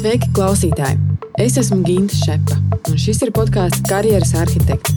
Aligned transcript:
Sveiki, 0.00 0.30
klausītāji! 0.32 0.96
Es 1.44 1.58
esmu 1.60 1.82
Ginta 1.84 2.16
Šepa, 2.16 2.54
un 2.88 2.94
šis 2.96 3.18
ir 3.20 3.30
podkāsts 3.36 3.82
Karjeras 3.84 4.30
arhitekts. 4.40 4.94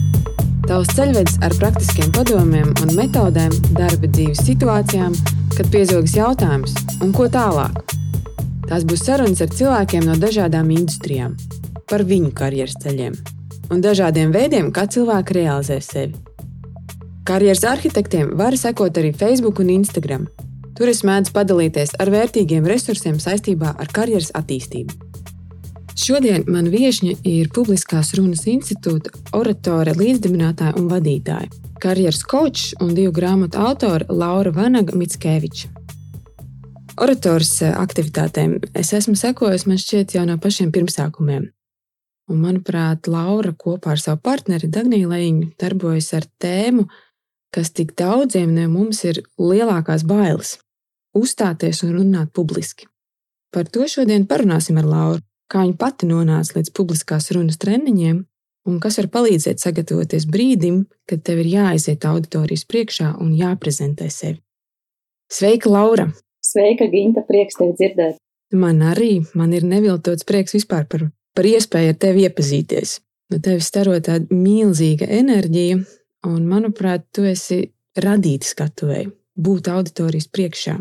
Tavs 0.64 0.94
ceļvedis 0.96 1.34
ar 1.44 1.52
praktiskiem 1.60 2.08
padomiem 2.16 2.70
un 2.80 2.92
metodēm 2.96 3.52
darba 3.76 4.08
dzīves 4.08 4.40
situācijām, 4.46 5.12
kad 5.58 5.68
piezogas 5.74 6.14
jautājums, 6.16 6.72
un 7.04 7.12
ko 7.12 7.26
tālāk. 7.28 7.82
Tās 8.64 8.86
būs 8.88 9.04
sarunas 9.04 9.44
ar 9.44 9.52
cilvēkiem 9.52 10.08
no 10.08 10.16
dažādām 10.22 10.72
industrijām, 10.72 11.36
par 11.84 12.06
viņu 12.08 12.32
karjeras 12.40 12.78
ceļiem 12.80 13.20
un 13.76 13.84
dažādiem 13.84 14.32
veidiem, 14.32 14.72
kā 14.72 14.86
cilvēki 14.88 15.36
realizē 15.36 15.82
sevi. 15.84 16.16
Karjeras 17.28 17.66
arhitektiem 17.76 18.32
var 18.40 18.56
sekot 18.56 19.04
arī 19.04 19.12
Facebook 19.12 19.60
un 19.60 19.76
Instagram. 19.76 20.24
Tur 20.74 20.90
es 20.90 21.04
mēdzu 21.06 21.34
padalīties 21.34 21.94
ar 22.02 22.10
vērtīgiem 22.10 22.66
resursiem 22.66 23.20
saistībā 23.22 23.76
ar 23.78 23.90
karjeras 23.94 24.32
attīstību. 24.34 24.96
Šodien 25.94 26.42
man 26.50 26.66
viesņa 26.72 27.20
ir 27.30 27.52
Publiskās 27.54 28.10
runas 28.18 28.42
institūta 28.50 29.12
oratore, 29.38 29.94
līdzdibinātāja 29.94 30.74
un 30.80 30.88
vadītāja, 30.90 31.52
karjeras 31.78 32.24
kočs 32.26 32.72
un 32.82 32.96
divu 32.96 33.12
grāmatu 33.14 33.62
autore 33.62 34.08
Laura 34.10 34.50
Vanaga 34.56 34.98
Mitskeviča. 34.98 35.70
Orators 37.04 37.60
aktivitātēm 37.62 38.58
es 38.74 38.90
esmu 38.94 39.14
sekojis 39.18 39.68
man 39.70 39.78
šķiet 39.78 40.16
jau 40.16 40.26
no 40.26 40.34
pašiem 40.42 40.74
pirmsākumiem. 40.74 41.48
Un, 42.30 42.40
manuprāt, 42.40 43.06
Laura 43.10 43.52
kopā 43.52 43.94
ar 43.94 44.00
savu 44.00 44.22
partneri 44.24 44.70
Dagniju 44.72 45.10
Leņu 45.10 45.48
darbojas 45.60 46.12
ar 46.16 46.26
tēmu, 46.40 46.86
kas 47.54 47.70
tik 47.70 47.92
daudziem 47.98 48.54
no 48.56 48.66
mums 48.72 49.04
ir 49.04 49.22
lielākās 49.38 50.06
bailes- 50.06 50.56
uzstāties 51.14 51.82
un 51.86 51.94
runāt 51.98 52.32
publiski. 52.34 52.88
Par 53.54 53.68
to 53.70 53.86
šodien 53.90 54.26
parunāsim 54.26 54.78
ar 54.80 54.88
Lauru 54.88 55.22
kā 55.50 55.64
viņa 55.64 55.76
pati 55.78 56.08
nonāca 56.08 56.58
līdz 56.58 56.72
publiskās 56.74 57.30
runas 57.34 57.60
treniņiem, 57.62 58.22
un 58.68 58.80
kas 58.82 58.98
var 59.00 59.10
palīdzēt 59.16 59.62
sagatavoties 59.62 60.26
brīdim, 60.30 60.84
kad 61.08 61.22
tev 61.26 61.42
ir 61.44 61.50
jāaiziet 61.52 62.06
auditorijas 62.08 62.64
priekšā 62.70 63.14
un 63.22 63.34
jāprezentē 63.38 64.08
sevi. 64.10 64.40
Sveika, 65.30 65.70
Laura! 65.70 66.08
Sveika, 66.44 66.88
Ginta! 66.90 67.24
Prieks 67.28 67.60
tevi 67.60 67.76
dzirdēt! 67.78 68.20
Man 68.54 68.82
arī 68.86 69.24
man 69.34 69.54
ir 69.56 69.64
neviltots 69.66 70.26
prieks 70.28 70.54
vispār 70.54 70.86
par, 70.86 71.08
par 71.34 71.48
iespēju 71.48 71.94
ar 71.94 71.98
tevi 71.98 72.26
iepazīties. 72.28 72.98
No 73.32 73.40
tevis 73.42 73.70
staro 73.70 73.96
tāda 74.04 74.28
milzīga 74.30 75.08
enerģija, 75.10 75.80
un, 76.28 76.40
manuprāt, 76.46 77.08
tu 77.14 77.24
esi 77.26 77.62
radīti 77.98 78.50
skatuvēji, 78.50 79.08
būt 79.40 79.70
auditorijas 79.72 80.28
priekšā. 80.30 80.76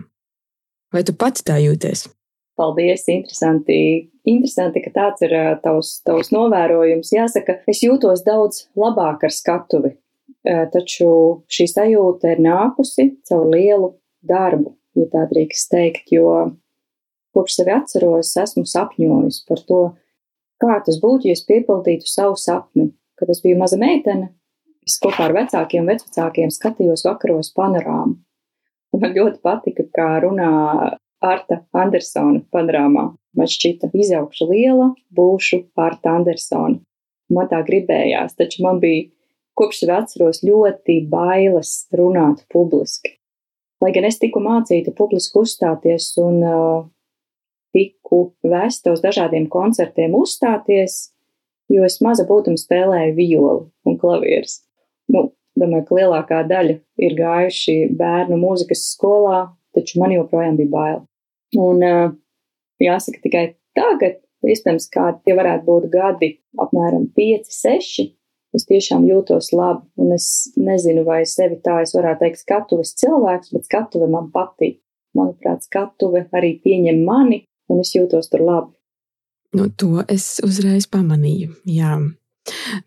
Vai 0.94 1.02
tu 1.02 1.16
pats 1.18 1.42
tā 1.46 1.58
jūties? 1.58 2.06
Paldies, 2.54 3.08
interesanti, 3.10 3.76
interesanti, 4.30 4.84
ka 4.86 4.92
tāds 4.94 5.24
ir 5.26 5.34
tavs, 5.64 5.96
tavs 6.06 6.30
novērojums. 6.36 7.10
Jāsaka, 7.16 7.58
es 7.70 7.82
jūtos 7.82 8.22
daudz 8.28 8.68
labāk 8.78 9.26
ar 9.26 9.34
skatuvi, 9.34 9.96
taču 10.46 11.10
šī 11.50 11.66
sajūta 11.72 12.36
ir 12.36 12.44
nākusi 12.46 13.08
caur 13.26 13.50
lielu 13.50 13.96
darbu, 14.22 14.76
ja 15.00 15.08
tā 15.10 15.26
drīkst 15.32 15.72
teikt, 15.74 16.14
jo 16.14 16.54
kopš 17.34 17.58
sevi 17.58 17.74
atceros, 17.74 18.36
esmu 18.38 18.68
sapņojis 18.70 19.42
par 19.50 19.64
to, 19.66 19.82
kā 20.62 20.78
tas 20.86 21.02
būtu, 21.02 21.32
ja 21.32 21.34
es 21.34 21.42
piepildītu 21.48 22.06
savu 22.06 22.38
sapni. 22.38 22.92
Kad 23.18 23.30
es 23.30 23.42
biju 23.44 23.58
maza 23.60 23.78
meitene, 23.82 24.32
es 24.86 25.00
kopā 25.02 25.28
ar 25.30 25.36
vecākiem 25.38 25.90
vecākiem 25.90 26.54
skatījos 26.54 27.06
vakaros 27.08 27.52
panorāmu. 27.56 28.18
Man 28.94 29.16
ļoti 29.16 29.42
patika, 29.42 29.86
kā 29.96 30.10
runā 30.24 30.52
Arta 31.24 31.64
Andersona 31.74 32.44
panorāmā. 32.54 33.10
Man 33.34 33.50
šķita, 33.50 33.90
izaugšu 33.98 34.48
liela, 34.52 34.92
būšu 35.18 35.64
Arta 35.80 36.14
Andersona. 36.20 36.78
Man 37.34 37.50
tā 37.50 37.64
gribējās, 37.66 38.36
taču 38.38 38.62
man 38.66 38.82
bija 38.84 39.08
kopš 39.58 39.84
sev 39.84 39.94
atceros 39.96 40.44
ļoti 40.46 41.00
bailes 41.10 41.74
runāt 41.96 42.44
publiski. 42.54 43.18
Lai 43.82 43.92
gan 43.96 44.06
es 44.08 44.20
tiku 44.22 44.42
mācīta 44.44 44.94
publiski 44.96 45.42
uzstāties 45.42 46.12
un 46.22 46.38
uh, 46.46 46.86
tiku 47.76 48.22
vēsta 48.46 48.94
uz 48.94 49.02
dažādiem 49.04 49.50
koncertiem 49.52 50.14
uzstāties, 50.16 51.14
jo 51.74 51.84
es 51.88 52.00
maza 52.06 52.28
būtuma 52.30 52.60
spēlēju 52.60 53.18
violi 53.18 53.66
un 53.90 53.98
klavierus. 54.00 54.62
Domāju, 55.64 55.86
ka 55.88 55.98
lielākā 56.00 56.42
daļa 56.50 56.78
ir 57.08 57.16
gājuši 57.18 57.78
bērnu 58.00 58.40
mūzikas 58.42 58.84
skolā, 58.92 59.46
taču 59.76 60.02
man 60.02 60.14
joprojām 60.16 60.60
bija 60.60 60.72
bail. 60.74 61.00
Un 61.60 61.84
jāsaka 62.84 63.22
tikai 63.24 63.46
tagad, 63.78 64.20
iespējams, 64.44 64.90
kā 64.92 65.14
tie 65.24 65.38
varētu 65.38 65.66
būt 65.70 65.88
gadi, 65.94 66.34
apmēram 66.60 67.08
5, 67.16 67.50
6. 67.54 68.12
Es 68.54 68.68
tiešām 68.70 69.08
jūtos 69.10 69.50
labi, 69.56 69.88
un 69.98 70.14
es 70.14 70.28
nezinu, 70.60 71.02
vai 71.08 71.24
sevi 71.26 71.58
tā 71.66 71.80
es 71.82 71.96
varētu 71.98 72.22
teikt, 72.22 72.44
skatuves 72.44 72.94
cilvēks, 73.02 73.50
bet 73.56 73.66
skatuve 73.66 74.10
man 74.12 74.30
patīk. 74.34 74.78
Manuprāt, 75.18 75.66
skatuve 75.66 76.28
arī 76.34 76.56
pieņem 76.62 77.02
mani, 77.06 77.44
un 77.70 77.82
es 77.82 77.94
jūtos 77.94 78.30
tur 78.30 78.46
labi. 78.46 78.74
Nu, 79.54 79.68
to 79.70 80.02
es 80.10 80.40
uzreiz 80.46 80.88
pamanīju. 80.90 81.54
Jā. 81.70 81.98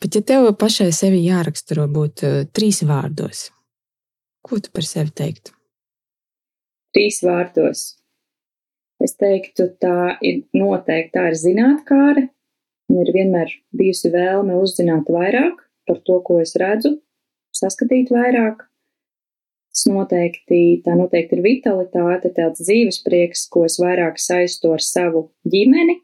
Bet, 0.00 0.14
ja 0.14 0.22
tev 0.22 0.50
pašai 0.60 0.90
sevi 0.92 1.22
jāraksturo 1.24 1.86
būt 1.88 2.24
uh, 2.26 2.40
trīs 2.52 2.82
vārdos, 2.84 3.50
ko 4.44 4.60
tu 4.60 4.72
par 4.74 4.84
sevi 4.84 5.14
teiktu? 5.16 5.54
Trīs 6.96 7.22
vārdos. 7.24 7.86
Es 9.02 9.12
teiktu, 9.20 9.68
tā 9.80 10.16
ir 10.24 10.44
noteikti 10.56 11.12
tā 11.16 11.26
ir 11.30 11.36
zinātkāre, 11.40 12.28
un 12.92 13.02
ir 13.02 13.12
vienmēr 13.12 13.52
bijusi 13.76 14.12
vēlme 14.12 14.56
uzzināt 14.56 15.10
vairāk 15.12 15.60
par 15.86 16.00
to, 16.06 16.20
ko 16.24 16.40
es 16.42 16.56
redzu, 16.60 16.96
saskatīt 17.56 18.12
vairāk. 18.14 18.64
Tas 19.76 19.84
noteikti, 19.92 20.80
tā 20.86 20.96
noteikti 20.96 21.36
ir 21.36 21.44
vitalitāte, 21.44 22.32
tāds 22.32 22.62
dzīves 22.64 23.02
prieks, 23.04 23.44
ko 23.52 23.66
es 23.68 23.76
vairāk 23.82 24.16
saistu 24.20 24.72
ar 24.72 24.80
savu 24.80 25.26
ģimeni. 25.44 25.98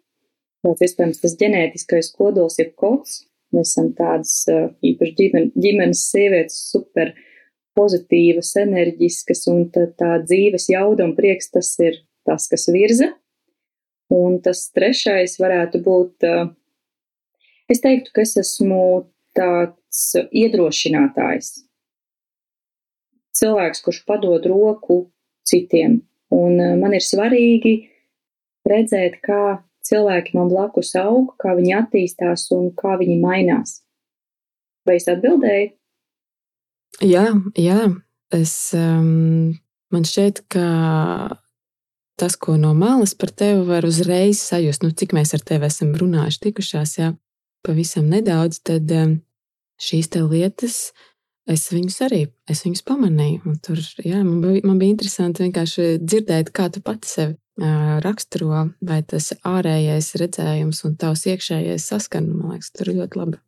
Tāds 0.63 0.85
iespējams 0.85 1.23
tas 1.23 1.37
ģenētiskais 1.41 2.13
kodols 2.15 2.61
ir 2.61 2.75
kods. 2.77 3.23
Mēs 3.53 3.75
esam 3.75 3.91
tādas 3.97 4.35
īpaši 4.49 5.15
ģimen, 5.19 5.51
ģimenes 5.61 6.07
sievietes 6.09 6.57
super 6.71 7.13
pozitīvas, 7.77 8.55
enerģiskas, 8.61 9.47
un 9.53 9.67
tā, 9.73 9.87
tā 9.99 10.17
dzīves 10.25 10.69
jauda 10.73 11.07
un 11.09 11.15
prieks 11.17 11.53
tas 11.53 11.73
ir 11.85 12.01
tas, 12.29 12.49
kas 12.49 12.69
virza. 12.73 13.13
Un 14.13 14.39
tas 14.45 14.67
trešais 14.77 15.39
varētu 15.41 15.81
būt, 15.85 16.27
es 17.73 17.81
teiktu, 17.81 18.13
ka 18.13 18.25
es 18.27 18.37
esmu 18.41 18.83
tāds 19.37 20.03
iedrošinātājs. 20.29 21.63
Cilvēks, 23.33 23.81
kurš 23.85 24.03
padod 24.09 24.45
roku 24.53 24.99
citiem. 25.49 26.03
Un 26.33 26.61
man 26.81 26.93
ir 26.97 27.05
svarīgi 27.05 27.75
redzēt, 28.69 29.19
kā 29.25 29.63
cilvēki 29.87 30.37
man 30.39 30.51
blakus 30.53 30.95
aug, 30.99 31.35
kā 31.43 31.55
viņi 31.59 31.77
attīstās 31.81 32.49
un 32.55 32.71
kā 32.79 32.97
viņi 33.01 33.19
mainās. 33.23 33.81
Vai 34.87 34.99
es 34.99 35.09
atbildēju? 35.11 35.73
Jā, 37.07 37.27
jā. 37.59 37.81
Es, 38.33 38.55
um, 38.77 39.53
man 39.93 40.07
šķiet, 40.09 40.45
ka 40.53 40.67
tas, 42.21 42.37
ko 42.41 42.57
no 42.61 42.73
malas 42.77 43.13
par 43.19 43.33
tevi 43.35 43.67
var 43.69 43.85
uzreiz 43.85 44.41
sajust, 44.41 44.85
nu, 44.85 44.93
cik 44.97 45.13
mēs 45.17 45.35
ar 45.37 45.45
tevi 45.45 45.69
esam 45.69 45.93
runājuši, 45.99 46.41
tikušās, 46.47 46.97
jā, 47.01 47.11
pavisam 47.67 48.09
nedaudz, 48.13 48.63
tad 48.65 48.91
um, 48.97 49.19
šīs 49.83 50.09
te 50.15 50.23
lietas, 50.25 50.79
es 51.51 51.67
viņus 51.75 51.99
arī, 52.07 52.23
es 52.51 52.65
viņus 52.65 52.85
pamanīju. 52.89 53.57
Tur, 53.67 53.83
jā, 54.01 54.23
man, 54.25 54.41
bija, 54.45 54.65
man 54.69 54.81
bija 54.81 54.97
interesanti 54.97 55.45
vienkārši 55.45 55.97
dzirdēt, 56.01 56.53
kā 56.57 56.71
tu 56.73 56.85
pati 56.85 57.11
sevi 57.11 57.37
raksturo, 57.61 58.69
vai 58.81 59.03
tas 59.05 59.33
ārējais 59.45 60.15
redzējums 60.21 60.85
un 60.89 60.97
tavs 60.97 61.27
iekšējais 61.29 61.89
saskan, 61.93 62.31
man 62.33 62.55
liekas, 62.55 62.73
tur 62.73 62.93
ļoti 62.93 63.19
labi. 63.19 63.43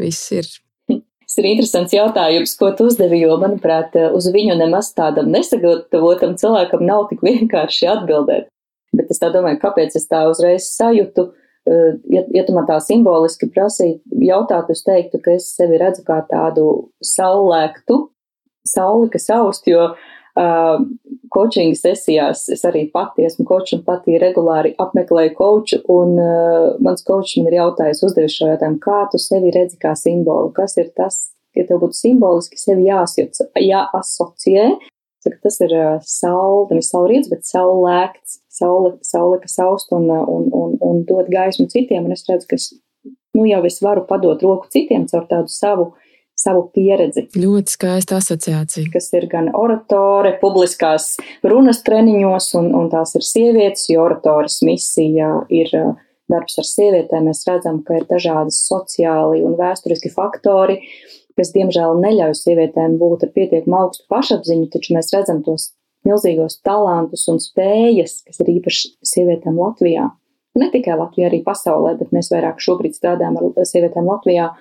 Viss 0.00 0.32
ir 0.32 0.48
Tas 1.26 1.40
ir 1.42 1.48
interesants 1.50 1.90
jautājums, 1.90 2.52
ko 2.54 2.68
tu 2.78 2.84
uzdevi, 2.86 3.18
jo, 3.24 3.34
manuprāt, 3.42 3.96
uz 4.14 4.28
viņu 4.30 4.54
nemaz 4.60 4.92
tādam 4.94 5.26
nesagatavotam 5.34 6.36
cilvēkam 6.38 6.84
nav 6.86 7.08
tik 7.10 7.24
vienkārši 7.26 7.88
atbildēt. 7.90 8.46
Bet 8.94 9.10
es 9.10 9.18
tā 9.18 9.32
domāju, 9.34 9.58
kāpēc 9.64 9.96
es 9.98 10.06
tā 10.06 10.22
uzreiz 10.30 10.70
sajūtu. 10.76 11.26
Ja, 12.14 12.22
ja 12.30 12.44
tu 12.46 12.54
man 12.54 12.68
tā 12.68 12.78
simboliski 12.78 13.50
prasītu, 13.50 14.20
jautātu, 14.22 14.76
es 14.76 14.86
teiktu, 14.86 15.18
ka 15.18 15.34
es 15.34 15.50
sevi 15.58 15.80
redzu 15.82 16.06
kā 16.06 16.20
tādu 16.30 16.92
saulēktu, 17.02 17.98
sauli, 18.70 19.10
kas 19.10 19.26
aust, 19.34 19.66
jo 19.66 19.88
uh, 19.88 20.06
coaching 21.32 21.76
sesijās 21.78 22.46
es 22.52 22.64
arī 22.68 22.86
pati 22.92 23.24
esmu 23.26 23.46
kočs 23.48 23.78
un 23.78 23.84
pati 23.86 24.18
regulāri 24.20 24.74
apmeklēju 24.82 25.32
koču, 25.38 25.80
un 25.92 26.18
uh, 26.20 26.74
mans 26.84 27.06
kočs 27.06 27.38
man 27.40 27.48
ir 27.48 27.60
jautājis, 27.60 28.02
uzdevis 28.04 28.36
šo 28.36 28.50
jautājumu, 28.52 28.82
kā 28.84 28.98
tu 29.12 29.20
sevi 29.22 29.54
redzi 29.54 29.80
kā 29.80 29.94
simbolu, 29.96 30.52
kas 30.56 30.76
ir 30.82 30.92
tas, 30.96 31.22
ja 31.56 31.64
tev 31.68 31.80
būtu 31.84 31.96
simboliski 31.96 32.60
sevi 32.60 32.90
jāasociē, 32.90 33.48
jāasociē 33.64 34.68
Saka, 35.26 35.40
tas 35.42 35.56
ir 35.64 35.72
saule, 36.06 36.68
nevis 36.70 36.92
saulrietis, 36.92 37.30
bet 37.32 37.46
saulēkts, 37.48 38.36
saule, 38.52 38.92
saule, 39.02 39.40
kas 39.42 39.56
aust 39.64 39.90
un, 39.96 40.06
un, 40.06 40.44
un, 40.54 40.76
un 40.86 41.00
dod 41.08 41.26
gaismu 41.32 41.66
citiem. 41.72 42.06
Un 42.06 42.14
es 42.14 42.22
redzu, 42.28 42.46
ka 42.50 42.58
es, 42.60 42.68
nu, 43.34 43.46
jau 43.48 43.62
es 43.66 43.80
varu 43.82 44.04
padot 44.06 44.44
roku 44.46 44.70
citiem 44.70 45.08
caur 45.10 45.26
tādu 45.30 45.50
savu, 45.50 45.88
savu 46.36 46.66
pieredzi. 46.74 47.26
Ļoti 47.36 47.72
skaista 47.72 48.18
asociācija. 48.20 48.90
Kas 48.92 49.08
ir 49.16 49.26
gan 49.32 49.50
oratore, 49.56 50.34
publiskās 50.40 51.14
runas 51.46 51.82
treniņos, 51.86 52.50
un, 52.60 52.72
un 52.76 52.90
tās 52.92 53.16
ir 53.18 53.24
sievietes, 53.26 53.88
jo 53.92 54.04
oratoras 54.04 54.60
misija 54.66 55.32
ir 55.52 55.72
darbs 56.30 56.58
ar 56.60 56.68
sievietēm. 56.68 57.30
Mēs 57.30 57.44
redzam, 57.48 57.80
ka 57.86 58.00
ir 58.00 58.08
dažādi 58.10 58.54
sociāli 58.54 59.42
un 59.46 59.56
vēsturiski 59.58 60.12
faktori, 60.12 60.80
kas, 61.38 61.52
diemžēl, 61.56 61.98
neļauj 62.02 62.36
sievietēm 62.42 62.98
būt 63.00 63.26
ar 63.26 63.32
pietiekumu 63.36 63.80
augstu 63.80 64.06
pašapziņu, 64.12 64.70
taču 64.72 64.96
mēs 64.96 65.12
redzam 65.14 65.42
tos 65.46 65.70
milzīgos 66.06 66.60
talantus 66.64 67.26
un 67.32 67.40
spējas, 67.42 68.20
kas 68.26 68.40
ir 68.44 68.54
īpaši 68.58 68.94
sievietēm 69.06 69.58
Latvijā. 69.58 70.10
Ne 70.56 70.70
tikai 70.72 70.96
Latvijā, 70.96 71.28
arī 71.28 71.42
pasaulē, 71.44 71.96
bet 71.98 72.14
mēs 72.16 72.30
vairāk 72.32 72.62
šobrīd 72.64 72.96
strādājam 72.96 73.36
ar 73.40 73.68
sievietēm 73.68 74.08
Latvijā, 74.08 74.52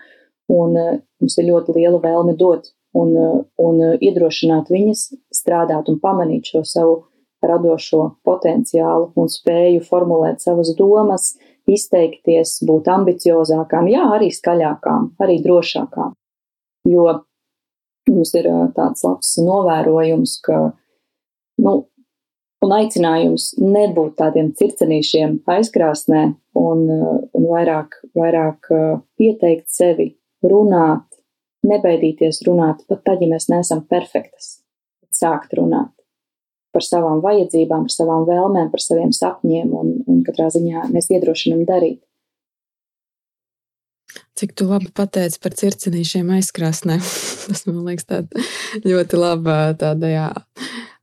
un 0.51 0.77
uh, 0.77 0.95
mums 1.21 1.37
ir 1.39 1.49
ļoti 1.49 1.75
liela 1.77 1.99
vēlme 2.03 2.35
dot 2.39 2.69
un, 2.95 3.11
uh, 3.15 3.41
un 3.61 3.81
uh, 3.81 3.97
iedrošināt 3.99 4.71
viņas 4.73 5.07
strādāt 5.33 5.89
un 5.91 5.99
pamanīt 6.03 6.51
šo 6.51 6.63
savu 6.67 7.03
radošo 7.45 8.15
potenciālu 8.25 9.11
un 9.19 9.29
spēju 9.29 9.83
formulēt 9.85 10.41
savas 10.41 10.71
domas, 10.77 11.33
izteikties, 11.69 12.59
būt 12.65 12.89
ambiciozākām, 12.93 13.89
jā, 13.89 14.05
arī 14.15 14.29
skaļākām, 14.33 15.11
arī 15.21 15.39
drošākām. 15.43 16.13
Jo 16.89 17.07
mums 18.09 18.33
ir 18.37 18.49
tāds 18.77 19.05
labs 19.05 19.31
novērojums, 19.41 20.35
ka, 20.45 20.59
nu, 21.65 21.73
un 22.65 22.75
aicinājums 22.77 23.53
nebūt 23.61 24.17
tādiem 24.21 24.51
circenīšiem 24.57 25.39
aizkrāsnē 25.55 26.27
un, 26.61 26.85
un 26.85 27.49
vairāk, 27.49 27.97
vairāk 28.17 28.69
pieteikt 29.17 29.67
sevi, 29.73 30.11
runāt, 30.51 31.05
nebaidīties 31.65 32.43
runāt, 32.47 32.85
pat 32.89 33.03
tad, 33.07 33.23
ja 33.23 33.31
mēs 33.31 33.49
neesam 33.51 33.83
perfektas, 33.89 34.59
sākt 35.13 35.55
runāt 35.57 35.95
par 36.75 36.83
savām 36.83 37.21
vajadzībām, 37.23 37.85
par 37.87 37.93
savām 37.93 38.25
vēlmēm, 38.27 38.67
par 38.73 38.83
saviem 38.83 39.13
sapņiem, 39.15 39.71
un, 39.79 39.93
un 40.11 40.19
katrā 40.27 40.49
ziņā 40.51 40.89
mēs 40.91 41.07
iedrošinām 41.13 41.63
darīt. 41.67 42.01
Cik 44.35 44.51
tu 44.59 44.67
labi 44.67 44.89
pateici 44.95 45.39
par 45.43 45.55
circinīšiem 45.55 46.33
aizkrāsnēm. 46.35 46.99
Tas 47.47 47.63
man 47.69 47.85
liekas 47.87 48.09
tāda 48.09 48.43
ļoti 48.83 49.19
laba 49.21 49.57
tāda, 49.79 50.11
jā, 50.11 50.27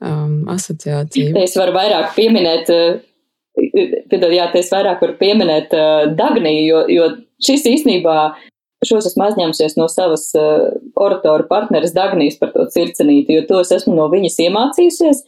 um, 0.05 0.43
asociācija. 0.53 1.33
Es 1.41 1.57
varu 1.57 1.73
vairāk 1.77 2.13
pieminēt, 2.19 2.69
piedod, 4.13 4.33
jā, 4.37 4.51
es 4.61 4.73
vairāk 4.73 5.01
varu 5.05 5.17
pieminēt 5.21 5.73
uh, 5.77 6.05
Dagniju, 6.19 6.65
jo, 6.69 6.83
jo 6.93 7.09
šis 7.49 7.65
īstenībā 7.73 8.19
šos 8.89 9.11
esmu 9.11 9.27
aizņēmusies 9.29 9.77
no 9.79 9.87
savas 9.91 10.29
uh, 10.39 10.73
oratoru 10.99 11.47
partneres 11.51 11.95
Dagnijas 11.97 12.39
par 12.41 12.53
to 12.55 12.67
circinīti, 12.73 13.37
jo 13.39 13.47
to 13.49 13.61
es 13.63 13.73
esmu 13.75 13.95
no 13.97 14.09
viņas 14.13 14.41
iemācījusies. 14.47 15.23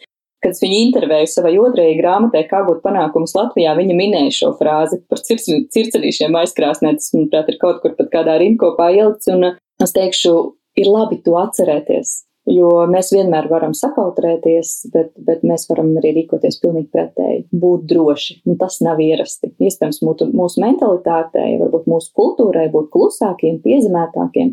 Kad 0.45 0.53
es 0.53 0.61
viņu 0.61 0.81
intervēju 0.91 1.29
savai 1.33 1.55
otrajai 1.56 1.95
grāmatai, 1.97 2.43
kā 2.51 2.61
gūt 2.67 2.83
panākumus 2.85 3.33
Latvijā, 3.33 3.73
viņa 3.79 3.95
minēja 3.97 4.35
šo 4.43 4.51
frāzi 4.59 4.99
par 5.09 5.23
circenīšiem 5.25 6.37
aizkrāsnē. 6.43 6.93
Tas, 6.99 7.15
manuprāt, 7.17 7.49
ir 7.49 7.56
kaut 7.62 7.81
kur 7.81 7.95
pat 7.97 8.11
kādā 8.12 8.35
rindkopā 8.43 8.91
ielikts, 8.93 9.31
un 9.33 9.55
es 9.55 9.97
teikšu, 9.97 10.35
ir 10.77 10.91
labi 10.91 11.23
to 11.25 11.39
atcerēties. 11.41 12.19
Jo 12.44 12.82
mēs 12.93 13.08
vienmēr 13.14 13.46
varam 13.49 13.73
sakautrēties, 13.76 14.73
bet, 14.93 15.14
bet 15.25 15.46
mēs 15.49 15.64
varam 15.70 15.94
arī 15.96 16.11
rīkoties 16.19 16.58
pilnīgi 16.61 16.91
pretēji, 16.93 17.46
būt 17.56 17.87
droši. 17.88 18.37
Un 18.44 18.58
tas 18.61 18.76
nav 18.85 19.00
ierasti. 19.00 19.49
Iespējams, 19.64 20.02
mūsu, 20.05 20.29
mūsu 20.37 20.61
mentalitātei, 20.61 21.55
varbūt 21.62 21.88
mūsu 21.88 22.12
kultūrai 22.20 22.67
būt 22.75 22.91
klusākiem, 22.93 23.62
piezemētākiem. 23.64 24.52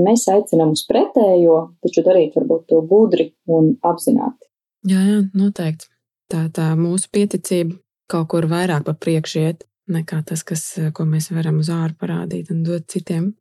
Mēs 0.00 0.26
aicinām 0.30 0.74
uz 0.74 0.82
pretējo, 0.90 1.60
taču 1.86 2.02
darīt 2.06 2.34
varbūt 2.38 2.66
to 2.70 2.82
gudri 2.90 3.30
un 3.50 3.76
apzināti. 3.86 4.50
Jā, 4.90 5.00
jā, 5.06 5.22
noteikti. 5.36 5.90
Tā, 6.30 6.44
tā 6.54 6.72
mūsu 6.78 7.10
pieticība 7.14 7.78
kaut 8.10 8.30
kur 8.34 8.46
vairāk 8.50 8.86
pa 8.86 8.94
priekšu 8.98 9.42
iet 9.42 9.66
nekā 9.90 10.22
tas, 10.26 10.42
kas, 10.46 10.64
ko 10.94 11.06
mēs 11.06 11.30
varam 11.34 11.60
uz 11.62 11.70
ārā 11.74 11.94
parādīt 11.98 12.50
un 12.54 12.62
dot 12.66 12.86
citiem. 12.90 13.32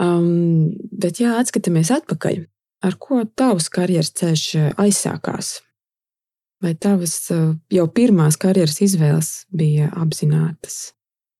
Um, 0.00 0.74
bet, 0.90 1.20
jā, 1.22 1.36
atskatāmies 1.38 1.92
atpakaļ. 1.94 2.44
Ar 2.84 2.98
ko 3.00 3.22
tavs 3.24 3.70
karjeras 3.72 4.12
ceļš 4.18 4.44
aizsākās? 4.80 5.56
Vai 6.64 6.74
tavas 6.76 7.16
jau 7.72 7.86
pirmās 7.92 8.36
karjeras 8.40 8.80
izvēles 8.84 9.30
bija 9.52 9.88
apzinātas? 10.00 10.92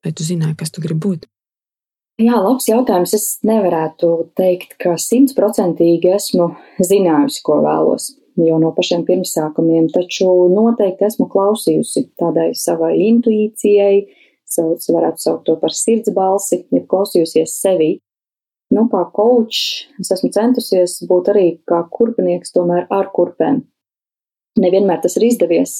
Vai 0.04 0.12
tu 0.16 0.24
zināji, 0.24 0.56
kas 0.60 0.72
tu 0.72 0.84
gribi 0.84 1.00
būt? 1.04 1.28
Jā, 2.20 2.36
labs 2.38 2.68
jautājums. 2.68 3.14
Es 3.16 3.24
nevarētu 3.44 4.10
teikt, 4.38 4.76
ka 4.80 4.94
simtprocentīgi 5.00 6.12
esmu 6.14 6.52
zinājusi, 6.78 7.40
ko 7.44 7.58
vēlos 7.64 8.12
jau 8.38 8.58
no 8.62 8.70
pašiem 8.74 9.04
pirmsākumiem, 9.06 9.88
taču 9.94 10.28
noteikti 10.50 11.06
esmu 11.08 11.28
klausījusi 11.30 12.08
tādai 12.18 12.50
savai 12.58 12.94
intuīcijai, 13.08 14.04
sauc, 14.50 14.86
varētu 14.94 15.22
saukt 15.22 15.44
to 15.48 15.56
par 15.60 15.74
sirds 15.74 16.12
balsi, 16.14 16.64
ja 16.74 16.82
klausījusies 16.90 17.54
sevi. 17.60 17.96
Nu, 18.74 18.88
kā 18.90 19.04
koč, 19.14 19.60
es 20.02 20.10
esmu 20.14 20.32
centusies 20.34 20.98
būt 21.08 21.30
arī 21.34 21.46
kā 21.68 21.84
kurpnieks, 21.94 22.54
tomēr 22.56 22.88
ar 22.90 23.10
kurpēm. 23.14 23.62
Nevienmēr 24.60 25.00
tas 25.02 25.16
ir 25.18 25.26
izdevies, 25.26 25.72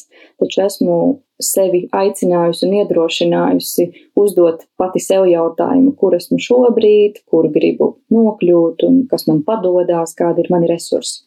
taču 0.43 0.65
esmu 0.65 0.97
sevi 1.43 1.85
aicinājusi 1.95 2.65
un 2.67 2.75
iedrošinājusi 2.81 3.87
uzdot 4.19 4.65
pati 4.81 5.03
sev 5.03 5.29
jautājumu, 5.31 5.93
kur 5.99 6.17
esmu 6.19 6.41
šobrīd, 6.43 7.21
kur 7.31 7.47
gribu 7.55 7.93
nokļūt 8.15 8.83
un 8.89 9.05
kas 9.11 9.29
man 9.31 9.45
padodās, 9.47 10.17
kādi 10.19 10.43
ir 10.43 10.51
mani 10.55 10.71
resursi. 10.71 11.23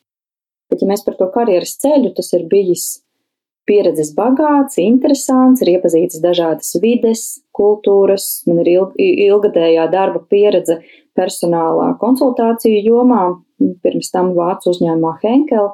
Bet, 0.67 0.83
ja 0.83 0.89
mēs 0.89 1.05
par 1.07 1.15
to 1.19 1.29
karjeras 1.31 1.77
ceļu, 1.79 2.11
tas 2.17 2.33
ir 2.35 2.43
bijis 2.51 2.87
pieredzes 3.67 4.13
bagāts, 4.15 4.79
interesants, 4.81 5.61
ir 5.63 5.75
iepazīstas 5.75 6.23
dažādas 6.23 6.71
vides, 6.81 7.25
kultūras, 7.57 8.43
man 8.47 8.61
ir 8.63 8.71
ilg, 8.73 8.95
ilgadējā 8.97 9.87
darba 9.91 10.23
pieredze 10.31 10.79
personālā 11.17 11.91
konsultāciju 12.01 12.83
jomā, 12.85 13.23
pirms 13.83 14.11
tam 14.13 14.33
vācu 14.37 14.71
uzņēmumā 14.73 15.17
Henkel. 15.23 15.73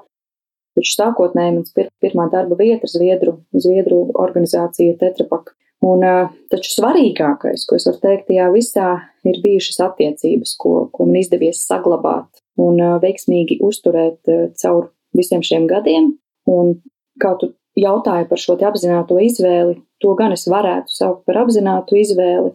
Taču 0.73 0.95
sākotnēji 0.95 1.57
mans 1.59 1.73
pir, 1.75 1.91
pirmā 2.01 2.29
darba 2.33 2.57
vieta 2.57 2.87
ir 2.87 2.89
Zviedru, 2.89 3.33
Zviedru 3.53 4.07
organizācija 4.17 4.95
Tetrapak. 4.97 5.53
Un, 5.83 6.01
taču 6.49 6.71
svarīgākais, 6.71 7.65
ko 7.67 7.77
es 7.77 7.85
varu 7.89 7.99
teikt, 8.01 8.29
tajā 8.29 8.47
visā 8.53 8.87
ir 9.27 9.41
bijušas 9.43 9.81
attiecības, 9.83 10.55
ko, 10.57 10.73
ko 10.95 11.05
man 11.09 11.19
izdevies 11.19 11.65
saglabāt 11.67 12.41
un 12.63 12.79
veiksmīgi 13.03 13.59
uzturēt 13.67 14.31
caur 14.61 14.87
visiem 15.13 15.43
šiem 15.45 15.67
gadiem. 15.69 16.13
Un 16.49 16.77
kā 17.21 17.35
tu 17.41 17.51
jautāji 17.79 18.27
par 18.29 18.41
šo 18.41 18.57
apzināto 18.67 19.17
izvēli, 19.21 19.79
to 20.01 20.13
gan 20.19 20.35
es 20.35 20.45
varētu 20.49 20.93
saukt 20.93 21.23
par 21.27 21.43
apzinātu 21.45 21.97
izvēli, 22.01 22.53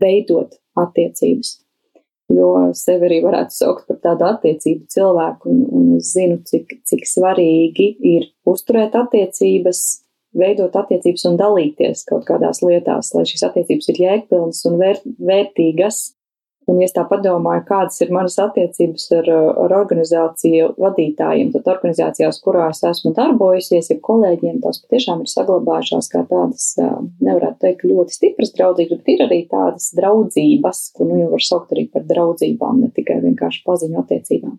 veidot 0.00 0.54
attiecības. 0.78 1.58
Jo 2.30 2.50
sevi 2.78 3.08
arī 3.08 3.18
varētu 3.24 3.56
saukt 3.56 3.88
par 3.88 3.98
tādu 4.04 4.28
attiecību 4.28 4.86
cilvēku, 4.94 5.50
un, 5.50 5.64
un 5.74 5.88
es 5.96 6.12
zinu, 6.14 6.38
cik, 6.46 6.76
cik 6.86 7.08
svarīgi 7.10 7.88
ir 8.06 8.28
uzturēt 8.46 8.94
attiecības, 8.94 9.80
veidot 10.38 10.76
attiecības 10.78 11.26
un 11.26 11.40
dalīties 11.40 12.04
kaut 12.06 12.28
kādās 12.28 12.62
lietās, 12.62 13.10
lai 13.16 13.24
šīs 13.26 13.42
attiecības 13.48 13.90
ir 13.90 14.00
jēgpilnas 14.04 14.62
un 14.70 14.78
vērt, 14.78 15.08
vērtīgas, 15.18 16.04
Un, 16.70 16.78
ja 16.78 16.86
es 16.86 16.94
tā 16.94 17.02
padomāju, 17.08 17.64
kādas 17.66 17.98
ir 18.04 18.12
manas 18.14 18.36
attiecības 18.38 19.08
ar, 19.16 19.28
ar 19.64 19.72
organizāciju 19.80 20.68
vadītājiem, 20.78 21.48
tad 21.54 21.66
organizācijās, 21.72 22.38
kurās 22.44 22.84
esmu 22.86 23.10
darbojusies, 23.16 23.88
ir 23.90 23.98
kolēģiem, 24.06 24.60
tās 24.62 24.78
patiešām 24.84 25.24
ir 25.24 25.32
saglabājušās 25.32 26.10
kā 26.12 26.22
tādas, 26.30 26.68
nevarētu 26.78 27.58
teikt, 27.64 27.86
ļoti 27.90 28.14
stipras 28.14 28.54
draudzības, 28.54 29.00
bet 29.00 29.10
ir 29.14 29.24
arī 29.26 29.40
tādas 29.50 29.88
draudzības, 29.98 30.84
ko 30.94 31.08
nu 31.08 31.18
jau 31.24 31.32
var 31.32 31.46
saukt 31.48 31.74
arī 31.74 31.88
par 31.90 32.06
draudzībām, 32.12 32.84
ne 32.84 32.92
tikai 32.94 33.18
vienkārši 33.24 33.64
paziņu 33.66 34.04
attiecībām. 34.04 34.54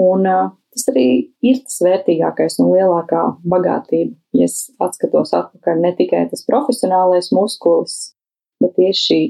Un 0.00 0.24
tas 0.24 0.86
arī 0.94 1.06
ir 1.44 1.60
tas 1.66 1.76
vērtīgākais 1.84 2.56
un 2.62 2.70
lielākā 2.72 3.26
bagātība, 3.52 4.14
ja 4.38 4.48
es 4.48 4.70
atskatos 4.80 5.34
atpakaļ 5.36 5.84
ne 5.84 5.92
tikai 5.98 6.24
tas 6.30 6.46
profesionālais 6.48 7.28
muskulis, 7.36 8.14
bet 8.62 8.78
tieši 8.78 9.20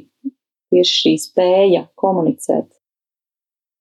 tieši 0.75 0.99
šī 1.03 1.15
spēja 1.25 1.87
komunicēt. 2.01 2.69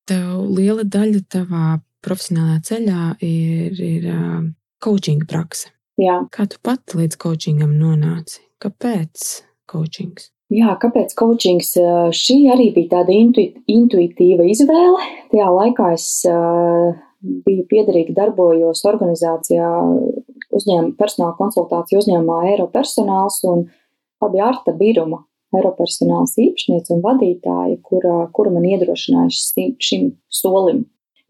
Tev 0.10 0.48
liela 0.58 0.86
daļa 0.86 1.22
tavā 1.30 1.66
profesionālajā 2.06 2.64
ceļā 2.70 3.04
ir, 3.26 3.82
ir 3.84 4.08
uh, 4.10 4.42
coaching 4.84 5.26
prakse. 5.30 5.70
Jā. 6.00 6.22
Kā 6.32 6.48
tu 6.50 6.60
pati 6.64 7.02
līdz 7.02 7.20
coachingam 7.20 7.76
nonāci? 7.78 8.42
Kāpēc 8.64 9.26
coachings? 9.70 10.32
Jā, 10.50 10.74
kāpēc 10.82 11.14
coachings? 11.20 11.76
Šī 12.16 12.40
arī 12.50 12.72
bija 12.74 12.96
tāda 12.96 13.14
intu, 13.14 13.44
intuitīva 13.70 14.48
izvēle. 14.50 15.04
Tajā 15.30 15.50
laikā 15.54 15.92
es 15.94 16.08
uh, 16.26 16.96
biju 17.20 17.68
piederīga, 17.70 18.16
darbojos 18.18 18.82
organizācijā, 18.90 19.70
uzņēmuma 20.56 20.96
personāla 20.98 21.36
konsultāciju 21.38 22.02
uzņēmumā 22.02 22.40
Eiropersonāls 22.54 23.44
un 23.52 23.68
abi 24.26 24.42
Arta 24.44 24.74
Biruma 24.76 25.22
Eiropersonāls 25.56 26.36
īpašniece 26.38 26.94
un 26.94 27.02
vadītāja, 27.02 27.80
kura, 27.86 28.16
kura 28.36 28.54
man 28.54 28.68
iedrošinājuši 28.70 29.70
šim 29.82 30.12
solim, 30.30 30.84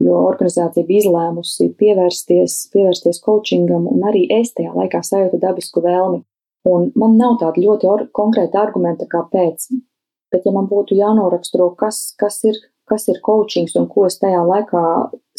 jo 0.04 0.18
organizācija 0.28 0.88
bija 0.88 1.06
izlēmusi 1.06 1.70
pievērsties, 1.80 2.58
pievērsties 2.74 3.22
coachingam, 3.24 3.88
un 3.92 4.04
arī 4.10 4.26
es 4.40 4.52
tajā 4.58 4.74
laikā 4.76 5.02
sajūtu 5.06 5.40
dabisku 5.44 5.84
vēlmi. 5.86 6.24
Un 6.68 6.90
man 7.00 7.16
nav 7.16 7.38
tāda 7.40 7.62
ļoti 7.64 7.88
or, 7.88 8.04
konkrēta 8.16 8.60
argumenta, 8.66 9.08
kāpēc. 9.08 9.70
Bet, 10.30 10.44
ja 10.46 10.52
man 10.54 10.68
būtu 10.70 10.98
jānoraksturo, 10.98 11.72
kas, 11.80 12.12
kas, 12.20 12.42
ir, 12.46 12.60
kas 12.90 13.08
ir 13.10 13.22
coachings 13.26 13.78
un 13.80 13.88
ko 13.90 14.06
es 14.10 14.20
tajā 14.22 14.42
laikā 14.46 14.84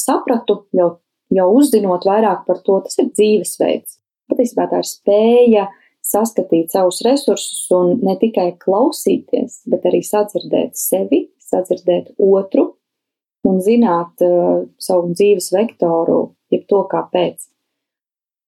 sapratu, 0.01 0.63
jau, 0.75 0.89
jau 1.37 1.49
uzzinot 1.59 2.09
vairāk 2.09 2.47
par 2.49 2.65
to, 2.65 2.81
tas 2.87 2.97
ir 2.99 3.13
dzīvesveids. 3.13 3.99
Patiesībā 4.33 4.67
tā 4.71 4.81
ir 4.81 4.89
spēja 4.89 5.69
saskatīt 6.11 6.75
savus 6.75 7.01
resursus 7.07 7.69
un 7.75 7.97
ne 8.05 8.17
tikai 8.21 8.51
klausīties, 8.61 9.63
bet 9.71 9.87
arī 9.89 10.03
sadzirdēt 10.07 10.79
sevi, 10.79 11.29
sadzirdēt 11.51 12.15
otru 12.21 12.73
un 13.49 13.61
zināt 13.65 14.21
uh, 14.25 14.67
savu 14.83 15.15
dzīves 15.15 15.51
vektoru, 15.55 16.21
jeb 16.53 16.67
to, 16.71 16.83
kāpēc. 16.91 17.47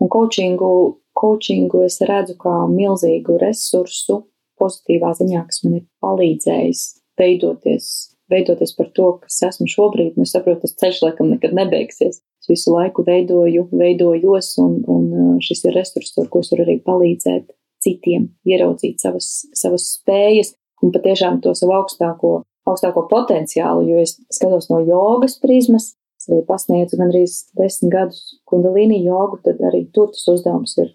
Un 0.03 0.11
coachingu, 0.13 0.73
coachingu 1.17 1.85
es 1.87 2.01
redzu 2.05 2.37
kā 2.41 2.55
milzīgu 2.71 3.39
resursu 3.41 4.25
pozitīvā 4.61 5.13
ziņā, 5.19 5.45
kas 5.49 5.63
man 5.65 5.79
ir 5.79 5.87
palīdzējis 6.03 6.83
veidoties, 7.19 7.89
veidoties 8.33 8.75
par 8.79 8.91
to, 8.97 9.09
kas 9.23 9.41
esmu 9.49 9.69
šobrīd. 9.71 10.17
Un 10.17 10.27
es 10.27 10.35
saprotu, 10.35 10.67
tas 10.67 10.77
ceļš 10.83 11.03
laikam 11.07 11.31
nekad 11.33 11.55
nebeigsies. 11.57 12.21
Es 12.43 12.51
visu 12.51 12.75
laiku 12.75 13.05
veidoju, 13.07 13.69
veidojos, 13.79 14.55
un, 14.59 14.81
un 14.91 15.11
uh, 15.15 15.35
šis 15.43 15.63
ir 15.69 15.77
resurs, 15.79 16.15
ar 16.19 16.31
ko 16.31 16.43
es 16.43 16.51
varu 16.51 16.67
arī 16.67 16.81
palīdzēt 16.83 17.53
citiem, 17.83 18.33
ieraudzīt 18.47 19.03
savas, 19.03 19.29
savas 19.59 19.87
spējas 19.97 20.57
un 20.83 20.91
patiešām 20.95 21.41
to 21.43 21.55
savu 21.59 21.77
augstāko 21.79 22.41
augstāko 22.69 23.07
potenciālu, 23.11 23.85
jo 23.91 24.03
es 24.03 24.17
skatos 24.31 24.71
no 24.71 24.81
jogas 24.87 25.39
prizmas. 25.43 25.93
Es 26.21 26.29
arī 26.31 26.45
pasniedzu 26.47 26.99
gandrīz 27.01 27.39
desmit 27.59 27.91
gadus 27.91 28.37
kundalīni 28.47 29.01
jogu, 29.03 29.41
tad 29.43 29.59
arī 29.67 29.89
tur 29.95 30.13
tas 30.15 30.23
uzdevums 30.31 30.77
ir 30.79 30.93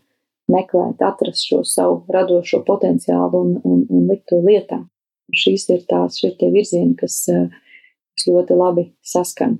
meklēt, 0.47 1.01
atrast 1.03 1.43
šo 1.49 1.65
savu 1.67 1.97
radošo 2.13 2.61
potenciālu 2.67 3.41
un, 3.43 3.57
un, 3.67 3.81
un 3.91 4.05
likt 4.07 4.29
to 4.31 4.39
lietā. 4.43 4.79
Šīs 5.35 5.67
ir 5.75 5.83
tās, 5.89 6.21
šie 6.21 6.31
tie 6.39 6.47
virzieni, 6.53 6.95
kas, 6.95 7.19
eh, 7.27 7.49
kas 8.15 8.29
ļoti 8.29 8.55
labi 8.55 8.85
saskan. 9.03 9.57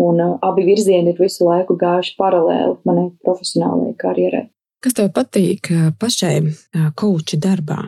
Un 0.00 0.20
uh, 0.22 0.36
abi 0.46 0.64
virzieni 0.68 1.12
ir 1.12 1.20
visu 1.20 1.44
laiku 1.48 1.76
gājuši 1.80 2.16
paralēli 2.20 2.78
manai 2.88 3.08
profesionālajai 3.24 3.96
karjerai. 4.00 4.44
Kas 4.80 4.96
tev 4.96 5.10
patīk 5.12 5.68
pašai 6.00 6.36
koča 6.96 7.36
darbā, 7.40 7.82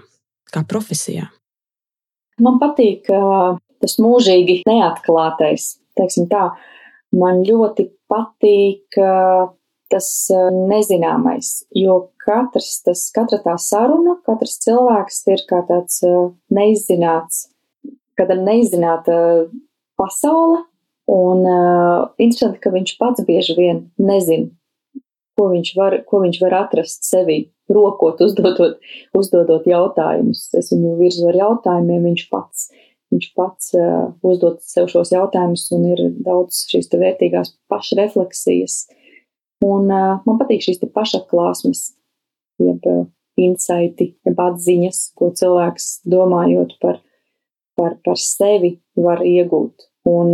kā 0.53 0.61
profesijā? 0.69 1.31
Man 2.43 2.59
patīk 2.61 3.09
uh, 3.13 3.57
tas 3.81 3.97
mūžīgi 4.03 4.61
neatklātais, 4.69 5.79
tā. 5.97 6.45
Man 7.17 7.43
ļoti 7.49 7.89
patīk 8.13 9.01
uh, 9.01 9.49
tas 9.93 10.09
nezināmais, 10.33 11.51
jo 11.77 11.99
katrs, 12.25 12.79
tas, 12.87 13.05
katra 13.13 13.43
tā 13.45 13.59
saruna, 13.61 14.17
katrs 14.25 14.57
cilvēks 14.65 15.19
ir 15.29 15.43
kā 15.51 15.61
tāds 15.69 16.01
neizzināts, 16.53 17.43
kāda 18.17 18.39
neizzināta 18.41 19.17
pasaule, 20.01 20.63
un 21.11 21.47
uh, 21.47 22.11
interesanti, 22.19 22.61
ka 22.63 22.73
viņš 22.75 22.97
pats 23.01 23.25
bieži 23.27 23.57
vien 23.59 23.85
nezin, 24.01 24.51
ko 25.39 25.49
viņš 25.53 25.75
var, 25.79 25.99
ko 26.09 26.23
viņš 26.23 26.39
var 26.45 26.59
atrast 26.65 27.07
sevī 27.09 27.39
rokot, 27.73 28.21
uzdodot, 28.21 28.81
uzdodot 29.17 29.67
jautājumus. 29.69 30.49
Es 30.59 30.73
viņu 30.75 30.97
virzu 31.01 31.29
ar 31.31 31.39
jautājumiem, 31.39 32.09
viņš 32.11 32.27
pats, 32.33 32.69
viņš 33.15 33.29
pats 33.39 33.73
uh, 33.79 34.11
uzdod 34.27 34.61
sev 34.67 34.91
šos 34.93 35.15
jautājumus 35.15 35.69
un 35.77 35.89
ir 35.93 36.05
daudz 36.25 36.65
šīs 36.71 36.93
vērtīgās 36.93 37.55
pašrefleksijas. 37.73 38.85
Un 39.65 39.89
uh, 39.91 40.21
man 40.27 40.41
patīk 40.41 40.65
šīs 40.65 40.83
pašatklāsmes, 40.95 41.93
jeb 42.63 42.91
uh, 42.91 43.07
insighti, 43.41 44.13
jeb 44.27 44.43
atziņas, 44.43 45.05
ko 45.19 45.31
cilvēks 45.39 46.03
domājot 46.11 46.77
par, 46.83 47.01
par, 47.79 47.97
par 48.05 48.21
sevi 48.21 48.77
var 48.99 49.25
iegūt. 49.25 49.89
Un, 50.09 50.33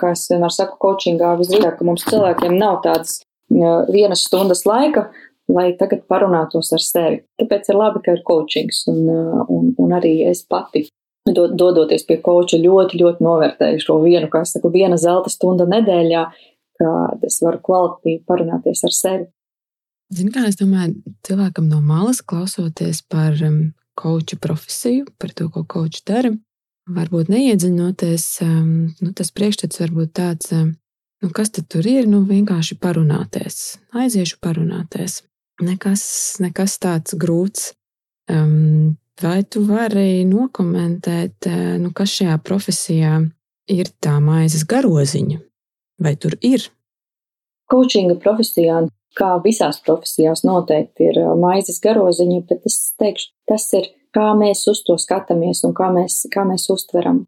kā 0.00 0.14
es 0.14 0.28
vienmēr 0.30 0.52
saku, 0.54 0.78
coachingā 0.80 1.34
visdrīzāk, 1.40 1.74
ka 1.76 1.84
mums 1.84 2.06
cilvēkiem 2.08 2.54
nav 2.56 2.78
tādas 2.86 3.18
vienas 3.50 4.22
stundas 4.24 4.64
laika, 4.64 5.10
lai 5.50 5.72
tagad 5.78 6.06
parunātos 6.08 6.70
ar 6.72 6.82
sevi. 6.84 7.20
Tāpēc 7.40 7.68
ir 7.68 7.76
labi, 7.76 8.00
ka 8.04 8.14
ir 8.14 8.22
coachings, 8.26 8.84
un, 8.90 9.02
un, 9.50 9.74
un 9.76 9.92
arī 9.96 10.20
es 10.30 10.44
pati. 10.46 10.86
Dodoties 11.30 12.06
pie 12.08 12.16
koča, 12.24 12.56
ļoti, 12.58 12.96
ļoti 13.02 13.24
novērtēju 13.26 13.82
šo 13.84 13.98
vienu, 14.02 14.30
kā 14.32 14.40
es 14.46 14.54
saku, 14.56 14.70
viena 14.72 14.96
zelta 14.98 15.30
stunda 15.30 15.66
nedēļā, 15.68 16.22
kad 16.80 17.26
es 17.28 17.36
varu 17.44 17.60
kvalitīvi 17.66 18.22
parunāties 18.26 18.80
ar 18.88 18.96
sevi. 18.96 19.28
Zini, 20.10 20.32
kā 20.34 20.46
es 20.48 20.56
domāju, 20.58 20.96
cilvēkam 21.26 21.68
no 21.70 21.82
malas 21.84 22.22
klausoties 22.24 23.02
par 23.06 23.36
koča 24.00 24.40
profesiju, 24.40 25.10
par 25.20 25.34
to, 25.36 25.50
ko 25.52 25.62
kočs 25.68 26.02
dara, 26.08 26.32
varbūt 26.96 27.30
neiedziļinoties, 27.32 28.26
um, 28.46 28.68
nu, 29.00 29.14
tas 29.16 29.32
priekšstats 29.34 29.82
var 29.82 29.96
būt 29.96 30.14
tāds, 30.18 30.52
um, 30.56 30.74
nu, 31.22 31.32
kas 31.34 31.52
tur 31.54 31.86
ir, 31.86 32.06
nu, 32.10 32.22
vienkārši 32.28 32.78
parunāties, 32.82 33.78
aiziešu 33.94 34.40
parunāties 34.42 35.20
nekas, 35.64 36.02
nekas 36.42 36.78
tāds 36.82 37.16
grūts. 37.18 37.72
Um, 38.30 38.96
vai 39.20 39.42
tu 39.44 39.62
vari 39.66 40.24
nokomentēt, 40.28 41.46
eh, 41.46 41.78
nu, 41.82 41.92
kas 41.92 42.14
šajā 42.18 42.38
profesijā 42.46 43.20
ir 43.68 43.90
tā 44.02 44.18
maizes 44.22 44.64
garoziņa? 44.64 45.40
Vai 46.00 46.14
tur 46.16 46.36
ir? 46.40 46.70
Coachinga 47.70 48.16
profesijā, 48.22 48.88
kā 49.18 49.30
visās 49.44 49.80
profesijās, 49.84 50.44
noteikti 50.44 51.10
ir 51.10 51.18
eh, 51.18 51.34
maizes 51.36 51.80
garoziņa, 51.82 52.44
bet 52.48 52.66
es 52.66 52.94
teikšu, 52.98 53.32
tas 53.50 53.66
ir, 53.76 53.90
kā 54.16 54.30
mēs 54.38 54.64
uz 54.70 54.82
to 54.86 54.96
skatāmies 55.00 55.62
un 55.66 55.74
kā 55.76 55.90
mēs, 55.94 56.24
kā 56.32 56.44
mēs 56.48 56.68
uztveram. 56.72 57.24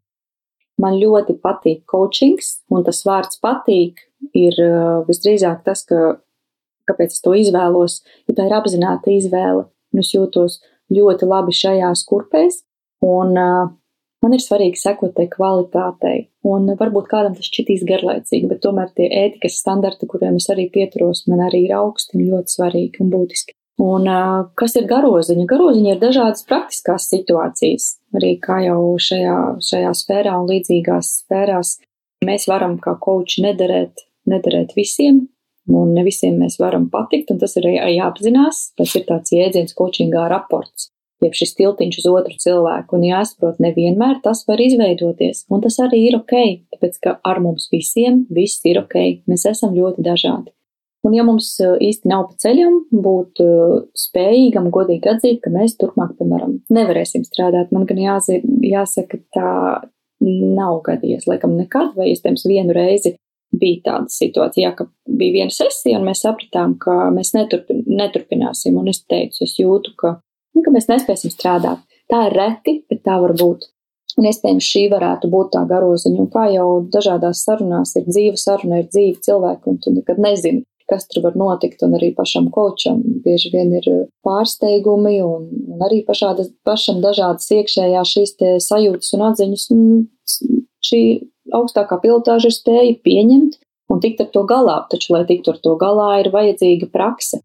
Man 0.81 0.97
ļoti 0.97 1.37
patīk 1.43 1.83
coachings, 1.89 2.57
un 2.73 2.83
tas 2.85 3.03
vārds 3.05 3.39
patīk 3.43 4.01
ir 4.33 4.57
eh, 4.57 5.03
visdrīzāk 5.07 5.61
tas, 5.67 5.85
ka 5.85 6.17
kāpēc 6.89 7.13
es 7.13 7.23
to 7.23 7.35
izvēlos, 7.37 8.01
jo 8.27 8.35
tā 8.35 8.47
ir 8.49 8.57
apzināta 8.57 9.13
izvēle. 9.13 9.67
Es 9.99 10.09
jūtos 10.15 10.59
ļoti 10.93 11.29
labi 11.29 11.53
šajās 11.53 12.01
kurpēs, 12.09 12.63
un 13.05 13.37
uh, 13.37 13.69
man 14.25 14.35
ir 14.35 14.41
svarīgi 14.41 14.81
sekot 14.81 15.13
tai 15.17 15.27
kvalitātei. 15.31 16.27
Un 16.49 16.65
varbūt 16.79 17.09
kādam 17.11 17.37
tas 17.37 17.47
šķitīs 17.47 17.85
garlaicīgi, 17.87 18.49
bet 18.49 18.63
tomēr 18.65 18.89
tie 18.97 19.07
ētikas 19.21 19.59
standarti, 19.61 20.09
kuriem 20.09 20.41
es 20.41 20.49
arī 20.51 20.65
pieturos, 20.73 21.27
man 21.29 21.45
arī 21.45 21.67
ir 21.67 21.75
augsti 21.77 22.17
un 22.17 22.25
ļoti 22.31 22.57
svarīgi 22.57 23.05
un 23.05 23.13
būtiski. 23.13 23.55
Un 23.81 24.05
kas 24.59 24.75
ir 24.77 24.85
garoziņa? 24.89 25.47
Garoziņa 25.49 25.95
ir 25.95 26.01
dažādas 26.01 26.45
praktiskās 26.45 27.07
situācijas, 27.09 27.87
arī 28.13 28.35
kā 28.43 28.59
jau 28.67 28.93
šajā, 29.01 29.37
šajā 29.65 29.93
sfērā 29.97 30.37
un 30.37 30.49
līdzīgās 30.51 31.09
sfērās. 31.23 31.77
Mēs 32.23 32.45
varam 32.47 32.77
kā 32.79 32.93
koči 33.01 33.41
nederēt, 33.43 34.05
nederēt 34.29 34.77
visiem, 34.77 35.23
Un 35.71 35.93
ne 35.95 36.03
visiem 36.03 36.41
mēs 36.41 36.57
varam 36.59 36.89
patikt, 36.91 37.31
un 37.31 37.39
tas 37.39 37.55
ir 37.59 37.69
jāapzinās. 37.71 38.73
Tas 38.79 38.95
ir 38.99 39.05
tāds 39.07 39.31
jēdziens, 39.31 39.75
coachingā 39.77 40.25
raports, 40.31 40.89
jeb 41.23 41.37
šis 41.39 41.55
tiltiņš 41.59 42.01
uz 42.01 42.07
otru 42.11 42.35
cilvēku. 42.45 42.97
Un 42.97 43.05
jāsaprot, 43.07 43.61
nevienmēr 43.63 44.19
tas 44.25 44.43
var 44.49 44.63
izveidoties. 44.63 45.45
Un 45.53 45.63
tas 45.63 45.79
arī 45.83 46.03
ir 46.09 46.19
ok, 46.19 46.35
tāpēc 46.75 46.99
ka 47.05 47.15
ar 47.23 47.39
mums 47.43 47.69
visiem 47.71 48.25
viss 48.33 48.63
ir 48.67 48.81
ok. 48.83 49.23
Mēs 49.31 49.47
esam 49.53 49.75
ļoti 49.77 50.03
dažādi. 50.03 50.51
Un 51.03 51.15
ja 51.17 51.25
mums 51.27 51.49
uh, 51.59 51.73
īsti 51.83 52.07
nav 52.07 52.29
pa 52.29 52.37
ceļam 52.45 52.77
būt 53.03 53.41
uh, 53.43 53.79
spējīgam, 53.97 54.69
godīgi 54.71 55.09
atzīt, 55.11 55.41
ka 55.43 55.51
mēs 55.51 55.75
turpmāk, 55.81 56.13
piemēram, 56.19 56.61
nevarēsim 56.71 57.25
strādāt, 57.27 57.73
man 57.75 57.83
gan 57.89 57.99
jāzi, 57.99 58.39
jāsaka, 58.63 59.19
tā 59.35 59.49
nav 60.23 60.79
gadījies, 60.85 61.27
laikam 61.27 61.57
nekad, 61.57 61.91
vai 61.97 62.13
iespējams 62.13 62.47
vienu 62.47 62.75
reizi 62.77 63.17
bija 63.53 63.81
tāda 63.87 64.09
situācija, 64.09 64.71
ka 64.77 64.87
bija 65.05 65.37
viena 65.37 65.53
sesija, 65.53 65.99
un 65.99 66.07
mēs 66.07 66.23
sapratām, 66.25 66.77
ka 66.81 67.09
mēs 67.13 67.33
neturpin, 67.35 67.83
neturpināsim. 67.99 68.79
Un 68.79 68.89
es 68.89 69.03
teicu, 69.03 69.43
es 69.45 69.57
jūtu, 69.59 69.93
ka, 69.99 70.15
nu, 70.55 70.63
ka 70.65 70.73
mēs 70.73 70.89
nespēsim 70.89 71.33
strādāt. 71.33 71.83
Tā 72.11 72.27
ir 72.29 72.37
reti, 72.37 72.79
bet 72.89 73.03
tā 73.05 73.19
var 73.21 73.35
būt. 73.39 73.69
Un 74.19 74.27
iespējams 74.29 74.65
šī 74.69 74.83
varētu 74.91 75.29
būt 75.33 75.53
tā 75.55 75.63
garoziņa. 75.69 76.19
Un 76.21 76.29
kā 76.33 76.47
jau 76.53 76.67
dažādās 76.93 77.41
sarunās 77.45 77.95
ir 77.97 78.05
dzīva 78.09 78.37
saruna, 78.37 78.81
ir 78.81 78.89
dzīva 78.91 79.23
cilvēki, 79.25 79.71
un 79.71 79.79
tu 79.81 79.93
nekad 79.93 80.21
nezini, 80.21 80.65
kas 80.93 81.09
tur 81.09 81.25
var 81.25 81.35
notikt. 81.39 81.81
Un 81.85 81.97
arī 81.97 82.13
pašam 82.15 82.51
kočam 82.53 83.01
bieži 83.25 83.51
vien 83.55 83.73
ir 83.81 83.89
pārsteigumi, 84.25 85.17
un, 85.25 85.49
un 85.73 85.83
arī 85.89 86.03
pašādas, 86.07 86.53
pašam 86.67 87.01
dažādas 87.03 87.49
iekšējās 87.57 88.15
šīs 88.15 88.35
sajūtas 88.69 89.13
un 89.17 89.27
atziņas. 89.31 89.67
Un 89.73 89.83
šī 90.85 91.03
augstākā 91.53 91.99
pilotāža 92.03 92.49
ir 92.49 92.55
spēja 92.55 92.97
pieņemt 93.05 93.57
un 93.91 94.03
tikt 94.03 94.23
ar 94.23 94.29
to 94.33 94.45
galā. 94.49 94.81
Taču, 94.91 95.13
lai 95.15 95.25
tiktu 95.29 95.53
ar 95.53 95.63
to 95.63 95.77
galā, 95.81 96.11
ir 96.21 96.31
vajadzīga 96.33 96.89
prakse. 96.93 97.41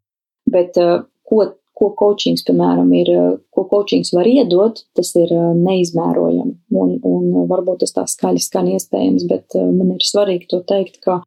Bet 0.48 0.76
ko, 0.78 1.48
ko 1.78 1.90
coachings, 1.98 2.44
piemēram, 2.46 2.90
ir, 2.98 3.10
ko 3.54 3.64
coachings 3.70 4.12
var 4.16 4.28
iedot, 4.30 4.82
tas 4.98 5.12
ir 5.18 5.32
neizmērojami. 5.58 6.54
Un, 6.78 6.94
un 7.06 7.48
varbūt 7.50 7.84
tas 7.84 7.94
tā 7.96 8.06
skaļi 8.10 8.42
skan 8.44 8.70
iespējams, 8.74 9.26
bet 9.30 9.58
man 9.58 9.96
ir 9.96 10.06
svarīgi 10.06 10.48
to 10.52 10.62
teikt, 10.68 11.00
ka, 11.04 11.20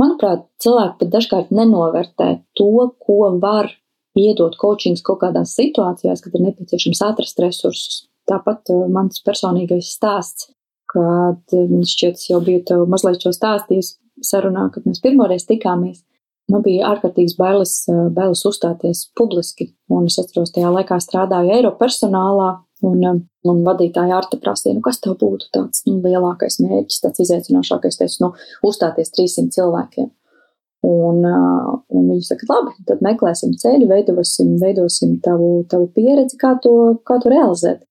manuprāt, 0.00 0.46
cilvēki 0.62 0.96
pat 1.02 1.12
dažkārt 1.12 1.52
nenovērtē 1.54 2.30
to, 2.58 2.70
ko 3.04 3.34
var 3.42 3.70
iedot 4.18 4.56
coachings 4.60 5.04
kaut 5.06 5.20
kādās 5.22 5.54
situācijās, 5.58 6.22
kad 6.24 6.34
ir 6.34 6.46
nepieciešams 6.48 7.02
atrast 7.06 7.42
resursus. 7.42 8.04
Tāpat 8.28 8.72
mans 8.92 9.22
personīgais 9.26 9.92
stāsts, 9.94 10.50
kad 10.90 11.54
man 11.54 11.86
šķiet, 11.86 12.18
es 12.18 12.30
jau 12.30 12.40
biju 12.44 12.62
tev 12.66 12.86
mazliet 12.90 13.22
šo 13.22 13.32
stāstījis 13.34 13.94
sarunā, 14.26 14.68
kad 14.74 14.86
mēs 14.88 15.02
pirmoreiz 15.02 15.46
tikāmies. 15.48 16.02
Man 16.50 16.64
bija 16.64 16.88
ārkārtīgs 16.90 17.36
bailes, 17.38 17.84
bailes 18.14 18.42
uzstāties 18.48 19.04
publiski, 19.18 19.70
un 19.92 20.08
es 20.10 20.18
atceros, 20.18 20.50
tajā 20.54 20.72
laikā 20.74 20.98
strādāju 21.02 21.54
Eiropas 21.54 21.84
personālā, 21.84 22.50
un, 22.86 23.24
un 23.50 23.60
vadītāja 23.66 24.16
Arta 24.20 24.38
prasīja, 24.40 24.76
nu, 24.76 24.84
kas 24.84 25.00
tev 25.02 25.18
būtu 25.20 25.50
tāds 25.54 25.84
nu, 25.88 25.98
lielākais 26.04 26.60
mērķis, 26.62 27.02
tāds 27.04 27.22
izaicinošākais, 27.26 28.00
teicu, 28.00 28.24
nu, 28.24 28.32
uzstāties 28.66 29.12
300 29.16 29.56
cilvēkiem. 29.58 30.10
Un, 30.88 31.20
un 31.28 32.04
viņi 32.08 32.24
saka, 32.24 32.46
labi, 32.48 32.72
tad 32.88 33.02
meklēsim 33.04 33.52
ceļu, 33.60 33.88
veidosim, 33.90 34.54
veidosim 34.62 35.18
tavu, 35.24 35.50
tavu 35.68 35.90
pieredzi, 35.92 36.38
kā 36.40 36.54
to, 36.64 36.72
kā 37.04 37.18
to 37.20 37.32
realizēt. 37.32 37.82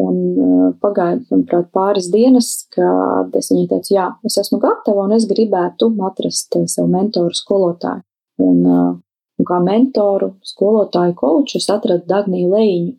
Un 0.00 0.74
pagāja, 0.82 1.20
manuprāt, 1.30 1.70
pāris 1.72 2.10
dienas, 2.10 2.50
kad 2.74 3.34
es 3.38 3.48
viņai 3.52 3.68
teicu, 3.70 3.94
jā, 3.94 4.08
es 4.26 4.36
esmu 4.42 4.58
gatava 4.62 5.06
un 5.06 5.14
es 5.14 5.24
gribētu 5.30 5.92
atrast 6.08 6.58
savu 6.66 6.88
mentoru 6.90 7.32
skolotāju. 7.38 8.02
Un, 8.42 8.64
un 8.66 9.46
kā 9.46 9.60
mentoru, 9.62 10.32
skolotāju 10.42 11.14
koču 11.20 11.60
es 11.62 11.70
atradu 11.70 12.04
Dagniju 12.10 12.50
Leņu. 12.50 12.92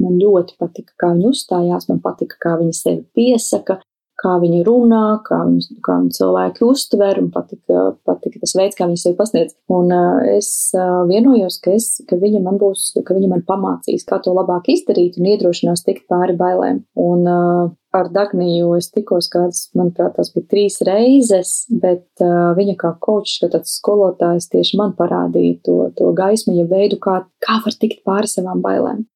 Man 0.00 0.18
ļoti 0.20 0.56
patika, 0.60 0.94
kā 1.00 1.12
viņa 1.14 1.30
uzstājās, 1.30 1.88
man 1.90 2.02
patika, 2.04 2.38
kā 2.40 2.56
viņa 2.60 2.76
sevi 2.76 3.02
piesaka, 3.16 3.80
kā 4.20 4.36
viņa 4.40 4.60
runā, 4.66 5.04
kā 5.26 5.40
viņu, 5.46 5.80
kā 5.84 5.96
viņu 6.02 6.14
cilvēki 6.18 6.64
uztver, 6.66 7.20
un 7.22 7.30
patika, 7.34 7.84
patika 8.06 8.42
tas 8.42 8.54
veids, 8.58 8.76
kā 8.78 8.88
viņa 8.88 9.02
sevi 9.02 9.16
pasniedz. 9.18 9.56
Un 9.72 9.92
uh, 9.94 10.20
es 10.36 10.50
uh, 10.76 11.02
vienojos, 11.08 11.58
ka, 11.64 11.74
es, 11.78 11.90
ka 12.08 12.18
viņa 12.20 12.42
man 12.44 12.60
būs, 12.60 12.90
ka 13.06 13.16
viņa 13.16 13.30
man 13.32 13.44
pamācīs, 13.48 14.06
kā 14.08 14.20
to 14.24 14.34
labāk 14.36 14.70
izdarīt 14.72 15.18
un 15.20 15.30
iedrošinās 15.32 15.84
tikt 15.86 16.06
pāri 16.10 16.36
bailēm. 16.40 16.82
Un 17.00 17.30
uh, 17.30 17.70
ar 17.96 18.10
Dagniju 18.14 18.74
es 18.78 18.90
tikos 18.94 19.30
kāds, 19.32 19.68
manuprāt, 19.78 20.14
tas 20.18 20.32
bija 20.34 20.50
trīs 20.52 20.80
reizes, 20.86 21.54
bet 21.70 22.06
uh, 22.24 22.52
viņa 22.58 22.76
kā 22.80 22.94
kočs, 23.02 23.38
kā 23.42 23.50
tāds 23.54 23.78
skolotājs 23.80 24.50
tieši 24.52 24.80
man 24.80 24.94
parādīja 24.98 25.62
to, 25.66 25.78
to 25.96 26.12
gaismu, 26.16 26.58
ja 26.60 26.68
veidu, 26.70 27.00
kā, 27.02 27.22
kā 27.42 27.62
var 27.64 27.80
tikt 27.80 28.04
pāri 28.06 28.30
savām 28.30 28.62
bailēm. 28.64 29.06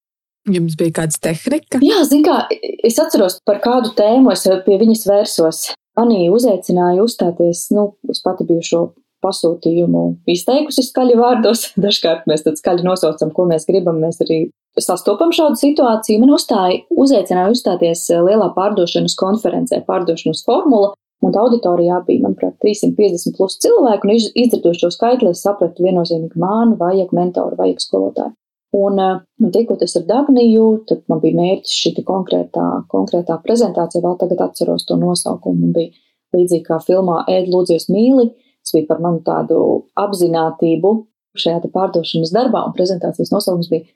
Jums 0.50 0.74
bija 0.76 0.92
kāda 1.00 1.20
tehnika? 1.24 1.80
Jā, 1.84 2.02
zinu, 2.04 2.26
kā 2.26 2.42
es 2.84 2.98
atceros, 3.00 3.38
par 3.48 3.62
kādu 3.64 3.94
tēmu 3.96 4.32
es 4.34 4.44
pie 4.66 4.76
viņas 4.80 5.06
vērsos. 5.08 5.62
Manī 5.96 6.26
uzaicināja 6.28 7.04
uzstāties, 7.04 7.68
nu, 7.72 7.92
es 8.10 8.20
pati 8.24 8.44
biju 8.48 8.66
šo 8.66 8.82
pasūtījumu 9.24 10.02
izteikusi 10.28 10.84
skaļi 10.84 11.16
vārdos. 11.20 11.68
Dažkārt 11.84 12.28
mēs 12.30 12.44
tad 12.44 12.60
skaļi 12.60 12.84
nosaucam, 12.86 13.32
ko 13.32 13.48
mēs 13.48 13.64
gribam. 13.70 14.02
Mēs 14.02 14.20
arī 14.24 14.42
sastopam 14.80 15.32
šādu 15.32 15.60
situāciju. 15.62 16.20
Man 16.20 16.34
uzstāja, 16.36 16.82
uzaicināja 16.92 17.54
uzstāties 17.54 18.04
lielā 18.12 18.50
pārdošanas 18.58 19.16
konferencē, 19.20 19.80
pārdošanas 19.88 20.44
formula. 20.44 20.92
Un 21.24 21.32
auditorijā 21.40 22.02
bija, 22.04 22.20
manuprāt, 22.26 22.58
350 22.60 23.38
plus 23.38 23.54
cilvēku, 23.64 24.04
un 24.04 24.18
izdzirdot 24.42 24.76
šo 24.76 24.90
skaitli, 24.92 25.30
es 25.32 25.40
sapratu 25.46 25.86
viennozīmīgi, 25.86 26.36
man 26.36 26.74
vajag 26.76 27.14
mentoru, 27.16 27.56
vajag 27.56 27.80
skolotāju. 27.80 28.34
Un, 28.74 28.98
un 28.98 29.20
nu, 29.38 29.50
tikoties 29.54 29.94
ar 30.00 30.06
Dagniju, 30.08 30.64
tad 30.88 31.04
man 31.10 31.20
bija 31.22 31.38
mērķis 31.38 31.74
šī 31.78 32.02
konkrētā, 32.08 32.64
konkrētā 32.90 33.36
prezentācija, 33.44 34.02
vēl 34.02 34.16
tagad 34.18 34.40
atceros 34.48 34.86
to 34.88 34.96
nosaukumu. 34.98 35.68
Man 35.68 35.76
bija 35.76 35.92
līdzīgi 36.34 36.66
kā 36.66 36.80
filmā 36.82 37.20
Ēd 37.30 37.52
lūdzies 37.52 37.86
mīli, 37.94 38.32
tas 38.64 38.74
bija 38.74 38.88
par 38.88 39.02
manu 39.04 39.22
tādu 39.26 39.58
apzinātību 40.00 40.94
šajā 41.38 41.70
pārdošanas 41.74 42.32
darbā, 42.34 42.64
un 42.66 42.74
prezentācijas 42.74 43.30
nosaukums 43.34 43.70
bija 43.70 43.86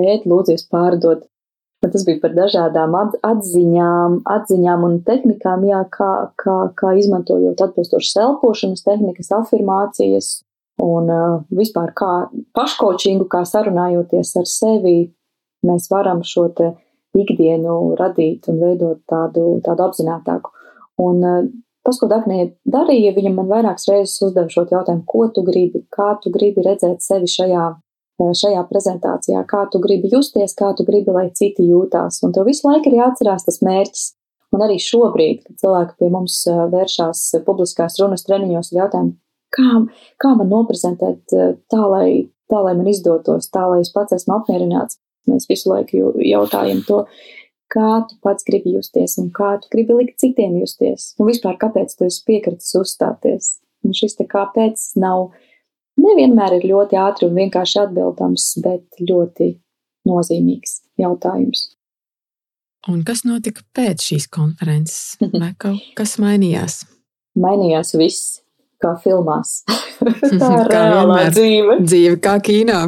Ēd 0.00 0.24
lūdzies 0.28 0.64
pārdot. 0.72 1.28
Un 1.82 1.90
tas 1.90 2.04
bija 2.06 2.20
par 2.22 2.32
dažādām 2.36 2.94
atziņām, 3.26 4.20
atziņām 4.32 4.84
un 4.86 5.00
tehnikām, 5.04 5.64
jā, 5.66 5.82
kā, 5.92 6.10
kā, 6.38 6.56
kā 6.78 6.92
izmantojot 7.00 7.60
atbilstošas 7.66 8.20
elpošanas 8.22 8.84
tehnikas, 8.86 9.32
afirmācijas, 9.34 10.28
Un 10.82 11.10
vispār 11.54 11.92
kā 11.94 12.12
paškočingu, 12.58 13.28
kā 13.30 13.44
sarunājoties 13.46 14.32
ar 14.40 14.48
sevi, 14.50 14.96
mēs 15.66 15.86
varam 15.92 16.24
šo 16.26 16.48
te 16.56 16.72
ikdienu 17.18 17.94
radīt 17.98 18.48
un 18.50 18.58
veidot 18.62 19.02
tādu, 19.10 19.60
tādu 19.62 19.86
apzinātāku. 19.86 20.50
Un 21.02 21.22
tas, 21.86 22.00
ko 22.00 22.08
Dagnija 22.10 22.50
darīja, 22.68 23.14
viņa 23.14 23.34
man 23.36 23.50
vairākas 23.52 23.86
reizes 23.90 24.18
uzdeva 24.26 24.50
šo 24.50 24.66
jautājumu, 24.70 25.06
ko 25.06 25.28
tu 25.34 25.44
gribi, 25.46 25.84
kā 25.92 26.16
tu 26.22 26.32
gribi 26.34 26.64
redzēt 26.66 27.04
sevi 27.04 27.30
šajā, 27.30 27.68
šajā 28.42 28.64
prezentācijā, 28.70 29.44
kā 29.50 29.64
tu 29.70 29.78
gribi 29.82 30.10
justies, 30.12 30.56
kā 30.58 30.72
tu 30.78 30.86
gribi, 30.88 31.14
lai 31.14 31.28
citi 31.36 31.68
jūtās. 31.68 32.22
Un 32.26 32.34
tev 32.34 32.48
visu 32.50 32.66
laiku 32.68 32.90
ir 32.90 32.98
jāatcerās 33.02 33.46
tas 33.48 33.62
mērķis. 33.62 34.10
Un 34.52 34.60
arī 34.66 34.74
šobrīd, 34.82 35.46
kad 35.46 35.62
cilvēki 35.62 35.94
pie 35.96 36.08
mums 36.12 36.42
vēršās 36.74 37.20
publiskās 37.46 37.94
runas 38.02 38.26
treniņos 38.26 38.74
ar 38.74 38.82
jautājumu, 38.82 39.14
kā, 39.54 39.68
kā 40.22 40.32
man 40.38 40.50
noprezentēt 40.52 41.36
eh, 41.36 41.54
tā 41.72 41.84
lai, 41.92 42.08
tā, 42.50 42.62
lai 42.64 42.74
man 42.78 42.90
izdotos, 42.90 43.50
tā, 43.52 43.66
lai 43.70 43.82
es 43.84 43.92
pats 43.94 44.16
esmu 44.18 44.38
apmierināts. 44.40 45.00
Mēs 45.30 45.46
visu 45.46 45.70
laiku 45.70 46.16
jautājam 46.26 46.80
to, 46.88 47.04
kā 47.72 48.02
tu 48.08 48.18
pats 48.24 48.46
gribi 48.46 48.74
justies 48.74 49.14
un 49.22 49.30
kā 49.34 49.54
tu 49.62 49.70
gribi 49.72 49.94
likt 50.00 50.18
citiem 50.20 50.56
justies. 50.58 51.12
Un 51.20 51.30
vispār, 51.30 51.54
kāpēc 51.60 51.94
tu 51.94 52.08
esi 52.08 52.24
piekritis 52.26 52.74
uzstāties. 52.80 53.56
Un 53.86 53.94
šis 53.96 54.18
te 54.18 54.26
kāpēc 54.30 54.82
nav 55.02 55.30
nevienmēr 56.02 56.58
ir 56.58 56.66
ļoti 56.72 56.98
ātri 56.98 57.28
un 57.28 57.38
vienkārši 57.38 57.84
atbildams, 57.84 58.48
bet 58.64 59.02
ļoti 59.02 59.52
nozīmīgs 60.08 60.80
jautājums. 60.98 61.68
Un 62.90 63.04
kas 63.06 63.22
notika 63.22 63.62
pēc 63.76 64.02
šīs 64.10 64.26
konferences? 64.32 65.14
Vai 65.22 65.52
kaut 65.54 65.82
kas 65.98 66.16
mainījās? 66.22 66.80
Mainījās 67.38 67.94
viss 67.94 68.40
kā 68.82 68.96
filmās. 69.02 69.62
tā 70.40 70.50
ir 70.58 70.72
reālā 70.72 71.22
dzīve. 71.30 71.78
Dzīve 71.86 72.18
kā 72.22 72.36
kino. 72.44 72.80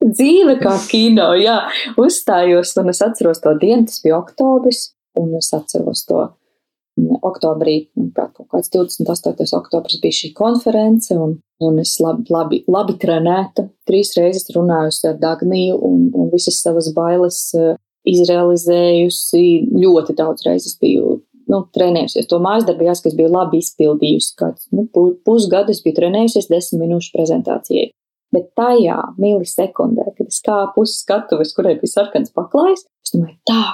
Dzīve 0.00 0.56
kā 0.62 0.76
kino, 0.88 1.32
jā. 1.36 1.58
Uzstājos, 2.00 2.72
un 2.80 2.92
es 2.92 3.02
atceros 3.04 3.42
to 3.44 3.52
dienu, 3.60 3.84
tas 3.88 4.00
bija 4.04 4.16
oktobris, 4.20 4.94
un 5.20 5.34
es 5.36 5.50
atceros 5.52 6.06
to 6.08 6.22
mm, 6.24 7.20
oktobrī, 7.26 7.76
kā 8.16 8.30
kaut 8.32 8.48
kāds 8.54 8.72
28. 8.72 9.50
oktobris 9.58 10.00
bija 10.00 10.18
šī 10.22 10.32
konference, 10.38 11.12
un, 11.12 11.36
un 11.60 11.82
es 11.82 11.98
labi, 12.00 12.24
labi, 12.32 12.62
labi 12.70 12.96
trenēta, 13.02 13.66
trīs 13.88 14.14
reizes 14.16 14.48
runājusi 14.56 15.10
ar 15.12 15.20
Dagniju, 15.20 15.76
un, 15.90 16.08
un 16.16 16.32
visas 16.32 16.62
savas 16.64 16.88
bailes 16.96 17.42
uh, 17.58 17.74
izrealizējusi. 18.08 19.44
Ļoti 19.84 20.16
daudz 20.16 20.48
reizes 20.48 20.78
biju 20.80 21.18
nu, 21.50 21.62
trenējusies. 21.74 22.28
To 22.30 22.40
mājas 22.42 22.66
darbu 22.68 22.86
jāsaka, 22.86 23.10
es 23.10 23.18
biju 23.18 23.30
labi 23.34 23.60
izpildījusi. 23.62 24.34
Kāds, 24.40 24.68
nu, 24.74 24.86
pusgadu 25.26 25.74
es 25.74 25.82
biju 25.84 25.98
trenējusies 25.98 26.50
desmit 26.50 26.84
minūšu 26.84 27.12
prezentācijai. 27.16 27.90
Bet 28.34 28.52
tajā 28.58 28.98
milisekundē, 29.18 30.12
kad 30.14 30.28
es 30.30 30.38
kāpu 30.46 30.84
uz 30.86 31.00
skatuves, 31.00 31.54
kurai 31.56 31.74
bija 31.80 31.96
sarkans 31.96 32.30
paklājs, 32.34 32.84
es 33.02 33.14
domāju, 33.16 33.40
tā, 33.50 33.64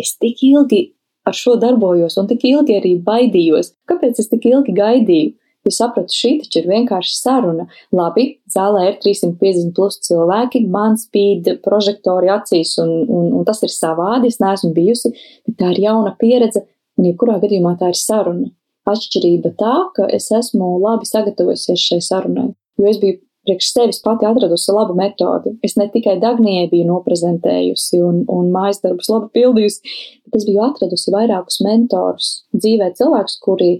es 0.00 0.14
tik 0.16 0.40
ilgi 0.48 0.86
ar 1.28 1.36
šo 1.36 1.58
darbojos 1.60 2.16
un 2.20 2.30
tik 2.30 2.46
ilgi 2.48 2.78
arī 2.78 2.94
baidījos. 3.04 3.74
Kāpēc 3.90 4.22
es 4.22 4.32
tik 4.32 4.48
ilgi 4.48 4.72
gaidīju? 4.78 5.34
Es 5.68 5.76
sapratu, 5.82 6.14
šī 6.14 6.30
taču 6.40 6.62
ir 6.62 6.68
vienkārši 6.70 7.14
saruna. 7.18 7.66
Labi, 7.92 8.24
zālē 8.48 8.86
ir 8.88 8.98
350 9.02 9.74
plus 9.76 9.98
cilvēki, 10.06 10.62
man 10.72 10.96
spīd 10.96 11.50
prožektori 11.64 12.30
acīs, 12.32 12.76
un, 12.80 12.94
un, 13.04 13.26
un 13.36 13.44
tas 13.44 13.60
ir 13.66 13.74
savādi. 13.74 14.30
Es 14.32 14.40
neesmu 14.40 14.72
bijusi, 14.76 15.12
bet 15.44 15.58
tā 15.60 15.74
ir 15.74 15.82
jauna 15.84 16.14
pieredze, 16.20 16.64
Un, 16.98 17.06
jebkurā 17.06 17.38
gadījumā 17.42 17.76
tā 17.80 17.92
ir 17.92 17.98
saruna. 17.98 18.50
Atšķirība 18.88 19.52
tā, 19.60 19.74
ka 19.94 20.06
es 20.16 20.30
esmu 20.32 20.78
labi 20.80 21.06
sagatavojusies 21.08 21.82
šai 21.90 21.98
sarunai, 22.04 22.48
jo 22.80 22.86
es 22.88 22.96
biju 23.02 23.18
priekš 23.48 23.68
sevis 23.72 24.00
pati 24.04 24.26
atradusi 24.28 24.72
labu 24.72 24.96
metodi. 24.96 25.54
Es 25.64 25.76
ne 25.80 25.88
tikai 25.92 26.18
Dagnijai 26.20 26.68
biju 26.72 26.88
noprezentējusi 26.90 28.02
un, 28.04 28.22
un 28.32 28.50
mājas 28.52 28.82
darbus 28.84 29.08
labi 29.12 29.30
pildījusi, 29.38 29.94
bet 30.26 30.40
es 30.40 30.48
biju 30.48 30.64
atradusi 30.66 31.14
vairākus 31.14 31.62
mentorus 31.64 32.28
dzīvē 32.56 32.90
cilvēkus, 32.98 33.38
kuri, 33.44 33.70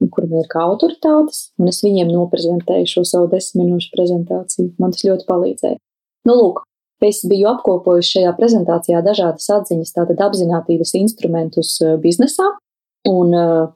kuriem 0.00 0.40
ir 0.40 0.48
kā 0.52 0.64
autoritātes, 0.68 1.50
un 1.60 1.72
es 1.72 1.82
viņiem 1.84 2.12
noprezentēju 2.14 2.88
šo 2.94 3.04
savu 3.08 3.28
desmit 3.34 3.66
minūšu 3.66 3.92
prezentāciju. 3.96 4.72
Man 4.80 4.96
tas 4.96 5.04
ļoti 5.08 5.28
palīdzēja. 5.28 5.80
Nu, 6.28 6.36
lūk, 6.36 6.64
Es 7.00 7.22
biju 7.24 7.48
apkopojusi 7.54 8.18
šajā 8.18 8.32
prezentācijā 8.36 9.00
dažādas 9.04 9.46
atziņas, 9.54 9.94
tātad 9.96 10.20
apzinātības 10.26 10.92
instrumentus 11.00 11.78
eh, 11.80 11.94
biznesā, 12.02 12.44
un 13.08 13.36
uh, 13.36 13.70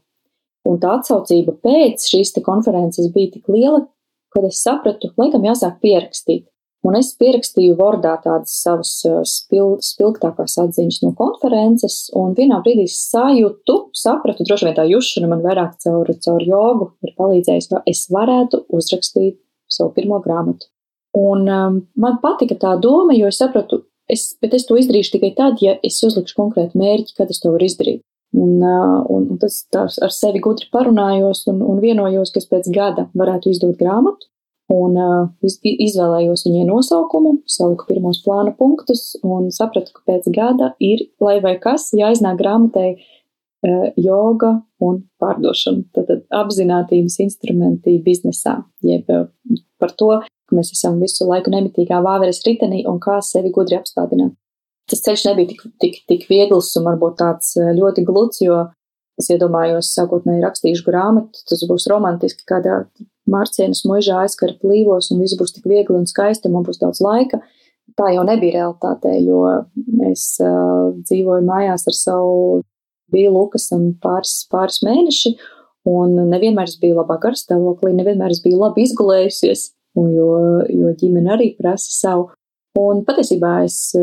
Un 0.65 0.81
tā 0.81 0.97
atsaucība 0.99 1.59
pēc 1.65 2.09
šīs 2.09 2.33
konferences 2.45 3.11
bija 3.13 3.35
tik 3.37 3.53
liela, 3.53 3.85
kad 4.35 4.47
es 4.49 4.63
sapratu, 4.65 5.13
laikam 5.21 5.45
jāsāk 5.45 5.79
pierakstīt. 5.85 6.49
Un 6.85 6.99
es 6.99 7.15
pierakstīju 7.17 7.79
Wordā 7.79 8.13
tādas 8.21 8.59
savas 8.61 8.91
uh, 9.09 9.23
spil, 9.25 9.79
spilgtākās 9.81 10.59
atziņas 10.61 10.99
no 11.05 11.15
konferences, 11.17 12.11
un 12.17 12.35
vienā 12.37 12.59
brīdī 12.65 12.85
sajūtu, 12.93 13.79
sapratu, 13.97 14.45
droši 14.45 14.69
vien 14.69 14.77
tā 14.77 14.85
jušana 14.91 15.31
man 15.31 15.41
vairāk 15.45 15.79
caur, 15.81 16.13
caur 16.27 16.45
jogu 16.45 16.91
ir 17.05 17.15
palīdzējusi, 17.17 17.71
ka 17.73 17.81
es 17.89 18.05
varētu 18.13 18.67
uzrakstīt 18.69 19.41
savu 19.73 19.95
pirmo 19.97 20.21
grāmatu. 20.25 20.69
Un 21.15 21.47
um, 21.47 21.77
man 21.95 22.19
patika 22.23 22.57
tā 22.59 22.75
doma, 22.83 23.15
jo 23.15 23.29
es 23.31 23.39
sapratu, 23.39 23.85
es, 24.11 24.33
bet 24.43 24.57
es 24.57 24.67
to 24.67 24.79
izdarīšu 24.81 25.15
tikai 25.15 25.31
tad, 25.39 25.63
ja 25.63 25.77
es 25.87 26.01
uzlikšu 26.03 26.37
konkrētu 26.41 26.81
mērķi, 26.81 27.15
kad 27.19 27.31
es 27.31 27.39
to 27.43 27.55
varu 27.55 27.69
izdarīt. 27.69 28.03
Un, 28.35 28.59
uh, 28.59 29.05
un, 29.15 29.29
un 29.31 29.39
tas 29.39 29.61
ar 30.03 30.11
sevi 30.11 30.43
gudri 30.43 30.67
parunājos 30.75 31.45
un, 31.53 31.63
un 31.63 31.79
vienojos, 31.79 32.35
ka 32.35 32.43
es 32.43 32.49
pēc 32.51 32.67
gada 32.75 33.07
varētu 33.15 33.53
izdot 33.55 33.79
grāmatu 33.79 34.27
un 34.73 34.97
uh, 34.99 35.29
iz, 35.45 35.59
izvēlējos 35.63 36.47
viņai 36.49 36.65
nosaukumu, 36.69 37.37
saliku 37.51 37.87
pirmos 37.89 38.23
plāna 38.25 38.55
punktus 38.57 39.13
un 39.23 39.51
sapratu, 39.55 39.93
ka 39.95 40.05
pēc 40.09 40.31
gada 40.35 40.73
ir, 40.83 41.07
lai 41.23 41.39
vai 41.45 41.57
kas, 41.63 41.91
jāiznāk 41.97 42.41
grāmatai 42.41 42.89
uh, 42.97 43.91
joga 44.01 44.57
un 44.83 45.03
pārdošana. 45.23 45.85
Tad 45.95 46.27
apzinātības 46.35 47.21
instrumenti 47.27 47.99
biznesā, 48.05 48.63
jeb 48.83 49.11
uh, 49.13 49.29
par 49.79 49.95
to, 49.95 50.17
ka 50.55 50.61
mēs 50.61 50.71
esam 50.77 51.01
visu 51.03 51.27
laiku 51.27 51.51
nemitīgā 51.51 51.99
vāveres 52.05 52.45
ritenī 52.47 52.85
un 52.87 53.01
kā 53.03 53.19
sevi 53.27 53.51
gudri 53.51 53.81
apstādināt. 53.81 54.37
Tas 54.91 55.01
ceļš 55.03 55.27
nebija 55.31 55.51
tik, 55.51 55.63
tik, 55.81 56.01
tik 56.09 56.27
viegls 56.29 56.71
un 56.79 56.87
varbūt 56.87 57.19
tāds 57.19 57.55
ļoti 57.57 58.05
gluds, 58.07 58.43
jo 58.45 58.67
es 59.19 59.31
iedomājos, 59.33 59.93
sākotnēji 59.97 60.45
rakstīšu 60.45 60.85
grāmatu, 60.87 61.41
tas 61.49 61.65
būs 61.69 61.89
romantiski 61.91 62.45
kādā 62.47 62.85
Mārcienas 63.31 63.85
mužā 63.89 64.19
aizkara 64.27 64.53
plīvos 64.61 65.09
un 65.13 65.23
viss 65.25 65.39
būs 65.41 65.55
tik 65.57 65.65
viegli 65.71 65.97
un 65.97 66.05
skaisti, 66.09 66.51
man 66.53 66.67
būs 66.67 66.83
daudz 66.83 67.01
laika. 67.01 67.41
Tā 67.97 68.11
jau 68.13 68.25
nebija 68.27 68.59
realitāte, 68.59 69.13
jo 69.25 69.41
es 70.11 70.27
uh, 70.43 70.93
dzīvoju 70.99 71.45
mājās 71.47 71.87
ar 71.89 71.97
savu 71.97 72.61
biju 73.15 73.33
Lukasam 73.33 73.93
pāris, 74.03 74.43
pāris 74.53 74.83
mēneši, 74.85 75.35
un 75.89 76.17
nevienmēr 76.33 76.69
es 76.69 76.77
biju 76.81 76.99
labā 76.99 77.17
garstāvoklī, 77.23 77.95
nevienmēr 77.97 78.35
es 78.35 78.43
biju 78.45 78.61
labi 78.61 78.85
izgulējusies, 78.85 79.71
jo, 79.97 80.31
jo 80.69 80.95
ģimene 81.01 81.37
arī 81.37 81.53
prasa 81.59 81.93
savu. 81.95 82.31
Un 82.79 83.05
patiesībā 83.07 83.61
es 83.63 83.95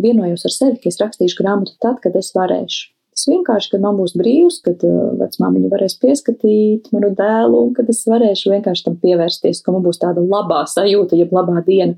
vienojos 0.00 0.46
ar 0.48 0.52
sevi, 0.54 0.80
ka 0.80 0.88
es 0.88 1.00
rakstīšu 1.02 1.42
grāmatu 1.42 1.76
tad, 1.84 2.00
kad 2.00 2.16
es 2.16 2.32
varēšu. 2.36 2.94
Tas 3.14 3.28
vienkārši, 3.30 3.70
kad 3.70 3.82
man 3.84 3.94
būs 3.94 4.16
brīvs, 4.18 4.58
kad 4.64 4.80
uh, 4.82 5.12
vecmāmiņa 5.20 5.70
varēs 5.70 5.94
pieskatīt 6.02 6.88
manu 6.94 7.12
dēlu, 7.14 7.60
un 7.68 7.74
kad 7.76 7.90
es 7.92 8.02
varēšu 8.10 8.50
vienkārši 8.50 8.88
tam 8.88 8.96
pievērsties, 9.02 9.60
ka 9.62 9.74
man 9.74 9.84
būs 9.84 10.00
tāda 10.02 10.24
labā 10.24 10.64
sajūta, 10.70 11.14
jeb 11.20 11.34
labā 11.34 11.62
diena. 11.66 11.94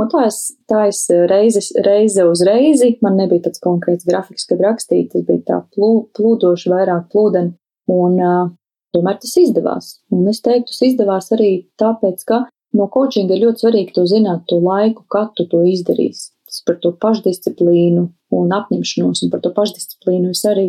Un 0.00 0.08
tā 0.12 0.26
es, 0.28 0.40
tā 0.68 0.86
es 0.88 1.02
reizes, 1.28 1.70
reize 1.84 2.24
uz 2.28 2.42
reizi, 2.44 2.94
man 3.04 3.16
nebija 3.20 3.46
tāds 3.46 3.60
konkrēts 3.64 4.08
grafiks, 4.08 4.48
kad 4.48 4.60
rakstīt, 4.64 5.10
tas 5.12 5.24
bija 5.28 5.44
tā 5.50 5.60
plū, 5.76 6.08
plūdoši, 6.16 6.72
vairāk 6.72 7.06
plūdeni, 7.12 7.52
un 7.92 8.16
uh, 8.20 8.50
tomēr 8.96 9.20
tas 9.20 9.36
izdevās. 9.40 9.92
Un 10.12 10.24
es 10.32 10.40
teiktu, 10.44 10.72
tas 10.72 10.84
izdevās 10.88 11.32
arī 11.36 11.50
tāpēc, 11.80 12.24
ka 12.28 12.44
no 12.74 12.88
coachinga 12.92 13.36
ir 13.36 13.46
ļoti 13.46 13.66
svarīgi 13.66 13.94
to 13.94 14.06
zināt, 14.10 14.46
to 14.50 14.58
laiku, 14.62 15.04
kad 15.12 15.34
tu 15.38 15.46
to 15.50 15.62
izdarīsi 15.66 16.32
tas 16.46 16.62
par 16.66 16.78
to 16.80 16.92
pašdisciplīnu 17.02 18.06
un 18.36 18.52
apņemšanos, 18.54 19.24
un 19.24 19.32
par 19.32 19.42
to 19.44 19.52
pašdisciplīnu 19.56 20.32
es 20.32 20.42
arī 20.48 20.66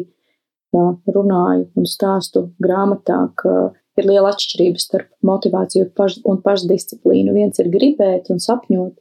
jā, 0.76 0.86
runāju 1.14 1.68
un 1.78 1.90
stāstu 1.90 2.48
grāmatā, 2.64 3.20
ka 3.40 3.72
ir 3.98 4.10
liela 4.10 4.34
atšķirība 4.34 4.82
starp 4.82 5.12
motivāciju 5.26 5.90
un 6.30 6.42
pašdisciplīnu. 6.44 7.36
Viens 7.38 7.62
ir 7.62 7.72
gribēt 7.74 8.32
un 8.34 8.42
sapņot, 8.44 8.98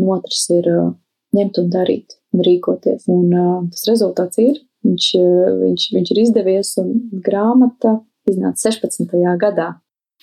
un 0.00 0.12
otrs 0.16 0.46
ir 0.54 0.70
uh, 0.70 0.92
ņemt 1.36 1.60
un 1.62 1.70
darīt 1.70 2.18
un 2.34 2.46
rīkoties. 2.46 3.06
Un 3.12 3.28
uh, 3.30 3.60
tas 3.74 3.86
rezultāts 3.90 4.40
ir, 4.42 4.58
viņš, 4.86 5.10
viņš, 5.62 5.88
viņš 5.98 6.14
ir 6.14 6.22
izdevies, 6.24 6.74
un 6.82 6.96
grāmata 7.26 7.98
iznāca 8.30 8.70
16. 8.70 9.14
gadā 9.40 9.74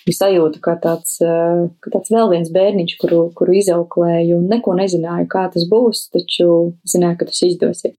bija 0.06 0.18
sajūta, 0.18 0.60
ka 0.64 0.76
tāds, 0.82 1.16
eh, 1.22 1.64
ka 1.82 1.94
tāds 1.94 2.12
vēl 2.12 2.30
viens 2.32 2.50
bērniņš, 2.52 2.94
kuru, 3.00 3.22
kuru 3.38 3.56
izauklēju 3.60 4.38
un 4.40 4.48
neko 4.50 4.76
nezināju, 4.78 5.28
kā 5.30 5.46
tas 5.52 5.66
būs, 5.70 6.08
taču 6.14 6.48
zināju, 6.88 7.18
ka 7.20 7.30
tas 7.30 7.42
izdosies. 7.48 7.96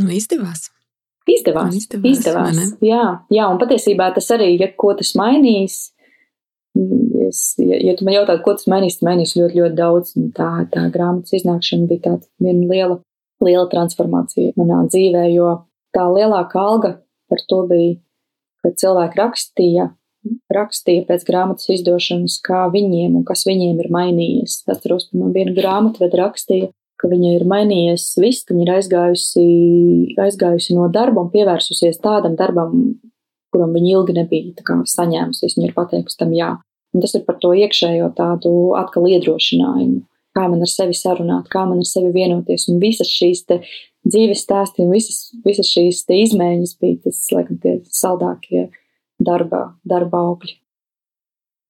Un 0.00 0.10
izdevās. 0.10 0.70
Izdevās. 1.28 1.74
Izdevās. 1.76 2.18
izdevās. 2.18 2.76
Jā, 2.82 3.04
jā, 3.30 3.46
un 3.46 3.60
patiesībā 3.60 4.10
tas 4.14 4.28
arī, 4.34 4.56
ja 4.58 4.68
ko 4.76 4.92
tas 4.98 5.12
mainīs, 5.18 5.92
mm, 6.74 7.28
es, 7.28 7.42
ja, 7.62 7.78
ja 7.78 7.94
tu 7.96 8.06
man 8.06 8.16
jautātu, 8.16 8.42
ko 8.42 8.56
tas 8.58 8.66
mainīs, 8.66 8.98
tas 8.98 9.06
mainīs 9.06 9.36
ļoti, 9.38 9.60
ļoti 9.60 9.78
daudz. 9.78 10.16
Un 10.18 10.32
tā, 10.34 10.50
tā 10.72 10.88
grāmatas 10.94 11.36
iznākšana 11.38 11.86
bija 11.90 12.06
tāda 12.08 12.26
viena 12.42 12.66
liela, 12.72 12.98
liela 13.44 13.68
transformācija 13.70 14.56
manā 14.58 14.82
dzīvē, 14.88 15.28
jo 15.36 15.54
tā 15.94 16.08
lielākā 16.10 16.58
alga 16.58 16.96
par 17.30 17.44
to 17.48 17.62
bija, 17.70 17.98
ka 18.62 18.74
cilvēki 18.82 19.20
rakstīja 19.20 19.90
rakstīja 20.52 21.06
pēc 21.08 21.24
grāmatas 21.26 21.70
izdošanas, 21.72 22.38
kā 22.44 22.66
viņiem 22.72 23.16
un 23.18 23.24
kas 23.28 23.44
viņiem 23.48 23.80
ir 23.82 23.90
mainījies. 23.94 24.62
Atceros, 24.70 25.08
ka 25.10 25.18
man 25.20 25.34
viena 25.34 25.54
grāmatveda 25.56 26.20
rakstīja, 26.22 26.70
ka 27.00 27.10
viņa 27.10 27.34
ir 27.38 27.46
mainījies 27.50 28.06
viss, 28.22 28.46
ka 28.46 28.54
viņa 28.54 28.66
ir 28.66 28.74
aizgājusi, 28.76 29.46
aizgājusi 30.22 30.76
no 30.78 30.86
darba 30.94 31.24
un 31.24 31.32
pievērsusies 31.34 31.98
tādam 32.04 32.36
darbam, 32.38 32.94
kuram 33.52 33.74
viņa 33.74 33.90
ilgi 33.96 34.16
nebija 34.20 34.78
saņēmusies. 34.94 35.58
Viņa 35.58 35.70
ir 35.70 35.76
pateikusi 35.76 36.20
tam 36.20 36.34
jā. 36.36 36.54
Un 36.92 37.02
tas 37.02 37.14
ir 37.16 37.24
par 37.26 37.38
to 37.40 37.54
iekšējo 37.56 38.10
tādu 38.16 38.50
atkal 38.76 39.08
iedrošinājumu, 39.08 40.02
kā 40.36 40.44
man 40.52 40.60
ar 40.64 40.70
sevi 40.70 40.94
sarunāt, 40.96 41.48
kā 41.52 41.64
man 41.64 41.80
ar 41.80 41.88
sevi 41.88 42.12
vienoties. 42.14 42.68
Un 42.68 42.82
visas 42.82 43.08
šīs 43.10 43.46
dzīves 43.48 44.44
stāsti 44.44 44.84
un 44.84 44.92
visas, 44.92 45.30
visas 45.46 45.70
šīs 45.72 46.04
izmaiņas 46.12 46.76
bija 46.82 47.00
tas, 47.06 47.24
laikam, 47.32 47.58
tie 47.62 47.78
saldākie 47.88 48.68
darba, 49.26 49.64
darba 49.88 50.24
augļi. 50.28 50.58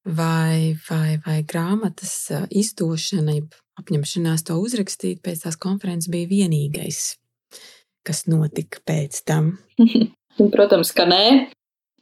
Vai, 0.03 0.75
vai, 0.89 1.19
vai 1.23 1.43
grāmatas 1.47 2.15
izdošana, 2.51 3.37
apņemšanās 3.79 4.43
to 4.49 4.57
uzrakstīt 4.59 5.21
pēc 5.23 5.45
tās 5.45 5.59
konferences 5.63 6.11
bija 6.11 6.27
vienīgais, 6.31 7.03
kas 8.07 8.25
notika 8.27 8.83
pēc 8.89 9.21
tam? 9.29 9.55
Protams, 10.55 10.91
ka 10.97 11.07
nē. 11.07 11.25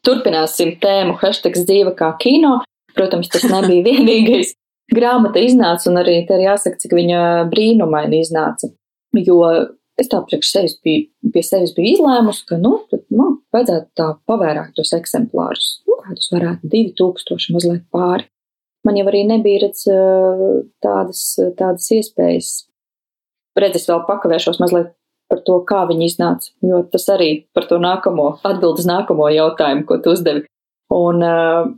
Turpināsim 0.01 0.79
tēmu 0.81 1.19
hashtag 1.21 1.59
dzīve 1.61 1.93
kā 1.99 2.15
kino. 2.23 2.63
Protams, 2.97 3.29
tas 3.29 3.45
nebija 3.51 3.85
vienīgais. 3.91 4.55
Grāmata 4.91 5.43
iznāca, 5.45 5.87
un 5.91 6.01
arī 6.01 6.23
te 6.27 6.39
ir 6.39 6.49
jāsaka, 6.49 6.81
cik 6.81 6.97
viņa 6.97 7.21
brīnumaini 7.53 8.25
iznāca. 8.25 8.73
Jo 9.15 9.45
es 10.01 10.11
tā 10.11 10.21
priekš 10.27 10.51
sevis 10.55 10.77
biju, 10.85 11.09
pie 11.35 11.43
sevis 11.45 11.75
biju 11.77 11.95
izlēmusi, 11.97 12.47
ka, 12.49 12.59
nu, 12.61 12.77
tad 12.91 13.05
man 13.15 13.39
vajadzētu 13.55 13.91
tā 13.99 14.09
pavērāt 14.29 14.73
tos 14.77 14.93
eksemplārus. 14.97 15.73
Nu, 15.89 15.99
kādus 16.05 16.31
varētu 16.35 16.71
divi 16.73 16.95
tūkstoši 16.99 17.57
mazliet 17.57 17.85
pāri. 17.93 18.27
Man 18.87 18.97
jau 18.97 19.05
arī 19.11 19.27
nebija 19.29 19.67
redz 19.67 19.85
tādas, 20.81 21.25
tādas 21.59 21.91
iespējas. 21.93 22.55
Redz, 23.61 23.83
es 23.83 23.91
vēl 23.91 24.07
pakavēšos 24.09 24.61
mazliet 24.63 24.95
par 25.31 25.43
to, 25.47 25.61
kā 25.69 25.85
viņi 25.87 26.09
iznāca, 26.11 26.51
jo 26.67 26.81
tas 26.91 27.05
arī 27.13 27.31
par 27.55 27.69
to 27.71 27.79
nākamo, 27.83 28.33
atbildes 28.47 28.89
nākamo 28.89 29.29
jautājumu, 29.31 29.85
ko 29.87 30.01
tu 30.03 30.15
uzdevi. 30.17 30.43
Un 30.91 31.23
uh, 31.23 31.69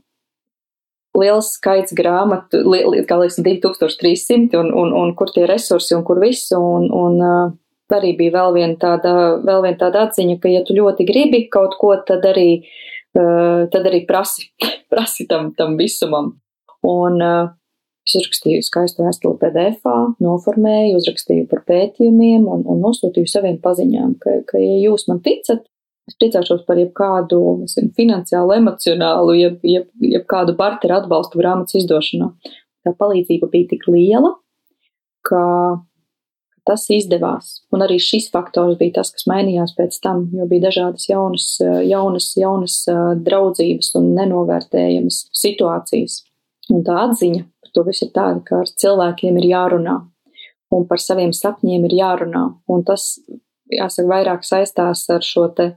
liels 1.19 1.51
skaits 1.59 1.93
grāmatu, 1.97 2.63
li, 2.73 3.03
kā 3.09 3.19
liekas, 3.21 3.41
2300, 3.45 4.57
un, 4.61 4.71
un, 4.73 4.95
un 5.03 5.13
kur 5.19 5.33
tie 5.35 5.45
resursi 5.51 5.97
un 5.99 6.07
kur 6.07 6.23
viss, 6.23 6.49
un, 6.57 6.89
un 6.97 7.19
uh, 7.21 7.53
arī 7.93 8.13
bija 8.19 8.37
vēl 8.37 8.55
viena 8.57 8.77
tāda, 8.81 9.15
vēl 9.43 9.65
viena 9.67 9.79
tāda 9.81 10.07
atziņa, 10.07 10.39
ka, 10.43 10.51
ja 10.53 10.63
tu 10.67 10.77
ļoti 10.77 11.07
gribi 11.09 11.47
kaut 11.53 11.75
ko, 11.81 11.95
tad 12.07 12.25
arī, 12.29 12.63
uh, 13.19 13.67
tad 13.73 13.89
arī 13.91 14.05
prasi, 14.09 14.49
prasi 14.93 15.27
tam, 15.31 15.53
tam 15.59 15.77
visumam. 15.81 16.35
Un 16.87 17.19
uh, 17.23 17.51
es 18.07 18.17
uzrakstīju 18.19 18.63
skaistu 18.67 19.05
vēstuli 19.07 19.39
PDF, 19.43 19.91
noformēju, 20.23 20.97
uzrakstīju 20.99 21.49
par 21.51 21.63
pētījumiem 21.69 22.49
un, 22.51 22.65
un 22.67 22.81
nosūtīju 22.83 23.31
saviem 23.31 23.61
paziņām, 23.63 24.17
ka, 24.23 24.41
ka, 24.49 24.59
ja 24.63 24.81
jūs 24.83 25.07
man 25.11 25.23
ticat, 25.25 25.63
es 26.11 26.19
priecāšos 26.19 26.65
par 26.67 26.81
jebkādu 26.83 27.39
nezinu, 27.61 27.93
finansiālu, 27.99 28.57
emocionālu, 28.59 29.37
jeb, 29.39 29.63
jeb, 29.67 29.87
jebkādu 30.03 30.57
barteru 30.59 30.99
atbalstu 30.99 31.39
grāmatas 31.39 31.79
izdošanā. 31.79 32.33
Tā 32.83 32.95
palīdzība 32.99 33.47
bija 33.53 33.71
tik 33.71 33.87
liela, 33.87 34.35
ka 35.23 35.43
tas 36.69 36.85
izdevās. 36.95 37.55
Un 37.75 37.83
arī 37.85 37.99
šis 38.03 38.29
faktors 38.33 38.79
bija 38.81 39.01
tas, 39.01 39.11
kas 39.15 39.27
mainījās 39.31 39.75
pēc 39.79 39.99
tam, 40.05 40.29
jo 40.37 40.47
bija 40.51 40.69
dažādas 40.69 41.09
jaunas, 41.11 41.49
jaunas, 41.89 42.29
jaunas 42.39 42.77
draudzības 43.27 43.95
un 43.99 44.13
nenovērtējamas 44.19 45.25
situācijas. 45.43 46.23
Un 46.73 46.85
tā 46.87 47.01
atziņa 47.09 47.43
par 47.43 47.75
to 47.75 47.87
visu 47.89 48.07
ir 48.07 48.15
tāda, 48.15 48.41
ka 48.47 48.63
ar 48.63 48.75
cilvēkiem 48.85 49.41
ir 49.43 49.51
jārunā 49.51 49.99
un 50.73 50.89
par 50.89 51.03
saviem 51.03 51.33
sapņiem 51.37 51.87
ir 51.89 51.97
jārunā. 51.99 52.45
Un 52.73 52.85
tas, 52.89 53.17
jāsaka, 53.73 54.09
vairāk 54.09 54.47
saistās 54.47 55.05
ar 55.13 55.25
šo 55.27 55.49
te 55.57 55.69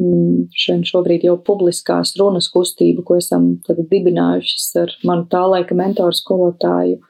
mm, 0.00 0.48
šeit 0.56 0.88
šobrīd 0.88 1.26
jau 1.28 1.36
publiskās 1.44 2.14
runas 2.20 2.48
kustību, 2.54 3.04
ko 3.04 3.18
esam 3.20 3.50
dibinājušas 3.68 4.70
ar 4.84 4.96
manu 5.08 5.28
tā 5.32 5.44
laika 5.50 5.76
mentoru 5.78 6.16
skolotāju 6.16 7.00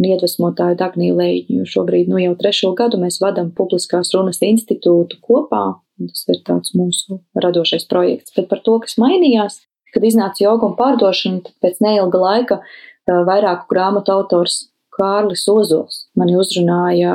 un 0.00 0.08
iedvesmotāju 0.08 0.78
Dagniju 0.80 1.16
Leņķu. 1.18 1.66
Šobrīd 1.68 2.10
nu, 2.12 2.20
jau 2.22 2.36
trešo 2.40 2.72
gadu 2.78 3.00
mēs 3.02 3.20
vadām 3.22 3.52
publiskās 3.56 4.12
runas 4.16 4.40
institūtu 4.44 5.20
kopā, 5.24 5.64
un 6.00 6.10
tas 6.12 6.24
ir 6.32 6.40
tāds 6.46 6.74
mūsu 6.78 7.20
radošais 7.38 7.86
projekts. 7.90 8.34
Bet 8.36 8.48
par 8.52 8.62
to, 8.64 8.78
kas 8.84 8.98
mainījās, 9.00 9.60
kad 9.92 10.04
iznāca 10.08 10.44
joga 10.44 10.70
un 10.70 10.76
pārdošana, 10.78 11.44
tad 11.46 11.56
pēc 11.64 11.82
neilga 11.84 12.20
laika 12.22 12.60
vairāku 13.08 13.68
grāmatu 13.72 14.14
autors 14.14 14.62
Kārlis 14.92 15.46
Ozols 15.48 16.06
mani 16.18 16.36
uzrunāja 16.36 17.14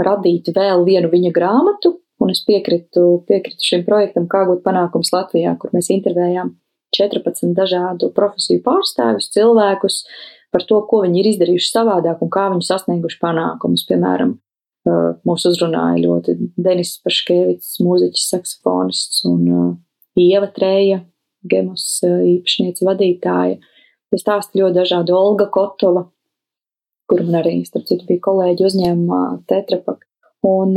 radīt 0.00 0.48
vēl 0.56 0.84
vienu 0.86 1.10
viņa 1.12 1.32
grāmatu, 1.36 1.98
un 2.24 2.32
es 2.32 2.40
piekritu, 2.46 3.22
piekritu 3.28 3.68
šim 3.68 3.84
projektam, 3.86 4.26
kā 4.30 4.46
gūt 4.48 4.64
panākums 4.64 5.12
Latvijā, 5.14 5.54
kur 5.60 5.74
mēs 5.76 5.90
intervējām 5.94 6.54
14 6.96 7.52
dažādu 7.56 8.08
profesiju 8.16 8.62
pārstāvjus, 8.64 9.28
cilvēkus 9.34 10.00
par 10.54 10.64
to, 10.68 10.80
ko 10.88 11.02
viņi 11.04 11.20
ir 11.20 11.30
izdarījuši 11.32 11.70
savādāk 11.70 12.22
un 12.24 12.30
kā 12.32 12.48
viņi 12.52 12.66
sasnieguši 12.68 13.20
panākumus. 13.22 13.84
Piemēram, 13.88 14.36
mūs 15.28 15.46
uzrunāja 15.50 16.02
ļoti 16.06 16.36
Denis 16.56 16.96
Paškevits, 17.04 17.76
mūziķis, 17.84 18.28
saksofonists 18.32 19.24
un 19.28 19.44
Ieva 20.18 20.50
Trēja, 20.54 21.02
Gemos 21.48 22.00
īpašniece 22.04 22.86
vadītāja. 22.88 23.60
Es 24.14 24.24
stāstu 24.24 24.62
ļoti 24.62 24.78
dažādu 24.80 25.14
Olga 25.14 25.46
Kotova, 25.52 26.06
kur 27.08 27.22
man 27.24 27.42
arī, 27.42 27.60
starp 27.68 27.86
citu, 27.88 28.08
bija 28.08 28.24
kolēģi 28.24 28.68
uzņēmumā 28.68 29.22
Tetrapak. 29.50 30.06
Un 30.48 30.76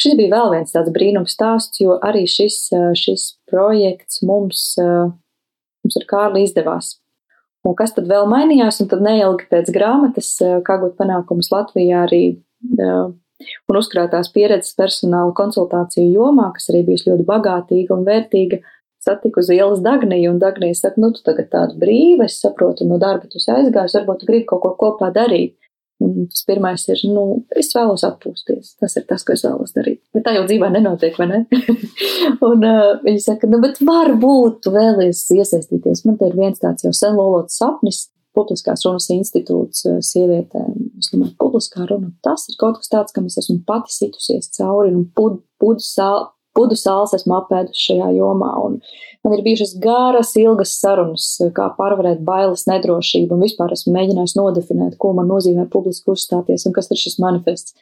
Šis 0.00 0.16
bija 0.16 0.32
vēl 0.32 0.54
viens 0.54 0.72
tāds 0.72 0.92
brīnums 0.92 1.34
stāsts, 1.36 1.80
jo 1.82 1.98
arī 2.00 2.24
šis, 2.30 2.64
šis 2.96 3.26
projekts 3.50 4.22
mums, 4.24 4.72
mums 4.80 5.98
ar 6.00 6.06
Kārli 6.08 6.46
izdevās. 6.46 6.94
Un 7.62 7.76
kas 7.78 7.94
tad 7.94 8.08
vēl 8.10 8.26
mainījās, 8.30 8.80
un 8.82 8.88
tad 8.90 9.04
neilgi 9.04 9.46
pēc 9.50 9.70
grāmatas, 9.74 10.34
kā 10.66 10.78
gūt 10.82 10.96
panākumus 10.98 11.52
Latvijā 11.52 12.04
arī 12.08 12.24
un 13.70 13.78
uzkrātās 13.78 14.30
pieredzes 14.34 14.74
personāla 14.78 15.34
konsultāciju 15.38 16.10
jomā, 16.10 16.50
kas 16.56 16.70
arī 16.72 16.82
bijusi 16.90 17.10
ļoti 17.10 17.26
bagātīga 17.28 17.94
un 17.96 18.04
vērtīga, 18.06 18.60
satiku 19.02 19.42
uz 19.42 19.50
ielas 19.50 19.82
Dagniju, 19.82 20.34
un 20.34 20.38
Dagnija 20.42 20.78
saka, 20.78 21.00
nu, 21.02 21.10
tu 21.14 21.24
tagad 21.26 21.50
tāda 21.54 21.78
brīva, 21.78 22.28
es 22.28 22.38
saprotu, 22.42 22.86
no 22.86 23.00
darba 23.02 23.30
tu 23.30 23.42
aizgājusi, 23.42 23.98
varbūt 23.98 24.22
tu 24.22 24.30
gribi 24.30 24.46
kaut 24.50 24.62
ko 24.62 24.74
kopā 24.78 25.10
darīt. 25.14 25.56
Un 26.02 26.28
tas 26.30 26.44
pirmais 26.48 26.84
ir, 26.88 27.02
nu, 27.12 27.24
es 27.58 27.70
vēlos 27.76 28.04
atpūsties. 28.06 28.74
Tas 28.82 28.96
ir 28.98 29.06
tas, 29.08 29.24
ko 29.26 29.36
es 29.36 29.44
vēlos 29.46 29.74
darīt. 29.76 30.00
Bet 30.14 30.26
tā 30.26 30.34
jau 30.36 30.46
dzīvē 30.48 30.72
nenotiek, 30.74 31.18
vai 31.20 31.28
ne? 31.30 31.42
un 32.50 32.66
uh, 32.66 32.96
viņi 33.04 33.22
saka, 33.22 33.50
nu, 33.50 33.60
bet 33.62 33.78
varbūt 33.86 34.62
tu 34.64 34.74
vēlies 34.74 35.24
iesaistīties. 35.36 36.04
Man 36.08 36.18
te 36.20 36.30
ir 36.30 36.38
viens 36.38 36.58
tāds 36.62 36.86
jau 36.86 36.94
sen 36.96 37.18
lolots 37.18 37.60
sapnis. 37.62 38.08
Publiskās 38.32 38.80
runas 38.86 39.10
institūts 39.12 39.82
sievietēm. 40.08 40.70
Es 40.96 41.10
domāju, 41.12 41.34
publiskā 41.36 41.84
runa, 41.84 42.14
tas 42.24 42.46
ir 42.48 42.56
kaut 42.56 42.78
kas 42.80 42.88
tāds, 42.88 43.12
kam 43.12 43.26
es 43.28 43.36
esmu 43.36 43.58
pati 43.68 43.92
situsies 43.92 44.48
cauri 44.56 44.94
un 44.96 45.02
pudu, 45.12 45.42
pudu 45.60 45.84
sāli 45.84 46.30
pudu 46.56 46.76
sāls 46.78 47.14
esmu 47.16 47.36
apēdus 47.38 47.80
šajā 47.86 48.10
jomā. 48.16 48.50
Un 48.66 48.78
man 49.24 49.36
ir 49.36 49.44
bijušas 49.46 49.76
garas, 49.82 50.32
ilgas 50.40 50.74
sarunas, 50.80 51.28
kā 51.56 51.68
pārvarēt 51.78 52.22
bailes, 52.26 52.66
nedrošību, 52.70 53.36
un 53.36 53.46
vispār 53.46 53.74
esmu 53.76 53.94
mēģinājis 53.96 54.36
nodefinēt, 54.38 54.98
ko 55.00 55.12
man 55.18 55.30
nozīmē 55.32 55.68
publiski 55.72 56.12
uzstāties 56.14 56.66
un 56.68 56.76
kas 56.76 56.90
ir 56.92 57.00
šis 57.00 57.18
manifests. 57.22 57.76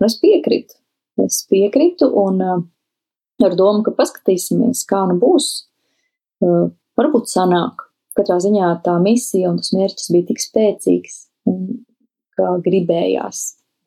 Un 0.00 0.08
es 0.08 0.18
piekrītu. 0.22 0.78
Es 1.24 1.44
piekrītu 1.50 2.08
un 2.24 2.40
uh, 2.42 2.62
ar 3.44 3.58
domu, 3.58 3.84
ka 3.86 3.94
paskatīsimies, 3.94 4.82
kā 4.90 5.04
nu 5.10 5.18
būs. 5.22 5.50
Uh, 6.42 6.72
varbūt 6.98 7.30
sanāk. 7.30 7.86
Katrā 8.14 8.38
ziņā 8.42 8.68
tā 8.86 8.94
misija 9.02 9.50
un 9.50 9.58
tas 9.58 9.72
mērķis 9.74 10.10
bija 10.14 10.28
tik 10.28 10.42
spēcīgs, 10.42 11.16
un 11.50 11.64
kā 12.38 12.52
gribējās 12.62 13.40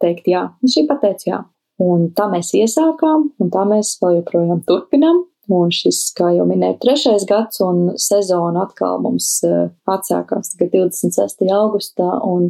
teikt 0.03 0.27
jā. 0.27 0.49
Un 0.59 0.71
šī 0.71 0.83
pateica 0.89 1.29
jā. 1.29 1.37
Un 1.83 2.07
tā 2.17 2.25
mēs 2.31 2.53
iesākām, 2.57 3.27
un 3.37 3.51
tā 3.53 3.63
mēs 3.69 3.95
vēl 4.01 4.21
joprojām 4.21 4.63
turpinām. 4.67 5.25
Un 5.53 5.69
šis, 5.71 6.09
kā 6.17 6.33
jau 6.35 6.43
minēju, 6.49 6.75
trešais 6.83 7.23
gads, 7.29 7.61
un 7.63 7.93
sezona 8.01 8.65
atkal 8.65 8.97
mums 8.99 9.29
eh, 9.47 9.69
atsākās 9.87 10.51
tagad 10.51 10.73
26. 10.73 11.45
augustā, 11.55 12.09
un, 12.27 12.49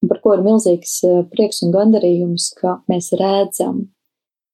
un 0.00 0.12
par 0.12 0.22
ko 0.24 0.32
ir 0.38 0.46
milzīgs 0.46 0.94
eh, 1.04 1.20
prieks 1.34 1.60
un 1.66 1.74
gandarījums, 1.76 2.48
ka 2.56 2.78
mēs 2.88 3.12
redzam, 3.20 3.84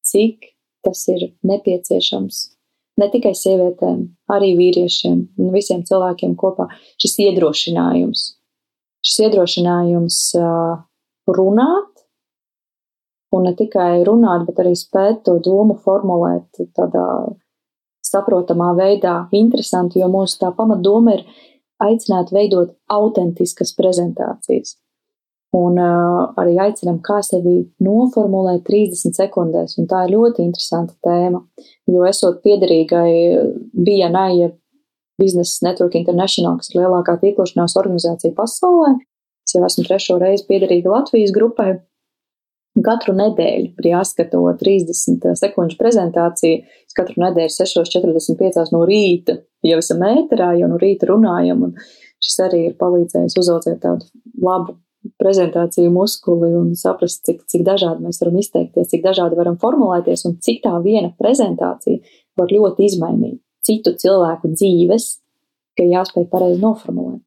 cik 0.03 0.51
tas 0.83 1.07
ir 1.15 1.29
nepieciešams 1.47 2.43
ne 3.01 3.09
tikai 3.13 3.33
sievietēm, 3.37 4.01
arī 4.33 4.53
vīriešiem 4.59 5.19
un 5.43 5.53
visiem 5.55 5.85
cilvēkiem 5.87 6.35
kopā. 6.39 6.69
Šis 7.03 7.19
iedrošinājums, 7.27 8.25
šis 9.05 9.19
iedrošinājums 9.27 10.21
uh, 10.41 10.79
runāt, 11.37 11.96
un 13.37 13.49
ne 13.49 13.53
tikai 13.57 14.05
runāt, 14.07 14.47
bet 14.49 14.63
arī 14.63 14.75
spēt 14.79 15.23
to 15.29 15.37
domu 15.45 15.77
formulēt 15.85 16.65
tādā 16.77 17.07
saprotamā 18.07 18.73
veidā, 18.79 19.27
interesanti, 19.35 20.01
jo 20.01 20.09
mūsu 20.13 20.41
tā 20.43 20.53
pamatdoma 20.57 21.17
ir 21.19 21.25
aicināt 21.83 22.33
veidot 22.33 22.75
autentiskas 22.93 23.75
prezentācijas. 23.77 24.77
Un 25.57 25.79
uh, 25.81 26.35
arī 26.41 26.57
aicinām, 26.61 26.99
kā 27.05 27.21
sevi 27.25 27.63
noformulēt 27.81 28.65
30 28.67 29.17
sekundēs, 29.17 29.77
un 29.81 29.89
tā 29.89 30.03
ir 30.05 30.17
ļoti 30.17 30.45
interesanta 30.45 30.97
tēma, 31.07 31.41
jo 31.89 32.05
esot 32.09 32.43
piederīgai 32.45 33.11
BNI, 33.73 34.51
Business 35.17 35.63
Network 35.65 35.95
International, 35.97 36.59
kas 36.61 36.69
ir 36.73 36.83
lielākā 36.83 37.17
tīklošanās 37.23 37.77
organizācija 37.81 38.37
pasaulē, 38.37 38.97
es 39.47 39.57
jau 39.57 39.63
esmu 39.65 39.87
trešo 39.87 40.19
reizi 40.21 40.45
piederīga 40.51 40.93
Latvijas 40.93 41.33
grupai, 41.33 41.79
Katru 42.85 43.15
nedēļu 43.17 43.87
jāskato 43.89 44.43
30 44.61 45.31
sekundžu 45.41 45.79
prezentācija. 45.81 46.65
Es 46.85 46.97
katru 46.97 47.23
nedēļu 47.23 47.53
6.45 47.55 48.75
no 48.75 48.83
rīta 48.89 49.39
jau 49.65 49.79
esam 49.81 50.05
ēterā, 50.05 50.53
jau 50.61 50.69
no 50.69 50.81
rīta 50.81 51.09
runājam, 51.09 51.63
un 51.69 51.73
šis 52.23 52.43
arī 52.45 52.67
ir 52.71 52.77
palīdzējis 52.81 53.39
uzaudzēt 53.41 53.81
tādu 53.85 54.05
labu 54.45 54.77
prezentāciju 55.23 55.93
muskuli 55.95 56.51
un 56.59 56.73
saprast, 56.77 57.23
cik, 57.25 57.45
cik 57.49 57.65
dažādi 57.67 58.05
mēs 58.05 58.21
varam 58.21 58.39
izteikties, 58.43 58.91
cik 58.91 59.05
dažādi 59.05 59.39
varam 59.39 59.59
formulēties 59.63 60.27
un 60.29 60.37
cik 60.43 60.65
tā 60.67 60.75
viena 60.85 61.13
prezentācija 61.17 62.03
var 62.37 62.53
ļoti 62.53 62.89
izmainīt 62.91 63.41
citu 63.67 63.95
cilvēku 63.99 64.53
dzīves, 64.55 65.09
ka 65.77 65.87
jāspēj 65.87 66.29
pareizi 66.33 66.63
noformulēt. 66.63 67.26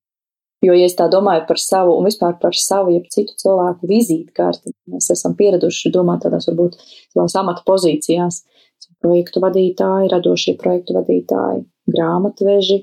Jo, 0.60 0.74
ja 0.76 0.90
es 0.90 0.96
tā 1.00 1.06
domāju 1.12 1.46
par 1.48 1.60
savu 1.62 1.94
un 1.96 2.08
vispār 2.10 2.34
par 2.42 2.56
savu, 2.58 2.92
jeb 2.92 3.06
citu 3.14 3.36
cilvēku 3.40 3.88
vizītkarti, 3.88 4.74
mēs 4.92 5.08
esam 5.14 5.36
pieraduši 5.40 5.92
domāt 5.96 6.26
tādās 6.26 6.50
varbūt 6.50 6.76
savās 7.14 7.36
amata 7.40 7.64
pozīcijās. 7.68 8.44
Projektu 9.00 9.40
vadītāji, 9.40 10.10
radošie 10.12 10.58
projektu 10.60 10.98
vadītāji, 10.98 11.62
grāmatveži, 11.94 12.82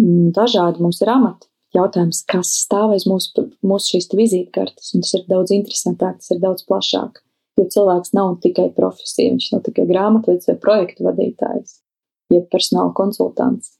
mm, 0.00 0.30
dažādi 0.36 0.80
mums 0.80 1.02
ir 1.04 1.10
amati. 1.12 1.48
Jautājums, 1.76 2.22
kas 2.28 2.52
stāv 2.62 2.94
aiz 2.94 3.04
mūsu, 3.08 3.44
mūsu 3.64 3.94
šīs 3.94 4.08
vizītkartes, 4.16 4.94
un 4.96 5.04
tas 5.04 5.12
ir 5.16 5.26
daudz 5.28 5.52
interesantāk, 5.56 6.18
tas 6.20 6.32
ir 6.32 6.40
daudz 6.40 6.64
plašāk. 6.68 7.20
Jo 7.60 7.66
cilvēks 7.74 8.14
nav 8.16 8.38
tikai 8.44 8.70
profesija, 8.76 9.34
viņš 9.34 9.50
nav 9.52 9.64
tikai 9.68 9.84
grāmatvedis 9.88 10.48
vai 10.48 10.56
projektu 10.64 11.04
vadītājs, 11.08 11.76
jeb 12.32 12.48
personāla 12.52 12.94
konsultants. 12.96 13.74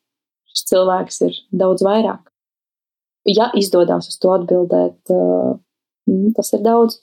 Šis 0.53 0.69
cilvēks 0.73 1.23
ir 1.29 1.41
daudz 1.57 1.85
vairāk 1.85 2.32
ja 3.29 3.51
izdodas 3.59 4.09
uz 4.11 4.19
to 4.23 4.33
atbildēt, 4.35 4.99
uh, 5.13 5.57
tas 6.37 6.53
ir 6.57 6.63
daudz. 6.65 7.01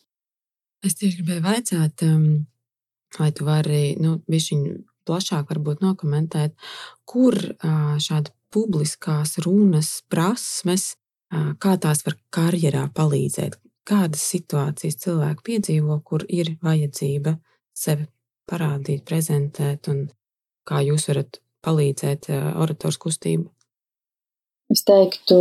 Es 0.86 0.96
tieši 1.00 1.20
gribēju 1.20 1.44
vaicāt, 1.44 2.04
um, 2.08 2.46
vai 3.18 3.32
tu 3.36 3.48
vari 3.48 3.96
nu, 4.00 4.20
plašāk 5.08 5.52
nokomentēt, 5.84 6.56
kur 7.06 7.36
uh, 7.36 7.98
šāda 8.00 8.32
publiskās 8.54 9.38
runas 9.46 10.00
prasmes, 10.10 10.94
uh, 11.34 11.52
kā 11.60 11.76
tās 11.82 12.06
var 12.06 12.18
karjerā 12.36 12.88
palīdzēt, 12.96 13.60
kādas 13.90 14.24
situācijas 14.36 15.00
cilvēki 15.04 15.46
piedzīvo, 15.52 16.00
kur 16.06 16.26
ir 16.30 16.56
vajadzība 16.64 17.38
sevi 17.76 18.08
parādīt, 18.50 19.06
prezentēt, 19.06 19.88
un 19.92 20.08
kā 20.68 20.82
jūs 20.86 21.08
varat 21.10 21.40
palīdzēt 21.66 22.30
orators 22.56 22.98
kustību 23.02 23.50
Es 24.70 24.84
teiktu, 24.86 25.38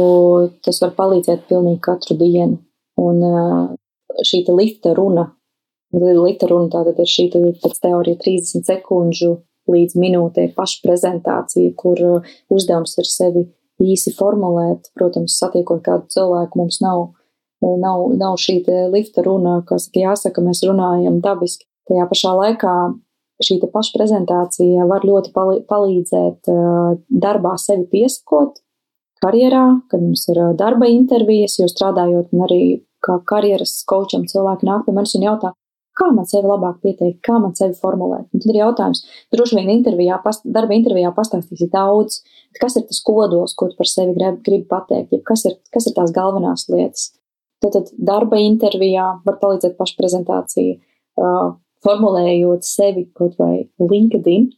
tas 0.65 0.79
var 0.81 0.95
palīdzēt 0.97 1.49
pilnīgi 1.51 1.83
katru 1.85 2.17
dienu. 2.17 2.63
Un 2.99 3.21
šī 4.25 4.41
lifta 4.49 4.95
runa, 4.97 5.29
lifta 5.93 6.49
runa 6.51 6.71
tātad 6.73 6.99
ir 7.03 7.11
šī 7.11 7.29
pēc 7.35 7.77
teorija 7.85 8.19
30 8.25 8.67
sekundžu 8.67 9.37
līdz 9.69 9.99
minūtē 10.01 10.49
pašprezentācija, 10.57 11.75
kur 11.77 12.01
uzdevums 12.49 12.97
ir 12.99 13.09
sevi 13.09 13.45
īsi 13.85 14.15
formulēt. 14.17 14.89
Protams, 14.97 15.37
satiekot 15.39 15.85
kādu 15.85 16.09
cilvēku, 16.15 16.63
mums 16.63 16.81
nav, 16.85 17.11
nav, 17.63 18.07
nav 18.17 18.39
šī 18.41 18.63
lifta 18.95 19.25
runa, 19.27 19.61
kas 19.69 19.91
jāsaka, 19.95 20.45
mēs 20.45 20.65
runājam 20.67 21.21
dabiski. 21.25 21.69
Tajā 21.89 22.09
pašā 22.09 22.33
laikā 22.37 22.73
šī 23.45 23.61
pašprezentācija 23.73 24.89
var 24.89 25.05
ļoti 25.07 25.33
palīdzēt 25.69 26.51
darbā 27.09 27.55
sevi 27.61 27.87
piesakot, 27.93 28.59
karjerā, 29.23 29.65
kad 29.91 30.03
mums 30.03 30.27
ir 30.33 30.41
darba 30.59 30.89
intervijas, 30.91 31.59
jo 31.61 31.69
strādājot 31.71 32.35
un 32.35 32.45
arī 32.47 32.63
kā 33.05 33.19
karjeras 33.29 33.81
kočam 33.89 34.27
cilvēki 34.29 34.67
nāk 34.69 34.85
pie 34.87 34.95
manis 34.97 35.15
un 35.19 35.27
jautā, 35.27 35.53
kā 35.99 36.09
man 36.15 36.27
sevi 36.31 36.47
labāk 36.47 36.79
pieteikt, 36.85 37.21
kā 37.27 37.39
man 37.43 37.55
sevi 37.59 37.77
formulēt. 37.79 38.27
Un 38.33 38.43
tad 38.43 38.53
ir 38.53 38.61
jautājums, 38.61 39.05
droši 39.35 39.59
vien 39.59 39.71
intervijā, 39.75 40.19
darba 40.47 40.77
intervijā 40.77 41.13
pastāstīsi 41.17 41.71
daudz, 41.73 42.21
kas 42.61 42.79
ir 42.79 42.87
tas 42.89 43.01
kodols, 43.07 43.55
ko 43.59 43.71
tu 43.71 43.79
par 43.79 43.91
sevi 43.91 44.15
gribi 44.17 44.43
grib 44.47 44.67
pateikt, 44.71 45.15
ja 45.15 45.25
kas 45.27 45.47
ir, 45.49 45.59
kas 45.75 45.89
ir 45.91 45.97
tās 45.99 46.15
galvenās 46.15 46.69
lietas. 46.73 47.11
Tad, 47.63 47.75
tad 47.75 47.91
darba 47.99 48.39
intervijā 48.39 49.09
var 49.25 49.41
palīdzēt 49.41 49.75
pašprezentācija, 49.81 50.77
uh, 51.19 51.57
formulējot 51.85 52.67
sevi 52.67 53.09
kaut 53.19 53.35
vai 53.41 53.67
LinkedIn. 53.83 54.49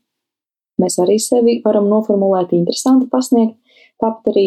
Mēs 0.81 0.97
arī 1.01 1.17
sevi 1.21 1.59
varam 1.65 1.89
noformulēt 1.89 2.53
interesanti 2.57 3.09
pasniegt, 3.13 3.57
tāpat 4.01 4.33
arī 4.33 4.47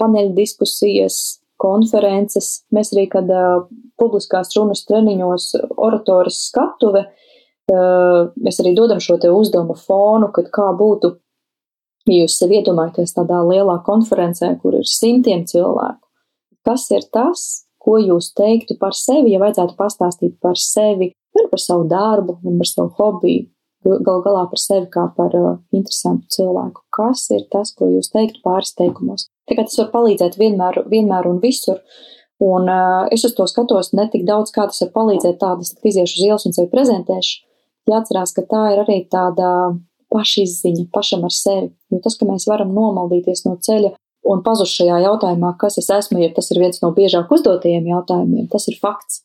paneļa 0.00 0.34
diskusijas, 0.36 1.18
konferences. 1.60 2.66
Mēs 2.74 2.92
arī, 2.94 3.06
kad 3.12 3.30
uh, 3.32 3.66
publiskās 4.00 4.52
runas 4.56 4.84
treniņos 4.88 5.52
oratoris 5.72 6.42
skatuve, 6.50 7.06
uh, 7.06 8.32
mēs 8.36 8.60
arī 8.62 8.74
dodam 8.76 9.00
šo 9.02 9.18
te 9.22 9.32
uzdevumu 9.32 9.76
fonu, 9.80 10.30
kad 10.36 10.50
kā 10.54 10.68
būtu, 10.76 11.14
ja 12.10 12.24
jūs 12.24 12.38
sev 12.40 12.52
iedomājaties 12.58 13.16
tādā 13.16 13.40
lielā 13.48 13.78
konferencē, 13.86 14.52
kur 14.62 14.76
ir 14.78 14.88
simtiem 14.90 15.46
cilvēku. 15.48 16.02
Kas 16.66 16.88
ir 16.92 17.06
tas, 17.14 17.46
ko 17.82 17.96
jūs 18.02 18.32
teiktu 18.36 18.76
par 18.80 18.96
sevi, 18.98 19.32
ja 19.32 19.40
vajadzētu 19.42 19.76
pastāstīt 19.78 20.36
par 20.42 20.58
sevi, 20.60 21.12
gan 21.36 21.50
par 21.52 21.62
savu 21.62 21.86
darbu, 21.88 22.40
gan 22.42 22.58
par 22.60 22.68
savu 22.68 22.90
hobiju, 22.98 23.46
gal 23.86 24.20
galā 24.24 24.44
par 24.50 24.60
sevi 24.60 24.88
kā 24.92 25.06
par 25.16 25.34
uh, 25.36 25.56
interesantu 25.76 26.28
cilvēku. 26.36 26.82
Kas 26.94 27.26
ir 27.34 27.46
tas, 27.52 27.72
ko 27.76 27.88
jūs 27.90 28.10
teiktu 28.12 28.42
pāris 28.44 28.74
teikumos? 28.78 29.28
Kā 29.50 29.62
tas 29.62 29.78
var 29.80 29.90
palīdzēt 29.94 30.38
vienmēr, 30.40 30.82
vienmēr 30.90 31.28
un 31.30 31.40
visur. 31.42 31.82
Un 32.42 32.68
uh, 32.68 33.06
es 33.14 33.24
uz 33.24 33.34
to 33.36 33.46
skatos 33.48 33.92
ne 33.96 34.08
tik 34.12 34.26
daudz, 34.28 34.52
kā 34.54 34.66
tas 34.68 34.82
var 34.84 34.92
palīdzēt 34.96 35.38
tādas, 35.40 35.74
kad 35.76 35.90
iziešu 35.92 36.18
uz 36.18 36.24
ielas 36.28 36.46
un 36.48 36.56
sevi 36.56 36.72
prezentēšu. 36.72 37.44
Jāatcerās, 37.90 38.32
ka 38.36 38.42
tā 38.50 38.62
ir 38.74 38.82
arī 38.82 38.98
tāda 39.12 39.50
pašizziņa 40.12 40.88
pašam 40.94 41.22
ar 41.26 41.34
sevi. 41.34 41.70
Jo 41.92 42.00
tas, 42.02 42.16
ka 42.18 42.26
mēs 42.28 42.48
varam 42.50 42.74
nomaldīties 42.74 43.46
no 43.46 43.54
ceļa 43.62 43.92
un 44.26 44.42
pazust 44.42 44.74
šajā 44.74 44.98
jautājumā, 45.04 45.52
kas 45.60 45.78
es 45.78 45.88
esmu, 45.94 46.18
ja 46.24 46.32
tas 46.34 46.50
ir 46.50 46.58
viens 46.64 46.82
no 46.82 46.90
biežāk 46.96 47.30
uzdotajiem 47.30 47.86
jautājumiem, 47.92 48.48
tas 48.50 48.66
ir 48.66 48.78
fakts. 48.82 49.22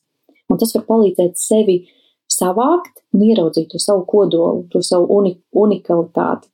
Un 0.50 0.60
tas 0.60 0.74
var 0.76 0.84
palīdzēt 0.86 1.40
sevi 1.40 1.80
uh, 1.80 1.98
savākt 2.32 3.02
un 3.14 3.24
ieraudzīt 3.26 3.70
to 3.72 3.80
savu 3.82 4.04
kodolu, 4.08 4.66
to 4.72 4.82
savu 4.84 5.08
uni, 5.16 5.36
unikalitāti, 5.52 6.48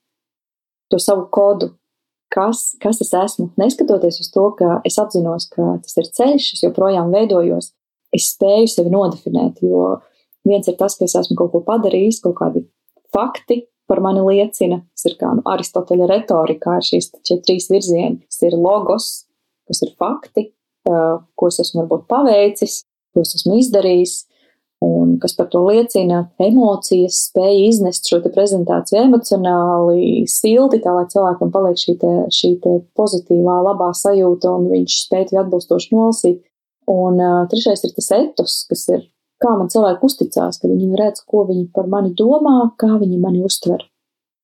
to 0.90 1.00
savu 1.02 1.26
kodu, 1.32 1.72
kas, 2.34 2.74
kas 2.82 3.00
es 3.04 3.12
esmu. 3.16 3.50
Neskatoties 3.60 4.20
uz 4.22 4.30
to, 4.34 4.48
ka 4.58 4.80
es 4.88 4.98
apzinos, 5.00 5.48
ka 5.52 5.78
tas 5.84 5.96
ir 6.00 6.10
ceļš, 6.18 6.52
es 6.56 6.64
joprojām 6.66 7.12
veidojos, 7.14 7.72
es 8.14 8.30
spēju 8.34 8.68
sevi 8.72 8.92
nodefinēt, 8.92 9.62
jo 9.64 9.98
viens 10.48 10.68
ir 10.68 10.78
tas, 10.80 10.96
ka 10.98 11.08
es 11.08 11.16
esmu 11.18 11.36
kaut 11.38 11.52
ko 11.54 11.62
padarījis, 11.66 12.22
kaut 12.24 12.38
kādi 12.40 12.64
fakti 13.14 13.62
par 13.88 14.02
mani 14.04 14.20
liecina, 14.24 14.82
tas 14.92 15.08
ir 15.08 15.16
kā 15.20 15.32
nu, 15.36 15.44
Aristoteļa 15.48 16.08
retorikā, 16.10 16.78
ir 16.78 16.86
šīs 16.88 17.12
trīs 17.24 17.68
virzieni, 17.72 18.20
tas 18.28 18.44
ir 18.44 18.56
logos, 18.60 19.08
kas 19.68 19.82
ir 19.86 19.94
fakti, 20.00 20.50
ko 20.84 21.48
es 21.48 21.60
esmu 21.64 21.84
varbūt 21.84 22.04
paveicis, 22.10 22.82
ko 23.12 23.24
es 23.24 23.34
esmu 23.38 23.56
izdarījis, 23.62 24.18
Un 24.84 25.16
kas 25.18 25.34
par 25.34 25.48
to 25.50 25.64
liecina, 25.66 26.20
emocijas 26.38 27.16
spēja 27.26 27.66
iznest 27.66 28.06
šo 28.06 28.20
prezentāciju 28.22 29.00
emocionāli, 29.08 30.22
silti, 30.30 30.78
tā 30.84 30.92
lai 30.94 31.08
cilvēkam 31.10 31.50
paliek 31.54 31.80
šī, 31.80 31.96
te, 31.98 32.12
šī 32.34 32.52
te 32.62 32.76
pozitīvā, 32.98 33.56
labā 33.66 33.90
sajūta 33.98 34.52
un 34.54 34.68
viņš 34.70 35.00
spēj 35.08 35.28
to 35.30 35.40
atbilstoši 35.42 35.94
nolasīt. 35.96 36.40
Un 36.88 37.18
uh, 37.20 37.40
trešais 37.50 37.82
ir 37.84 37.94
tas 37.96 38.12
etos, 38.16 38.60
kas 38.70 38.86
ir, 38.94 39.02
kā 39.42 39.50
man 39.58 39.68
cilvēki 39.72 40.06
uzticās, 40.06 40.60
kad 40.62 40.70
viņi 40.70 41.02
redz, 41.02 41.24
ko 41.26 41.42
viņi 41.50 41.66
par 41.74 41.90
mani 41.90 42.14
domā, 42.16 42.70
kā 42.78 42.94
viņi 43.02 43.18
mani 43.20 43.42
uztver. 43.44 43.82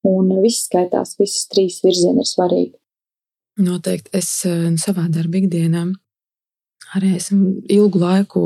Un 0.05 0.35
viss 0.43 0.67
skaitās, 0.67 1.15
visas 1.17 1.47
trīs 1.49 1.79
virzieni 1.87 2.27
ir 2.27 2.29
svarīgi. 2.29 2.75
Noteikti 3.65 4.11
es 4.19 4.35
savā 4.83 5.07
darba 5.15 5.39
ikdienā 5.39 5.87
arī 6.99 7.15
esmu 7.19 7.63
ilgu 7.71 8.01
laiku 8.03 8.45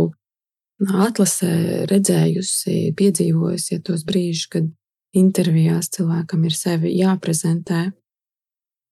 atlasē 0.79 1.87
redzējusi, 1.91 2.93
piedzīvojusi 2.99 3.75
ja 3.75 3.83
tos 3.85 4.05
brīžus, 4.07 4.49
kad 4.53 4.69
intervijās 5.17 5.91
cilvēkam 5.95 6.45
ir 6.47 6.55
sevi 6.55 6.95
jāprezentē. 6.99 7.89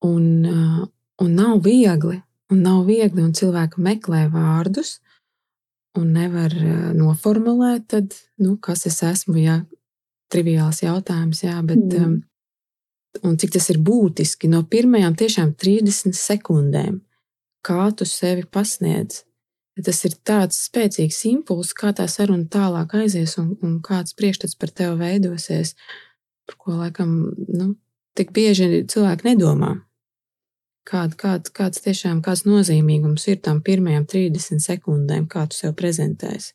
Un, 0.07 0.46
un 1.22 1.35
nav 1.35 1.61
viegli, 1.64 2.18
un 2.53 2.62
nav 2.62 2.85
viegli, 2.87 3.22
un 3.22 3.35
cilvēki 3.35 3.83
meklē 3.83 4.27
vārdus 4.33 4.99
un 5.96 6.12
nevar 6.12 6.53
noformulēt, 6.92 7.87
tad, 7.88 8.16
nu, 8.42 8.57
kas 8.61 8.85
es 8.88 9.01
esmu, 9.07 9.38
jā, 9.40 9.61
triviāls 10.33 10.83
jautājums, 10.83 11.42
jā, 11.46 11.55
bet 11.64 11.81
mm. 11.81 12.16
un 13.25 13.38
cik 13.40 13.55
tas 13.57 13.70
ir 13.72 13.81
būtiski 13.81 14.51
no 14.53 14.61
pirmajām 14.68 15.16
tiešām 15.16 15.55
30 15.57 16.16
sekundēm, 16.18 16.99
kā 17.64 17.88
tu 17.96 18.05
sevi 18.09 18.44
pasniedz 18.44 19.22
tas 19.84 19.98
ir 20.08 20.14
tāds 20.24 20.60
spēcīgs 20.68 21.18
impulss, 21.28 21.74
kā 21.76 21.92
tā 21.96 22.06
saruna 22.08 22.48
tālāk 22.52 22.94
aizies 23.02 23.36
un, 23.42 23.54
un 23.62 23.80
kāds 23.84 24.16
priekšstats 24.16 24.56
par 24.56 24.72
tevi 24.72 24.96
veidosies, 25.02 25.74
par 26.48 26.56
ko 26.62 26.78
laikam 26.78 27.16
nu, 27.36 27.74
tik 28.16 28.32
bieži 28.36 28.86
cilvēki 28.88 29.32
nedomā. 29.32 29.74
Kād, 30.86 31.16
kād, 31.18 31.50
kāds 31.50 31.82
tiešām 31.82 32.20
kāds 32.22 32.44
nozīmīgums 32.46 33.26
ir 33.32 33.40
tam 33.42 33.58
pirmajām 33.66 34.06
30 34.06 34.62
sekundēm, 34.62 35.26
kā 35.26 35.48
tu 35.50 35.58
sev 35.58 35.74
prezentēsi? 35.78 36.52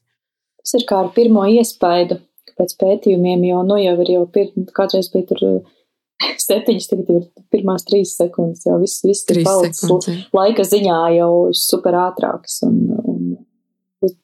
Tas 0.62 0.78
ir 0.78 0.86
kā 0.88 1.02
ar 1.04 1.10
pirmo 1.16 1.44
iespaidu 1.52 2.22
pēc 2.58 2.78
pētījumiem, 2.80 3.44
jo 3.50 3.62
nu 3.68 3.78
jau 3.82 3.96
ir 4.04 4.12
jau 4.14 4.24
pir, 4.32 4.54
kādreiz 4.78 5.10
bija 5.12 5.28
tur 5.34 5.44
septiņas, 6.48 6.88
tagad 6.94 7.12
ir 7.12 7.26
pirmās 7.52 7.84
trīs 7.88 8.16
sekundes, 8.20 8.64
jau 8.70 8.78
viss, 8.80 9.02
viss 9.04 9.28
ir 9.34 9.42
palicis 9.48 10.24
laika 10.36 10.66
ziņā 10.68 11.00
jau 11.18 11.34
super 11.58 11.98
ātrāks. 12.06 12.62
Un, 12.68 12.78
un, 13.02 13.11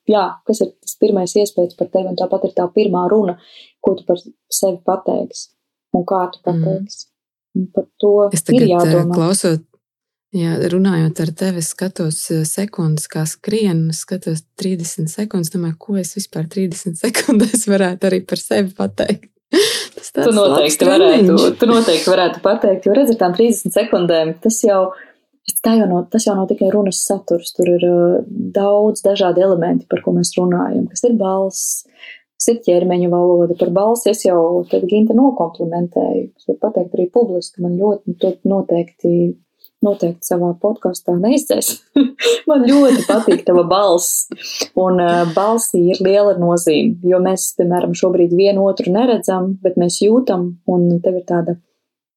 jā, 0.10 0.26
kas 0.48 0.64
ir 0.66 0.74
tas 0.74 0.98
pirmais 1.02 1.36
iespējas 1.38 1.78
par 1.78 1.92
tevi, 1.94 2.10
un 2.12 2.20
tāpat 2.20 2.50
ir 2.50 2.56
tā 2.58 2.66
pirmā 2.74 3.06
runa, 3.12 3.38
ko 3.84 3.96
tu 3.98 4.08
par 4.08 4.20
sevi 4.22 4.80
pateiksi 4.86 5.52
un 5.96 6.06
kā 6.08 6.26
tu 6.34 6.42
mm. 6.42 6.46
pateiksi. 6.48 7.08
Mm. 7.58 7.72
Par 7.74 7.88
to 8.02 8.14
es 8.30 8.46
tagad, 8.46 8.62
ir 8.62 8.72
jādomā. 8.76 9.16
Klausot, 9.18 9.66
Jā, 10.36 10.58
runājot 10.70 11.22
ar 11.24 11.30
tevi, 11.40 11.62
skatos 11.64 12.18
sekundes, 12.50 13.06
kā 13.08 13.24
skrien, 13.30 13.86
skatos 13.96 14.42
30 14.60 15.08
sekundes. 15.08 15.54
Domāju, 15.54 15.78
ko 15.80 15.96
es 16.02 16.12
vispār 16.18 16.50
30 16.52 16.98
sekundēs 17.04 17.64
varētu 17.72 18.10
arī 18.10 18.22
par 18.28 18.42
sevi 18.42 18.74
pateikt. 18.78 19.32
Tu 20.18 20.32
noteikti, 20.34 20.86
varētu, 20.88 21.34
tu 21.60 21.68
noteikti 21.70 22.10
varētu 22.10 22.40
pateikt, 22.42 22.88
jo 22.88 22.94
redz, 22.96 23.12
ar 23.14 23.18
tām 23.20 23.34
30 23.38 23.74
sekundēm 23.76 24.32
tas 24.42 24.56
jau, 24.66 24.80
jau 25.78 25.88
no, 25.90 26.04
tas 26.12 26.28
jau 26.28 26.36
nav 26.36 26.48
tikai 26.50 26.70
runas 26.74 27.00
saturs, 27.08 27.54
tur 27.56 27.70
ir 27.72 27.88
uh, 27.88 28.20
daudz 28.56 29.04
dažādi 29.06 29.44
elementi, 29.46 29.88
par 29.90 30.04
ko 30.04 30.14
mēs 30.16 30.34
runājam, 30.38 30.88
kas 30.92 31.04
ir 31.08 31.18
balss, 31.20 31.84
kas 32.38 32.52
ir 32.54 32.62
ķermeņa 32.68 33.10
valoda. 33.12 33.58
Par 33.60 33.72
balsi 33.76 34.12
es 34.12 34.26
jau 34.28 34.66
tad 34.72 34.86
Ginta 34.92 35.16
nokomplimentēju. 35.18 36.30
Es 36.38 36.48
varu 36.50 36.62
pateikt 36.68 36.96
arī 36.98 37.10
publiski, 37.14 37.64
man 37.66 37.78
ļoti 37.80 38.38
noteikti 38.48 39.14
noteikti 39.86 40.26
savā 40.26 40.54
podkāstā 40.62 41.14
neizdzēs. 41.22 41.68
Man 42.50 42.64
ļoti 42.66 43.04
patīk 43.06 43.44
tava 43.46 43.62
balss, 43.70 44.26
un 44.80 45.02
uh, 45.04 45.20
balsī 45.36 45.84
ir 45.94 46.02
liela 46.02 46.34
nozīme, 46.40 46.96
jo 47.06 47.20
mēs, 47.22 47.52
piemēram, 47.60 47.94
šobrīd 47.98 48.34
vienu 48.34 48.66
otru 48.66 48.94
neredzam, 48.96 49.52
bet 49.62 49.78
mēs 49.78 50.00
jūtam, 50.02 50.48
un 50.66 50.88
tev 51.04 51.20
ir 51.20 51.28
tāda 51.30 51.58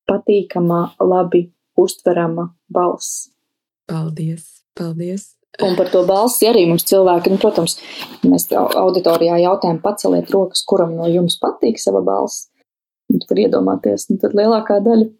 patīkama, 0.08 0.86
labi 1.04 1.50
uztverama 1.80 2.48
balss. 2.72 3.28
Paldies! 3.90 4.62
Paldies! 4.78 5.34
Un 5.66 5.74
par 5.76 5.90
to 5.92 6.04
balsi 6.08 6.46
arī 6.48 6.62
mums 6.70 6.86
cilvēki, 6.88 7.32
nu, 7.32 7.40
protams, 7.42 7.76
mēs 8.24 8.46
auditorijā 8.54 9.40
jautājam, 9.42 9.80
paceliet 9.82 10.30
rokas, 10.32 10.62
kuram 10.64 10.94
no 10.96 11.08
jums 11.10 11.36
patīk 11.42 11.80
sava 11.82 12.00
balss. 12.06 12.46
Un 13.10 13.18
tu 13.18 13.26
vari 13.32 13.48
iedomāties, 13.48 14.06
nu, 14.12 14.20
tad 14.22 14.36
lielākā 14.38 14.78
daļa 14.84 15.10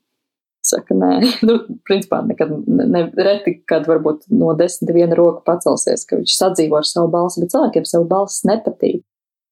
Saka, 0.61 0.92
nē, 0.92 1.12
nu, 1.48 1.57
principā 1.88 2.20
nekad, 2.26 2.53
ne, 2.68 3.05
reti, 3.16 3.57
kad 3.68 3.86
varbūt 3.88 4.28
no 4.34 4.53
desmit 4.59 4.92
viena 4.96 5.16
roka 5.16 5.40
pacelsies, 5.46 6.05
ka 6.09 6.18
viņš 6.20 6.36
sadzīvo 6.36 6.80
ar 6.80 6.88
savu 6.88 7.09
balsi, 7.12 7.40
bet 7.40 7.55
cilvēkiem 7.55 7.86
savu 7.88 8.09
balsi 8.11 8.48
nepatīk. 8.51 9.01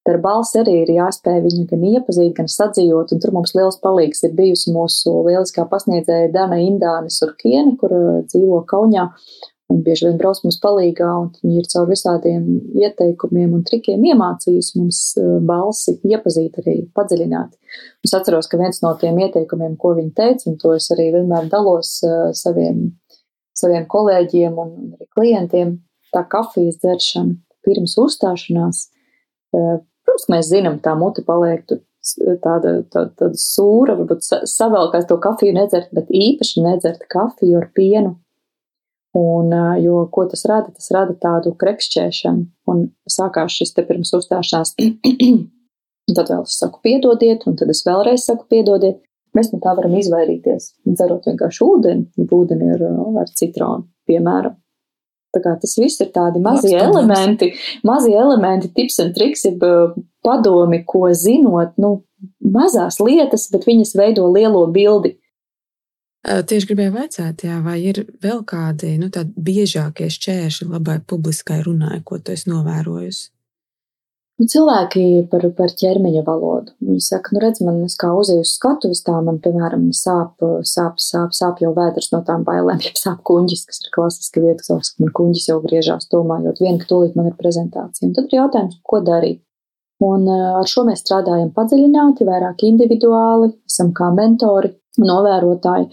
Ar 0.09 0.17
balsi 0.25 0.63
arī 0.63 0.75
ir 0.85 0.95
jāspēj 0.95 1.43
viņu 1.45 1.67
gan 1.69 1.85
iepazīt, 1.85 2.33
gan 2.39 2.49
sadzīvot, 2.49 3.13
un 3.13 3.21
tur 3.21 3.35
mums 3.37 3.53
liels 3.57 3.77
palīgs 3.83 4.25
ir 4.25 4.33
bijusi 4.39 4.73
mūsu 4.73 5.13
lieliskā 5.27 5.67
pasniedzēja 5.69 6.31
Dana 6.33 6.57
Indāne 6.65 7.13
Surkiene, 7.13 7.75
kur 7.81 7.93
dzīvo 8.25 8.63
Kaunijā, 8.71 9.09
un 9.69 9.83
bieži 9.85 10.07
vien 10.09 10.17
brauc 10.21 10.41
mums 10.45 10.57
palīgā, 10.63 11.09
un 11.23 11.27
viņi 11.43 11.61
ir 11.61 11.69
caur 11.69 11.89
visādiem 11.91 12.47
ieteikumiem 12.81 13.53
un 13.59 13.65
trikiem 13.69 14.07
iemācījusi 14.09 14.79
mums 14.81 15.01
balsi 15.49 15.99
iepazīt 16.09 16.57
arī 16.63 16.79
padziļināt. 16.97 17.53
Es 18.07 18.15
atceros, 18.17 18.49
ka 18.49 18.61
viens 18.61 18.81
no 18.85 18.95
tiem 19.01 19.21
ieteikumiem, 19.27 19.77
ko 19.81 19.93
viņi 19.99 20.15
teica, 20.17 20.49
un 20.49 20.57
to 20.63 20.73
es 20.79 20.89
arī 20.95 21.11
vienmēr 21.19 21.51
dalos 21.53 21.99
saviem, 22.39 22.87
saviem 23.59 23.85
kolēģiem 23.93 24.57
un 24.57 24.73
arī 24.97 25.11
klientiem, 25.19 25.77
tā 26.17 26.25
kafijas 26.33 26.81
dzeršana 26.81 27.37
pirms 27.69 27.99
uzstāšanās. 28.01 28.87
Protams, 30.19 30.31
mēs 30.35 30.49
zinām, 30.51 30.81
tā 30.83 30.97
mute 30.99 31.23
paliek 31.23 31.63
tāda, 31.69 32.81
tāda, 32.91 33.11
tāda 33.15 33.35
sūra, 33.39 33.95
varbūt 33.99 34.27
savēlkās 34.51 35.07
to 35.07 35.19
kafiju 35.23 35.55
nedzert, 35.55 35.93
bet 35.95 36.11
īpaši 36.11 36.65
nedzert 36.65 37.07
kafiju 37.13 37.61
ar 37.61 37.69
pienu 37.77 38.17
Un, 39.17 39.53
jo 39.83 40.03
ko 40.13 40.27
tas 40.29 40.45
rada? 40.49 40.73
Tas 40.75 40.91
rada 40.93 41.15
tādu 41.17 41.55
krekšķēšanu. 41.59 42.45
Un 42.71 42.85
sākās 43.09 43.57
šis 43.57 43.73
te 43.77 43.85
pirms 43.89 44.13
uzstāšanās. 44.19 44.75
un 46.09 46.17
tad 46.19 46.31
vēl 46.31 46.45
es 46.45 46.59
saku, 46.61 46.83
piedodiet, 46.85 47.47
un 47.49 47.57
tad 47.59 47.73
es 47.73 47.83
vēlreiz 47.89 48.27
saku, 48.29 48.47
piedodiet. 48.53 49.01
Mēs 49.37 49.51
no 49.53 49.61
tā 49.65 49.75
varam 49.77 49.93
izvairīties, 49.99 50.71
dzerot 50.89 51.27
vienkārši 51.29 51.61
ūdeni, 51.65 52.29
ūdeni 52.33 52.71
ir 52.75 52.85
ar 52.89 53.29
citronu, 53.37 53.85
piemēram. 54.09 54.57
Tas 55.37 55.77
viss 55.77 56.01
ir 56.01 56.09
tādi 56.15 56.41
mazi 56.41 56.73
Labs, 56.73 56.85
elementi, 56.89 57.51
mazi 57.85 58.15
elementi, 58.17 58.71
tips 58.75 58.99
un 59.05 59.13
triks, 59.13 59.45
jeb 59.45 59.65
padomi, 60.25 60.81
ko 60.89 61.07
zinot, 61.13 61.75
nu, 61.81 61.99
mazās 62.41 62.99
lietas, 63.03 63.49
bet 63.53 63.67
viņas 63.69 63.95
veido 63.99 64.27
lielo 64.33 64.65
bildi. 64.73 65.19
Tieši 66.29 66.69
gribēju 66.71 66.93
vaicāt, 66.97 67.45
jā, 67.47 67.61
vai 67.65 67.77
ir 67.87 68.03
vēl 68.25 68.41
kādi 68.49 68.97
nu, 69.01 69.09
biežākie 69.37 70.09
šķēršļi 70.13 70.71
labai 70.73 70.99
publiskai 71.09 71.61
runai, 71.65 72.01
ko 72.05 72.19
tu 72.19 72.35
esi 72.35 72.51
novērojusi? 72.51 73.29
Nu, 74.39 74.47
cilvēki 74.47 75.03
par, 75.33 75.43
par 75.59 75.73
ķermeņa 75.81 76.21
valodu. 76.23 76.71
Viņi 76.87 77.03
saka, 77.03 77.33
nu, 77.35 77.41
redz, 77.43 77.59
man 77.67 77.81
kā 77.99 78.13
uzēju 78.15 78.45
uz 78.45 78.53
skatuves, 78.55 79.01
tā 79.07 79.17
man, 79.27 79.41
piemēram, 79.43 79.89
sāp, 79.97 80.39
sāp, 80.63 81.01
sāp, 81.03 81.35
sāp 81.35 81.59
jau 81.65 81.73
vēders 81.75 82.13
no 82.13 82.21
tām 82.27 82.45
bailēm, 82.47 82.79
ja 82.87 82.95
sāp 82.95 83.25
kuņģis, 83.27 83.65
kas 83.67 83.83
ir 83.83 83.91
klasiska 83.97 84.45
vieta, 84.45 84.63
kas 84.63 84.95
man 85.03 85.11
kuņģis 85.19 85.49
jau 85.51 85.59
griežās 85.65 86.07
domājot, 86.15 86.63
vien, 86.63 86.79
ka 86.79 86.87
tūlīt 86.93 87.19
man 87.19 87.33
ir 87.33 87.35
prezentācija. 87.41 88.07
Un 88.07 88.15
tad 88.15 88.31
ir 88.31 88.39
jautājums, 88.39 88.79
ko 88.87 89.03
darīt. 89.03 89.43
Un 90.07 90.29
ar 90.31 90.69
šo 90.71 90.85
mēs 90.87 91.03
strādājam 91.03 91.51
padziļināti, 91.57 92.27
vairāk 92.29 92.63
individuāli, 92.69 93.51
esam 93.67 93.91
kā 93.97 94.13
mentori, 94.15 94.71
novērotāji. 95.03 95.89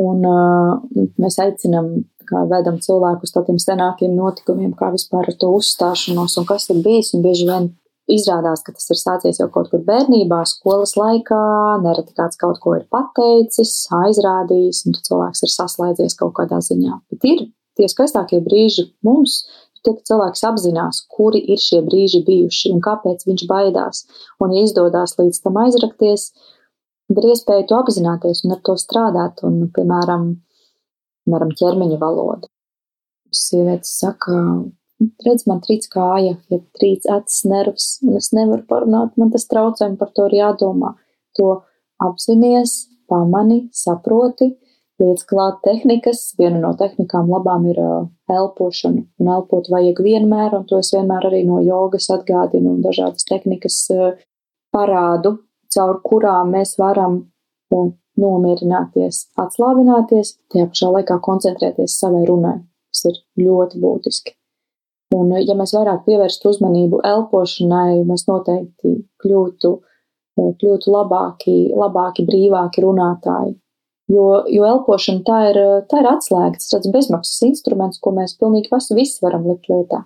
Un 0.00 0.24
uh, 0.24 1.04
mēs 1.20 1.36
aicinām, 1.44 1.92
kā 2.28 2.46
vedam 2.48 2.78
cilvēku 2.80 3.28
uz 3.28 3.34
tādiem 3.34 3.60
senākiem 3.60 4.14
notikumiem, 4.16 4.72
kā 4.78 4.88
vispār 4.94 5.28
ar 5.28 5.36
to 5.36 5.52
uzstāšanos 5.58 6.38
un 6.40 6.48
kas 6.48 6.70
ir 6.72 6.80
bijis. 6.84 7.12
Un 7.16 7.24
bieži 7.26 7.44
vien 7.50 7.68
izrādās, 8.14 8.62
ka 8.64 8.74
tas 8.76 8.88
ir 8.92 9.00
sācies 9.00 9.40
jau 9.40 9.48
kaut 9.54 9.70
kur 9.72 9.82
bērnībā, 9.86 10.42
skolas 10.48 10.94
laikā, 10.98 11.42
nereti 11.84 12.16
kāds 12.18 12.38
kaut 12.40 12.60
ko 12.62 12.76
ir 12.78 12.86
pateicis, 12.92 13.74
aizrādījis, 14.02 14.84
un 14.88 14.96
cilvēks 14.98 15.44
ir 15.46 15.52
saslēdzies 15.56 16.16
kaut 16.20 16.36
kādā 16.38 16.60
ziņā. 16.64 17.00
Bet 17.12 17.28
ir 17.28 17.44
tie 17.78 17.88
skaistākie 17.90 18.42
brīži 18.44 18.90
mums, 19.06 19.42
Tad 19.82 19.98
cilvēks 20.06 20.44
apzinās, 20.46 21.00
kuri 21.10 21.40
ir 21.50 21.58
šie 21.58 21.80
brīži 21.82 22.22
bijuši 22.26 22.70
un 22.70 22.82
kāpēc 22.84 23.24
viņš 23.26 23.44
baidās. 23.50 24.04
Un, 24.38 24.54
ja 24.54 24.62
izdodas 24.62 25.16
līdz 25.18 25.40
tam 25.42 25.58
aizrakties, 25.64 26.28
ir 27.10 27.26
iespēja 27.32 27.66
to 27.70 27.80
apzināties 27.80 28.44
un 28.46 28.54
ar 28.54 28.62
to 28.68 28.76
strādāt, 28.78 29.42
un, 29.46 29.64
piemēram, 29.74 30.28
piemēram 31.24 31.50
ķermeņa 31.58 31.98
valoda. 31.98 32.46
Sievietes 33.34 33.96
saka, 33.98 34.36
redz, 35.26 35.46
man 35.48 35.60
trīc 35.64 35.88
kāja, 35.92 36.36
ja 36.52 36.58
trīc 36.78 37.06
acis 37.10 37.44
nervs, 37.48 37.86
un 38.06 38.16
es 38.20 38.32
nevaru 38.36 38.64
parunāt, 38.68 39.14
man 39.20 39.32
tas 39.34 39.46
traucē, 39.50 39.90
un 39.90 39.98
par 40.00 40.12
to 40.16 40.26
ir 40.30 40.38
jādomā. 40.40 40.94
To 41.38 41.62
apzinies, 42.02 42.74
pamani, 43.10 43.66
saproti, 43.76 44.52
liec 45.02 45.22
klāt 45.28 45.62
tehnikas. 45.66 46.24
Viena 46.38 46.60
no 46.62 46.72
tehnikām 46.78 47.30
labām 47.32 47.66
ir 47.70 47.80
elpošana, 48.32 49.06
un 49.20 49.32
elpot 49.36 49.70
vajag 49.72 50.02
vienmēr, 50.04 50.58
un 50.58 50.66
to 50.68 50.80
es 50.82 50.92
vienmēr 50.94 51.30
arī 51.30 51.42
no 51.48 51.62
jogas 51.64 52.10
atgādinu, 52.14 52.76
un 52.76 52.84
dažādas 52.84 53.26
tehnikas 53.28 53.80
parādu, 54.72 55.38
caur 55.72 55.98
kurām 56.04 56.52
mēs 56.56 56.76
varam 56.80 57.22
nomierināties, 57.72 59.26
atslābināties, 59.40 60.36
tajā 60.52 60.68
pašā 60.68 60.92
laikā 60.98 61.18
koncentrēties 61.24 61.96
savai 62.02 62.26
runai, 62.28 62.58
kas 62.92 63.06
ir 63.08 63.20
ļoti 63.46 63.80
būtiski. 63.80 64.36
Un, 65.12 65.32
ja 65.44 65.56
mēs 65.58 65.74
vairāk 65.76 66.04
pievērstu 66.06 66.52
uzmanību 66.52 67.02
elpošanai, 67.04 68.02
mēs 68.08 68.24
noteikti 68.28 68.94
kļūtu, 69.22 69.72
kļūtu 70.40 70.94
labāki, 70.94 71.56
labāki, 71.76 72.24
brīvāki 72.28 72.84
runātāji. 72.84 73.56
Jo, 74.12 74.42
jo 74.50 74.64
elpošana 74.66 75.22
tā 75.24 75.38
ir, 75.50 75.58
tā 75.88 76.02
ir 76.02 76.08
atslēga, 76.10 76.58
tas 76.58 76.80
ir 76.80 76.94
bezmaksas 76.94 77.44
instruments, 77.46 78.00
ko 78.02 78.12
mēs 78.16 78.34
pilnīgi 78.40 78.72
visi 78.96 79.22
varam 79.24 79.46
likt 79.48 79.70
lietā. 79.72 80.02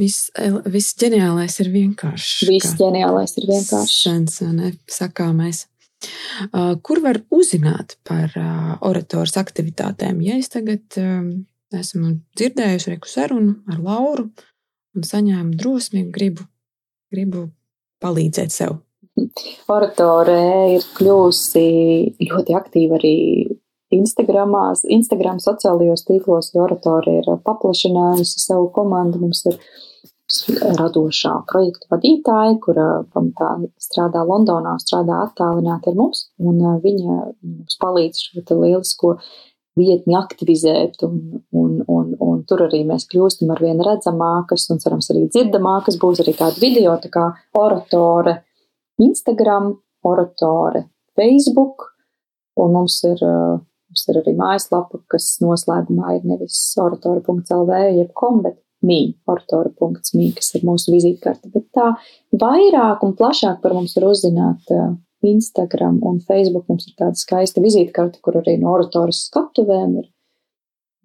Viss, 0.00 0.30
viss 0.72 0.96
ģeniālais 1.00 1.58
ir 1.60 1.68
vienkāršs. 1.72 2.46
Viss 2.48 2.76
ģeniālais 2.78 3.36
ir 3.38 3.48
vienkāršs. 3.50 3.98
Sens, 4.06 4.40
ne, 4.40 4.72
sakāmais. 4.90 5.66
Uh, 6.50 6.74
kur 6.82 6.98
var 7.04 7.20
uzzināt 7.30 7.96
par 8.08 8.32
uh, 8.34 8.72
oratoras 8.88 9.36
aktivitātēm? 9.38 10.22
Ja 10.24 10.38
es 10.40 10.50
tagad 10.50 10.82
esmu 11.78 12.16
dzirdējusi 12.38 12.94
reku 12.94 13.10
sarunu 13.10 13.56
ar 13.70 13.80
Lauru 13.82 14.28
un 14.96 15.06
saņēmu 15.08 15.56
drosmi, 15.58 16.06
gribu, 16.14 16.46
gribu 17.12 17.48
palīdzēt 18.02 18.54
sev. 18.54 18.80
Oratore 19.70 20.38
ir 20.76 20.84
kļuvusi 20.96 21.66
ļoti 22.30 22.56
aktīva 22.56 22.96
arī 22.98 23.16
Instagramās, 23.92 24.86
Instagram 24.88 25.40
sociālajos 25.42 26.06
tīklos, 26.08 26.52
jo 26.54 26.64
oratori 26.64 27.18
ir 27.20 27.28
paplašinājusi 27.44 28.40
savu 28.40 28.70
komandu. 28.72 29.20
Mums 29.20 29.44
ir 29.50 29.58
radošā 30.78 31.32
projektu 31.50 31.90
vadītāja, 31.92 32.56
kura 32.64 32.86
pamatā 33.12 33.50
strādā 33.82 34.22
Londonā, 34.24 34.78
strādā 34.80 35.18
attālināti 35.26 35.90
ar 35.92 35.98
mums, 35.98 36.24
un 36.40 36.62
viņa 36.84 37.18
mums 37.42 37.76
palīdz 37.82 38.22
šo 38.30 38.60
lielisko 38.62 39.16
vietni 39.78 40.16
aktivizēt, 40.18 41.00
un, 41.06 41.42
un, 41.56 41.78
un, 41.88 42.12
un 42.20 42.42
tur 42.48 42.66
arī 42.66 42.82
mēs 42.88 43.06
kļūstam 43.10 43.54
ar 43.54 43.62
vien 43.64 43.80
redzamākas, 43.82 44.68
un 44.74 44.82
cerams 44.82 45.08
arī 45.14 45.26
dzirdamākas, 45.30 46.00
būs 46.02 46.20
arī 46.24 46.36
kāda 46.38 46.60
video, 46.60 46.96
tā 47.00 47.12
kā 47.12 47.28
oratore 47.58 48.40
Instagram, 49.00 49.72
oratore 50.04 50.86
Facebook, 51.16 51.88
un 52.60 52.74
mums 52.76 52.98
ir 53.08 53.24
uh, 53.24 53.60
Mums 53.92 54.08
ir 54.08 54.16
arī 54.22 54.32
mājaslapa, 54.32 55.02
kas 55.12 55.26
noslēgumā 55.44 56.14
ir 56.16 56.22
nevis 56.24 56.56
oratora.lv, 56.80 57.80
jeb 57.92 58.14
kom, 58.16 58.38
bet 58.40 58.56
mī, 58.80 59.18
oratora.mī, 59.28 60.30
kas 60.38 60.54
ir 60.56 60.64
mūsu 60.64 60.94
vizītkarte. 60.94 61.50
Bet 61.52 61.66
tā 61.76 61.90
vairāk 62.40 63.04
un 63.04 63.12
plašāk 63.18 63.60
par 63.60 63.76
mums 63.76 63.92
var 63.98 64.06
uzzināt 64.08 64.72
uh, 64.72 64.94
Instagram 65.26 66.00
un 66.08 66.20
Facebook. 66.26 66.66
Mums 66.70 66.88
ir 66.88 66.96
tāda 66.98 67.18
skaista 67.18 67.62
vizītkarte, 67.64 68.20
kur 68.24 68.40
arī 68.40 68.58
no 68.60 68.72
oratoras 68.74 69.24
skatuvēm 69.28 69.96
ir, 70.02 70.06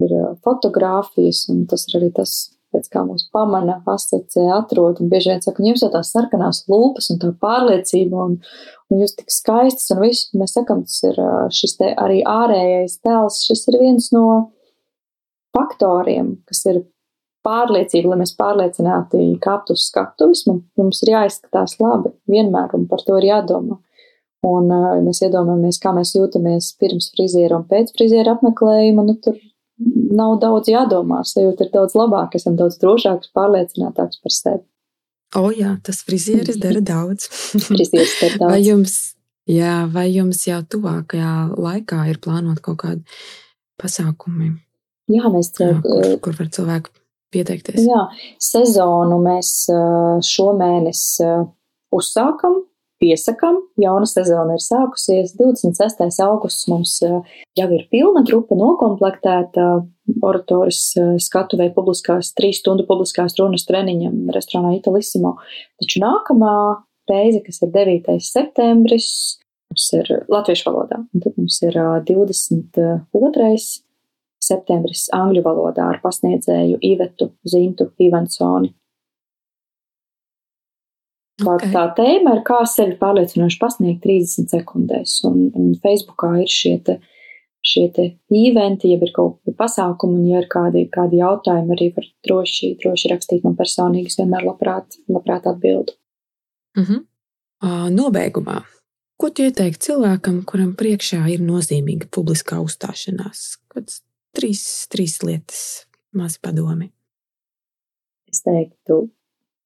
ir 0.05 0.13
uh, 0.18 0.30
fotogrāfijas, 0.45 1.45
un 1.53 1.65
tas 1.70 1.88
ir 1.89 1.99
arī 2.01 2.11
tas, 2.15 2.36
pēc 2.76 2.89
kā 2.91 3.03
mūs 3.07 3.30
pamana, 3.34 3.78
asociē, 3.88 4.43
atrod, 4.57 4.99
un 5.01 5.11
bieži 5.11 5.32
vien 5.32 5.43
saka, 5.43 5.63
jums 5.63 5.86
jau 5.86 5.91
tās 5.93 6.11
sarkanās 6.11 6.65
lūpas 6.68 7.07
un 7.13 7.22
tā 7.22 7.32
pārliecība, 7.41 8.26
un, 8.28 8.36
un 8.91 9.01
jūs 9.03 9.15
tik 9.18 9.32
skaistas, 9.32 9.88
un 9.95 10.03
viss, 10.03 10.28
mēs 10.38 10.57
sakam, 10.57 10.84
tas 10.84 10.99
ir 11.07 11.22
šis 11.55 11.78
te 11.80 11.93
arī 11.95 12.20
ārējais 12.28 12.99
tēls, 13.07 13.39
šis 13.47 13.63
ir 13.72 13.80
viens 13.86 14.11
no 14.15 14.28
faktoriem, 15.55 16.36
kas 16.49 16.65
ir 16.68 16.84
pārliecība, 17.47 18.11
lai 18.11 18.22
mēs 18.24 18.36
pārliecināti 18.38 19.24
kāptu 19.43 19.78
uz 19.78 19.88
skatuves, 19.89 20.45
mums 20.49 21.03
ir 21.05 21.13
jāizskatās 21.13 21.78
labi 21.82 22.13
vienmēr, 22.30 22.74
un 22.78 22.88
par 22.91 23.03
to 23.07 23.18
ir 23.22 23.32
jādomā. 23.32 23.80
Un 24.46 24.70
uh, 24.70 24.90
mēs 25.02 25.24
iedomājamies, 25.26 25.80
kā 25.82 25.92
mēs 25.98 26.14
jūtamies 26.14 26.70
pirms 26.78 27.10
friziera 27.16 27.58
un 27.58 27.66
pēc 27.70 27.90
friziera 27.98 28.36
apmeklējuma, 28.38 29.06
nu 29.08 29.16
tur 29.24 29.40
nav 30.18 30.38
daudz 30.42 30.70
jādomā, 30.72 31.22
sajūta 31.26 31.66
ir 31.66 31.74
daudz 31.74 31.96
labāka, 31.98 32.40
esam 32.40 32.58
daudz 32.60 32.78
drošāks, 32.82 33.32
pārliecinātāks 33.38 34.22
par 34.24 34.34
sevi. 34.34 34.64
O, 35.36 35.50
jā, 35.52 35.74
tas 35.84 36.02
frizieris 36.08 36.60
dara 36.62 36.82
daudz. 36.82 37.28
frizieris 37.68 38.16
dara 38.22 38.38
daudz. 38.38 38.54
Vai 38.54 38.62
jums, 38.64 38.96
jā, 39.50 39.82
vai 39.92 40.08
jums 40.14 40.46
jau 40.48 40.62
tuvākajā 40.76 41.34
laikā 41.58 42.06
ir 42.12 42.22
plānot 42.24 42.62
kaut 42.64 42.80
kādi 42.86 43.20
pasākumi? 43.82 44.54
Jā, 45.12 45.28
mēs 45.32 45.52
jā, 45.60 45.74
kur, 45.84 46.08
kur 46.24 46.40
var 46.40 46.50
cilvēki 46.56 46.96
pieteikties? 47.36 47.84
Jā, 47.88 48.08
sezonu 48.44 49.20
mēs 49.24 49.52
šomēnes 50.28 51.04
uzsākam, 51.96 52.62
piesakam. 53.02 53.60
Jauna 53.82 54.08
sezona 54.10 54.58
ir 54.58 54.64
sākusies. 54.64 55.36
26. 55.39 56.08
augusts 56.26 56.68
mums 56.72 56.98
eh, 57.06 57.20
jau 57.60 57.70
ir 57.78 57.86
pilna 57.91 58.26
trupa 58.28 58.58
nokomplektēta. 58.60 59.70
oratoras 60.24 60.93
skatuvē 61.20 61.66
publiskās, 61.76 62.30
trīs 62.32 62.62
stundu 62.62 62.86
publiskās 62.88 63.34
runas 63.39 63.66
treniņam 63.68 64.30
restorānā 64.32 64.78
Italissimo. 64.78 65.34
Taču 65.82 66.00
nākamā 66.00 66.54
reize, 67.12 67.41
kas 67.43 67.60
ir 67.62 67.74
9. 67.74 68.16
septembris, 68.24 69.10
mums 69.72 69.89
ir 69.98 70.14
latviešu 70.32 70.70
valodā, 70.70 71.02
un 71.04 71.24
tad 71.24 71.36
mums 71.36 71.60
ir 71.66 71.76
22. 72.08 73.52
septembris 74.48 75.08
angļu 75.16 75.43
valodā 75.45 75.89
ar 75.91 76.02
pasniedzēju 76.04 76.80
Ivetu 76.93 77.32
Zintu 77.48 77.91
Ivansoni. 78.00 78.72
Okay. 81.38 81.70
Tā 81.70 81.84
tēma 81.94 82.34
ir, 82.34 82.40
kā 82.46 82.64
sevi 82.66 82.96
pārliecinoši 82.98 83.60
pasniegt 83.62 84.02
30 84.02 84.50
sekundēs, 84.50 85.20
un, 85.28 85.52
un 85.54 85.76
Facebookā 85.84 86.32
ir 86.42 86.50
šie 86.50 86.72
te, 86.88 86.96
šie 87.62 87.84
te 87.94 88.06
eventi, 88.34 88.90
ja 88.90 88.98
ir 88.98 89.14
kaut 89.14 89.36
kādi 89.44 89.54
pasākumi, 89.60 90.18
un 90.18 90.32
ja 90.32 90.42
ir 90.42 90.48
kādi, 90.50 90.88
kādi 90.90 91.22
jautājumi, 91.22 91.76
arī 91.76 91.92
var 91.94 92.10
droši, 92.26 92.72
droši 92.82 93.14
rakstīt 93.14 93.46
man 93.46 93.54
personīgi, 93.60 94.10
es 94.10 94.18
vienmēr 94.18 94.48
labprāt, 94.50 94.98
labprāt 95.14 95.46
atbildu. 95.54 95.94
Mm 96.78 96.84
-hmm. 96.84 97.06
uh, 97.70 97.88
nobeigumā, 97.94 98.64
ko 99.22 99.30
tu 99.30 99.46
ieteiktu 99.46 99.92
cilvēkam, 99.92 100.42
kuram 100.46 100.74
priekšā 100.74 101.22
ir 101.30 101.46
nozīmīga 101.46 102.10
publiskā 102.10 102.58
uzstāšanās? 102.66 103.62
Kāds 103.70 104.02
trīs, 104.34 104.88
trīs 104.90 105.22
lietas, 105.22 105.86
mazi 106.14 106.40
padomi. 106.42 106.92
Es 108.28 108.42
teiktu, 108.42 109.10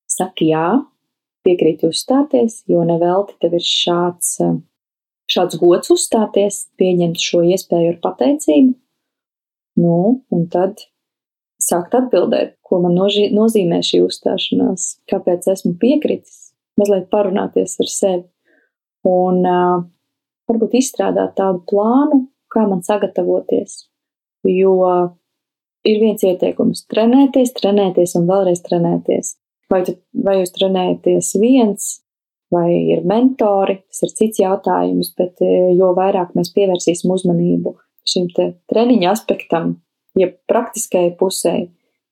saki 0.08 0.52
jā, 0.52 0.91
piekrīt 1.46 1.86
uzstāties, 1.88 2.62
jo 2.70 2.84
nevelti 2.88 3.38
tev 3.42 3.56
ir 3.58 3.66
šāds, 3.66 4.36
eh, 4.44 4.58
šāds 5.32 5.60
gods 5.62 5.94
uzstāties, 5.94 6.66
pieņemt 6.80 7.22
šo 7.22 7.44
iespēju 7.54 7.96
ar 7.96 8.00
pateicību. 8.06 8.76
Nu, 9.82 10.24
un 10.32 10.48
tad 10.52 10.84
sākt 11.62 11.96
atbildēt, 11.96 12.58
ko 12.66 12.82
man 12.84 12.98
noži, 12.98 13.30
nozīmē 13.34 13.80
šī 13.86 14.02
uzstāšanās, 14.08 14.98
kāpēc 15.12 15.48
esmu 15.54 15.78
piekritis, 15.80 16.52
mazliet 16.80 17.10
parunāties 17.14 17.78
ar 17.80 17.90
sevi 17.92 18.28
un 19.08 19.46
uh, 19.48 19.84
varbūt 20.50 20.78
izstrādāt 20.82 21.36
tādu 21.40 21.64
plānu, 21.70 22.26
kā 22.52 22.66
man 22.68 22.84
sagatavoties. 22.86 23.86
Jo 24.48 24.76
ir 25.88 26.02
viens 26.02 26.24
ieteikums- 26.26 26.86
trenēties, 26.92 27.54
trenēties 27.58 28.16
un 28.20 28.28
vēlreiz 28.28 28.62
trenēties. 28.66 29.36
Vai, 29.72 29.84
tu, 29.88 29.96
vai 30.26 30.42
jūs 30.42 30.52
trenējaties 30.56 31.36
viens, 31.40 31.92
vai 32.52 32.68
ir 32.92 33.06
mentori, 33.08 33.78
tas 33.88 34.04
ir 34.04 34.12
cits 34.18 34.42
jautājums, 34.42 35.14
bet 35.18 35.40
e, 35.46 35.72
jo 35.78 35.94
vairāk 35.96 36.34
mēs 36.36 36.52
pievērsīsim 36.56 37.14
uzmanību 37.14 37.78
šim 38.12 38.28
treniņa 38.36 39.14
aspektam, 39.14 39.78
ja 40.20 40.28
praktiskai 40.52 41.12
pusē, 41.20 41.56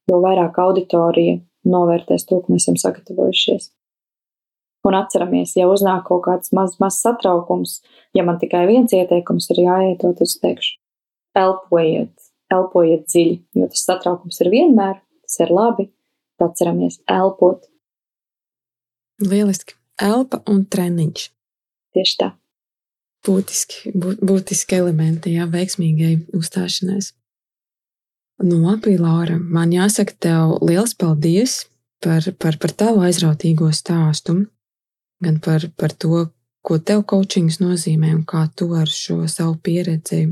jo 0.09 0.21
vairāk 0.23 0.61
auditorija 0.61 1.41
novērtēs 1.67 2.25
to, 2.29 2.39
ko 2.39 2.53
mēs 2.53 2.67
esam 2.67 2.79
sagatavojušies. 2.79 3.69
Un 4.87 4.95
atceramies, 4.95 5.57
ja 5.59 5.67
uznāk 5.67 6.05
kaut 6.07 6.23
kāds 6.29 6.53
mazs 6.55 6.79
maz 6.79 7.01
satraukums, 7.03 7.81
ja 8.15 8.23
man 8.23 8.39
tikai 8.39 8.63
viens 8.69 8.93
ieteikums 8.95 9.49
ir 9.51 9.65
jāiet, 9.65 9.99
tad 9.99 10.21
es 10.23 10.37
teikšu, 10.39 10.77
elpojiet, 11.35 12.13
elpojiet 12.53 13.03
dziļi, 13.11 13.35
jo 13.59 13.67
tas 13.73 13.83
satraukums 13.89 14.39
ir 14.39 14.51
vienmēr, 14.53 15.01
tas 15.27 15.41
ir 15.43 15.51
labi, 15.51 15.89
atceramies 16.45 16.99
elpot. 17.09 17.65
Lieliski. 19.23 19.75
Elpa 19.99 20.39
un 20.47 20.63
treniņš. 20.63 21.25
Tieši 21.95 22.19
tā. 22.21 22.29
Būtiski, 23.27 23.91
būtiski 23.95 24.77
elementi, 24.77 25.33
jā, 25.35 25.47
veiksmīgai 25.51 26.13
uzstāšanās. 26.39 27.11
Nu, 28.39 28.61
labi, 28.63 28.95
Laura, 28.95 29.35
man 29.35 29.73
jāsaka 29.75 30.15
tev 30.23 30.53
liels 30.63 30.93
paldies 30.95 31.65
par, 31.99 32.23
par, 32.39 32.55
par 32.61 32.71
tavu 32.71 33.03
aizrautīgo 33.03 33.67
stāstu, 33.75 34.45
gan 35.19 35.41
par, 35.43 35.67
par 35.75 35.91
to, 35.91 36.29
ko 36.63 36.79
tev 36.79 37.03
coachings 37.11 37.59
nozīmē 37.59 38.13
un 38.15 38.23
kā 38.23 38.45
tu 38.55 38.69
ar 38.79 38.87
šo 38.87 39.25
savu 39.27 39.57
pieredzi 39.63 40.29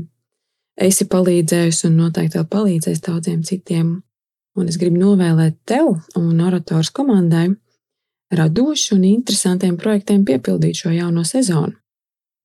esi 0.78 1.06
palīdzējusi 1.10 1.88
un 1.88 1.98
noteikti 2.02 2.38
vēl 2.38 2.48
palīdzēs 2.52 3.02
daudziem 3.04 3.42
citiem 3.46 3.98
un 4.58 4.68
es 4.70 4.78
gribu 4.80 5.00
novēlēt 5.00 5.58
tev 5.68 5.94
un 6.18 6.40
orators 6.44 6.90
komandai 6.94 7.48
radošu 8.34 8.96
un 8.96 9.04
interesantiem 9.08 9.76
projektiem 9.80 10.24
piepildīt 10.28 10.82
šo 10.82 10.92
jauno 10.92 11.24
sezonu. 11.24 11.76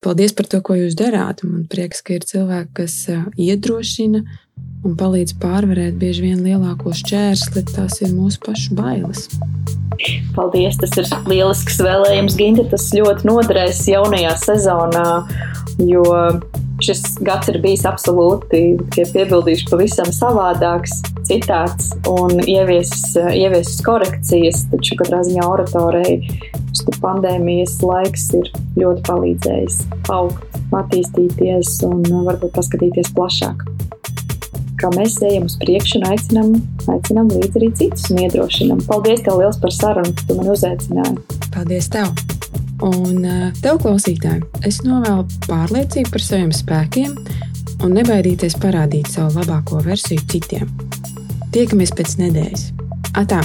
Paldies 0.04 0.34
par 0.36 0.50
to, 0.52 0.60
ko 0.60 0.76
jūs 0.76 0.98
darāt. 1.00 1.46
Man 1.48 1.64
prieks, 1.72 2.02
ka 2.04 2.18
ir 2.18 2.26
cilvēki, 2.28 2.74
kas 2.76 2.96
iedrošina 3.40 4.24
un 4.84 4.98
palīdz 5.00 5.38
pārvarēt 5.42 6.00
bieži 6.00 6.28
vien 6.28 6.42
lielāko 6.46 6.94
šķērsli, 6.96 7.66
tas 7.72 8.02
ir 8.04 8.12
mūsu 8.16 8.42
pašu 8.44 8.76
bailes. 8.78 9.30
Paldies! 10.36 10.80
Tas 10.82 10.98
ir 10.98 11.08
lielisks 11.30 11.78
vēlējums, 11.84 12.36
Ginta. 12.40 12.66
Tas 12.72 12.90
ļoti 12.98 13.30
noderēs 13.30 13.86
jaunajā 13.94 14.34
sezonā, 14.42 15.08
jo 15.86 16.04
Šis 16.84 17.20
gads 17.24 17.48
ir 17.48 17.60
bijis 17.64 17.86
absolūti, 17.88 18.60
ja 18.98 19.06
piebildīšu, 19.08 19.70
pavisam 19.70 20.10
savādāks, 20.12 20.98
citāds 21.30 21.94
un 22.10 22.42
ieviesis, 22.42 23.14
ieviesis 23.16 23.78
korekcijas, 23.86 24.66
taču 24.74 24.98
katrā 25.00 25.22
ziņā 25.24 25.46
oratorei 25.48 26.18
šis 26.74 27.00
pandēmijas 27.04 27.78
laiks 27.86 28.26
ir 28.40 28.50
ļoti 28.82 29.06
palīdzējis 29.08 29.80
augt, 30.12 30.60
attīstīties 30.76 31.78
un 31.88 32.04
varbūt 32.26 32.58
paskatīties 32.58 33.14
plašāk. 33.16 33.64
Kā 34.84 34.90
mēs 34.92 35.14
ejam 35.24 35.46
uz 35.48 35.54
priekšu 35.62 36.02
un 36.02 36.10
aicinām, 36.12 36.48
aicinām 36.92 37.30
līdzi 37.32 37.56
arī 37.56 37.70
citus 37.80 38.10
un 38.12 38.18
iedrošinām. 38.26 38.82
Paldies 38.90 39.22
tev 39.24 39.40
liels 39.40 39.60
par 39.64 39.72
sarunu, 39.72 40.12
ka 40.12 40.26
tu 40.28 40.36
mani 40.36 40.52
uzaicināji. 40.52 41.40
Paldies 41.54 41.88
tev! 41.94 42.12
Un 42.84 43.24
eh, 43.24 43.46
tev, 43.64 43.80
klausītāji, 43.80 44.44
es 44.68 44.82
novēlu 44.84 45.24
pārliecību 45.48 46.12
par 46.12 46.26
saviem 46.26 46.52
spēkiem 46.52 47.16
un 47.80 47.96
nebaidīties 47.96 48.60
parādīt 48.60 49.08
savu 49.14 49.40
labāko 49.40 49.80
versiju 49.88 50.28
citiem. 50.34 50.68
Tiekamies 51.56 51.96
pēc 51.96 52.18
nedēļas. 52.20 52.68
Atā! 53.24 53.40